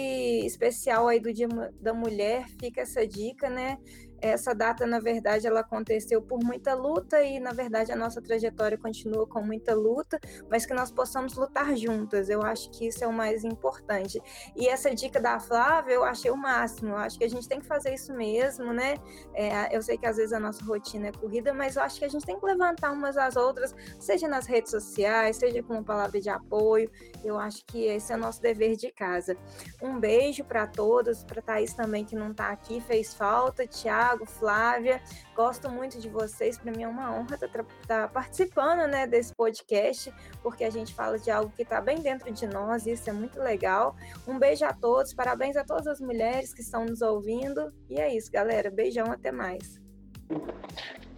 especial 0.47 1.09
aí 1.09 1.21
do 1.21 1.33
Dia 1.33 1.49
da 1.81 1.95
Mulher 1.95 2.47
fica 2.61 2.83
essa 2.83 3.07
dica, 3.07 3.49
né? 3.49 3.79
Essa 4.21 4.55
data, 4.55 4.87
na 4.87 4.99
verdade, 4.99 5.47
ela 5.47 5.61
aconteceu 5.61 6.23
por 6.23 6.43
muita 6.43 6.75
luta 6.75 7.23
e, 7.23 7.39
na 7.39 7.53
verdade, 7.53 7.93
a 7.93 7.97
nossa 7.97 8.21
trajetória 8.21 8.79
continua 8.79 9.27
com 9.27 9.43
muita 9.43 9.75
luta, 9.75 10.19
mas 10.51 10.65
que 10.65 10.73
nós 10.73 10.91
possamos 10.91 11.35
lutar 11.35 11.77
juntas. 11.77 12.29
Eu 12.29 12.43
acho 12.43 12.71
que 12.71 12.87
isso 12.87 13.05
é 13.05 13.07
o 13.07 13.13
mais 13.13 13.45
importante. 13.45 14.21
E 14.57 14.69
essa 14.69 14.95
dica 14.95 15.21
da 15.21 15.39
Flávia, 15.39 15.95
eu 15.95 16.05
achei 16.05 16.31
o 16.31 16.37
máximo. 16.37 16.91
Eu 16.91 16.97
acho 16.97 17.19
que 17.19 17.25
a 17.25 17.29
gente 17.29 17.49
tem 17.49 17.61
que 17.61 17.67
fazer 17.67 17.95
isso 17.95 18.13
mesmo, 18.15 18.73
né? 18.73 18.97
É, 19.35 19.77
eu 19.77 19.83
sei 19.83 19.99
que 19.99 20.07
às 20.07 20.17
vezes 20.17 20.33
a 20.33 20.41
nossa 20.41 20.65
rotina 20.65 21.09
é 21.09 21.13
corrida, 21.13 21.53
mas 21.53 21.77
eu 21.77 21.83
acho 21.83 21.99
que 21.99 22.05
a 22.05 22.09
gente 22.09 22.25
tem 22.25 22.39
que 22.39 22.47
levantar 22.47 22.93
umas 22.93 23.17
às 23.17 23.37
outras, 23.37 23.75
seja 23.99 24.27
nas 24.29 24.47
redes 24.47 24.71
sociais, 24.71 25.37
seja 25.37 25.63
com 25.63 25.75
uma 25.75 25.85
palavra 25.85 26.21
de 26.21 26.31
apoio. 26.31 26.91
Eu 27.23 27.39
acho 27.39 27.65
que 27.67 27.85
esse 27.85 28.13
é 28.13 28.17
o 28.17 28.19
nosso 28.19 28.41
dever 28.41 28.77
de 28.77 28.91
casa. 28.91 29.37
Um 29.83 29.99
beijo 29.99 30.45
para 30.45 30.67
todos, 30.67 31.23
para 31.25 31.43
Thaís 31.43 31.75
também, 31.75 32.05
que 32.05 32.17
não 32.17 32.31
está 32.31 32.49
aqui, 32.51 32.81
fez 32.81 33.15
falta, 33.15 33.67
Tiago. 33.67 34.06
Thiago, 34.07 34.25
Flávia. 34.25 35.03
Gosto 35.35 35.69
muito 35.69 35.99
de 35.99 36.09
vocês. 36.09 36.57
Para 36.57 36.71
mim 36.71 36.85
é 36.85 36.89
uma 36.89 37.13
honra 37.13 37.35
estar 37.35 37.49
tá, 37.49 37.65
tá 37.87 38.09
participando 38.09 38.89
né, 38.89 39.07
desse 39.07 39.35
podcast, 39.35 40.15
porque 40.43 40.63
a 40.63 40.71
gente 40.71 40.95
fala 40.95 41.19
de 41.19 41.31
algo 41.31 41.53
que 41.55 41.63
está 41.63 41.81
bem 41.81 42.01
dentro 42.01 42.33
de 42.33 42.47
nós 42.47 42.87
e 42.87 42.93
isso 42.93 43.11
é 43.11 43.13
muito 43.13 43.41
legal. 43.41 43.97
Um 44.27 44.39
beijo 44.39 44.65
a 44.65 44.73
todos, 44.73 45.13
parabéns 45.13 45.57
a 45.57 45.65
todas 45.65 45.89
as 45.89 46.01
mulheres 46.01 46.55
que 46.55 46.61
estão 46.61 46.85
nos 46.85 47.03
ouvindo. 47.03 47.73
E 47.91 48.01
é 48.01 48.15
isso, 48.15 48.31
galera. 48.31 48.71
Beijão, 48.71 49.11
até 49.11 49.33
mais. 49.33 49.81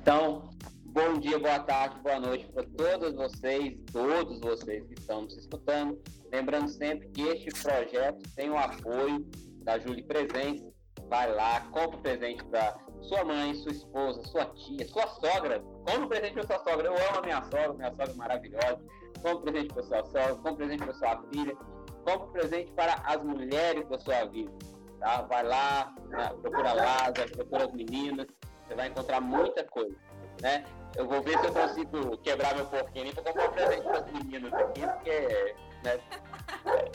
Então, 0.00 0.48
bom 0.86 1.18
dia, 1.18 1.38
boa 1.38 1.60
tarde, 1.60 2.00
boa 2.02 2.18
noite 2.18 2.46
para 2.52 2.64
todos 2.64 3.14
vocês, 3.14 3.76
todos 3.92 4.40
vocês 4.40 4.86
que 4.86 4.94
estão 4.94 5.22
nos 5.22 5.36
escutando. 5.36 6.00
Lembrando 6.32 6.68
sempre 6.68 7.08
que 7.08 7.22
este 7.22 7.50
projeto 7.62 8.22
tem 8.34 8.48
o 8.50 8.56
apoio 8.56 9.26
da 9.62 9.78
Júlia 9.78 10.04
Presentes, 10.06 10.77
vai 11.08 11.32
lá, 11.32 11.60
compra 11.72 11.96
um 11.96 12.02
presente 12.02 12.44
para 12.44 12.76
sua 13.02 13.24
mãe, 13.24 13.54
sua 13.54 13.72
esposa, 13.72 14.22
sua 14.24 14.46
tia, 14.46 14.86
sua 14.88 15.06
sogra. 15.06 15.60
Compra 15.60 16.00
um 16.00 16.08
presente 16.08 16.34
para 16.34 16.46
sua 16.46 16.58
sogra. 16.58 16.88
Eu 16.88 16.94
amo 16.94 17.18
a 17.18 17.22
minha 17.22 17.42
sogra, 17.42 17.72
minha 17.74 17.90
sogra 17.90 18.10
é 18.10 18.14
maravilhosa. 18.14 18.80
Compra 19.22 19.36
um 19.36 19.42
presente 19.42 19.74
para 19.74 19.82
sua 19.82 20.04
sogra, 20.04 20.34
compra 20.36 20.52
um 20.52 20.56
presente 20.56 20.84
para 20.84 20.94
sua 20.94 21.22
filha. 21.32 21.56
Compra 22.04 22.26
um 22.26 22.32
presente 22.32 22.72
para 22.72 22.94
as 23.04 23.22
mulheres 23.22 23.88
da 23.88 23.98
sua 23.98 24.24
vida. 24.26 24.52
Tá? 25.00 25.22
Vai 25.22 25.42
lá, 25.44 25.94
né? 26.08 26.28
procura 26.42 26.72
Lázaro, 26.72 27.32
procura 27.32 27.64
as 27.64 27.72
meninas. 27.72 28.26
Você 28.66 28.74
vai 28.74 28.88
encontrar 28.88 29.20
muita 29.20 29.64
coisa. 29.64 29.96
Né? 30.42 30.64
Eu 30.96 31.06
vou 31.06 31.22
ver 31.22 31.38
se 31.38 31.46
eu 31.46 31.52
consigo 31.52 32.18
quebrar 32.18 32.54
meu 32.54 32.66
porquinho 32.66 33.14
para 33.14 33.24
comprar 33.24 33.48
um 33.48 33.52
presente 33.52 33.82
para 33.82 33.98
as 33.98 34.12
meninas 34.12 34.52
aqui, 34.52 34.80
porque 34.80 35.54
né, 35.84 35.98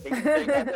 tem 0.01 0.13
que, 0.13 0.21
que 0.21 0.71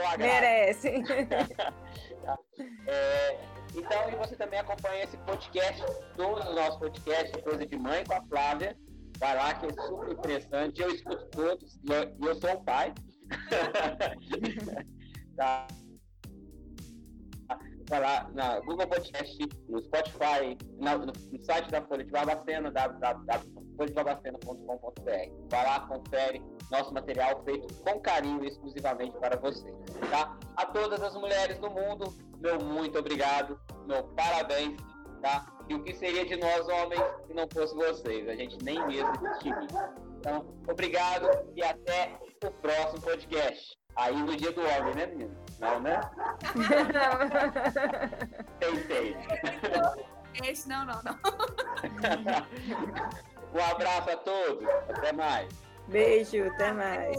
Merece. 2.28 2.74
É, 2.88 3.40
então, 3.76 4.10
e 4.10 4.16
você 4.16 4.36
também 4.36 4.60
acompanha 4.60 5.04
esse 5.04 5.18
podcast, 5.18 5.84
todos 6.16 6.48
os 6.48 6.56
nossos 6.56 6.80
podcasts, 6.80 7.42
Coisa 7.42 7.66
de 7.66 7.78
Mãe 7.78 8.04
com 8.06 8.14
a 8.14 8.24
Flávia. 8.26 8.78
Vai 9.20 9.36
lá, 9.36 9.54
que 9.54 9.66
é 9.66 9.74
super 9.84 10.12
interessante. 10.12 10.82
Eu 10.82 10.92
escuto 10.92 11.26
todos 11.32 11.80
e 11.84 11.92
eu, 11.92 12.28
eu 12.28 12.36
sou 12.36 12.54
o 12.54 12.64
pai. 12.64 12.94
tá. 15.36 15.68
Vai 17.90 18.02
lá 18.02 18.30
na 18.34 18.60
Google 18.60 18.86
Podcast, 18.88 19.38
no 19.70 19.82
Spotify, 19.82 20.58
na, 20.78 20.98
no, 20.98 21.06
no, 21.06 21.42
site 21.42 21.72
da 21.72 21.82
Folha 21.84 22.04
de 22.04 22.12
Barbacena, 22.12 22.70
www.folhadebarbacena.com.br. 22.70 25.48
Vai 25.50 25.66
lá, 25.66 25.80
confere 25.88 26.44
nosso 26.70 26.94
material 26.94 27.42
feito 27.46 27.74
com 27.84 27.98
carinho 28.02 28.44
exclusivamente 28.44 29.18
para 29.20 29.38
você. 29.38 29.74
Tá? 30.12 30.38
A 30.58 30.66
todas 30.66 31.02
as 31.02 31.16
mulheres 31.16 31.58
do 31.60 31.70
mundo, 31.70 32.14
meu 32.40 32.60
muito 32.60 33.00
obrigado, 33.00 33.58
meu 33.86 34.04
parabéns, 34.16 34.76
tá? 35.22 35.46
E 35.70 35.76
o 35.76 35.84
que 35.84 35.94
seria 35.94 36.26
de 36.26 36.36
nós 36.36 36.68
homens 36.68 37.02
se 37.26 37.34
não 37.34 37.48
fosse 37.54 37.74
vocês? 37.74 38.28
A 38.28 38.36
gente 38.36 38.58
nem 38.64 38.86
mesmo 38.86 39.14
existiria. 39.26 39.96
Então, 40.20 40.46
obrigado 40.68 41.30
e 41.56 41.64
até 41.64 42.20
o 42.46 42.52
próximo 42.52 43.02
podcast. 43.02 43.78
Aí 43.96 44.16
no 44.16 44.36
dia 44.36 44.52
do 44.52 44.62
homem, 44.62 44.94
né, 44.96 45.06
menino? 45.08 45.47
Não, 45.60 45.80
né? 45.80 46.00
Tentei. 48.60 49.16
Esse 50.44 50.70
não, 50.70 50.86
não, 50.86 51.02
não. 51.04 51.14
um 53.54 53.60
abraço 53.72 54.10
a 54.12 54.18
todos. 54.18 54.68
Até 54.90 55.12
mais. 55.12 55.50
Beijo, 55.88 56.46
até 56.48 56.72
mais. 56.72 57.18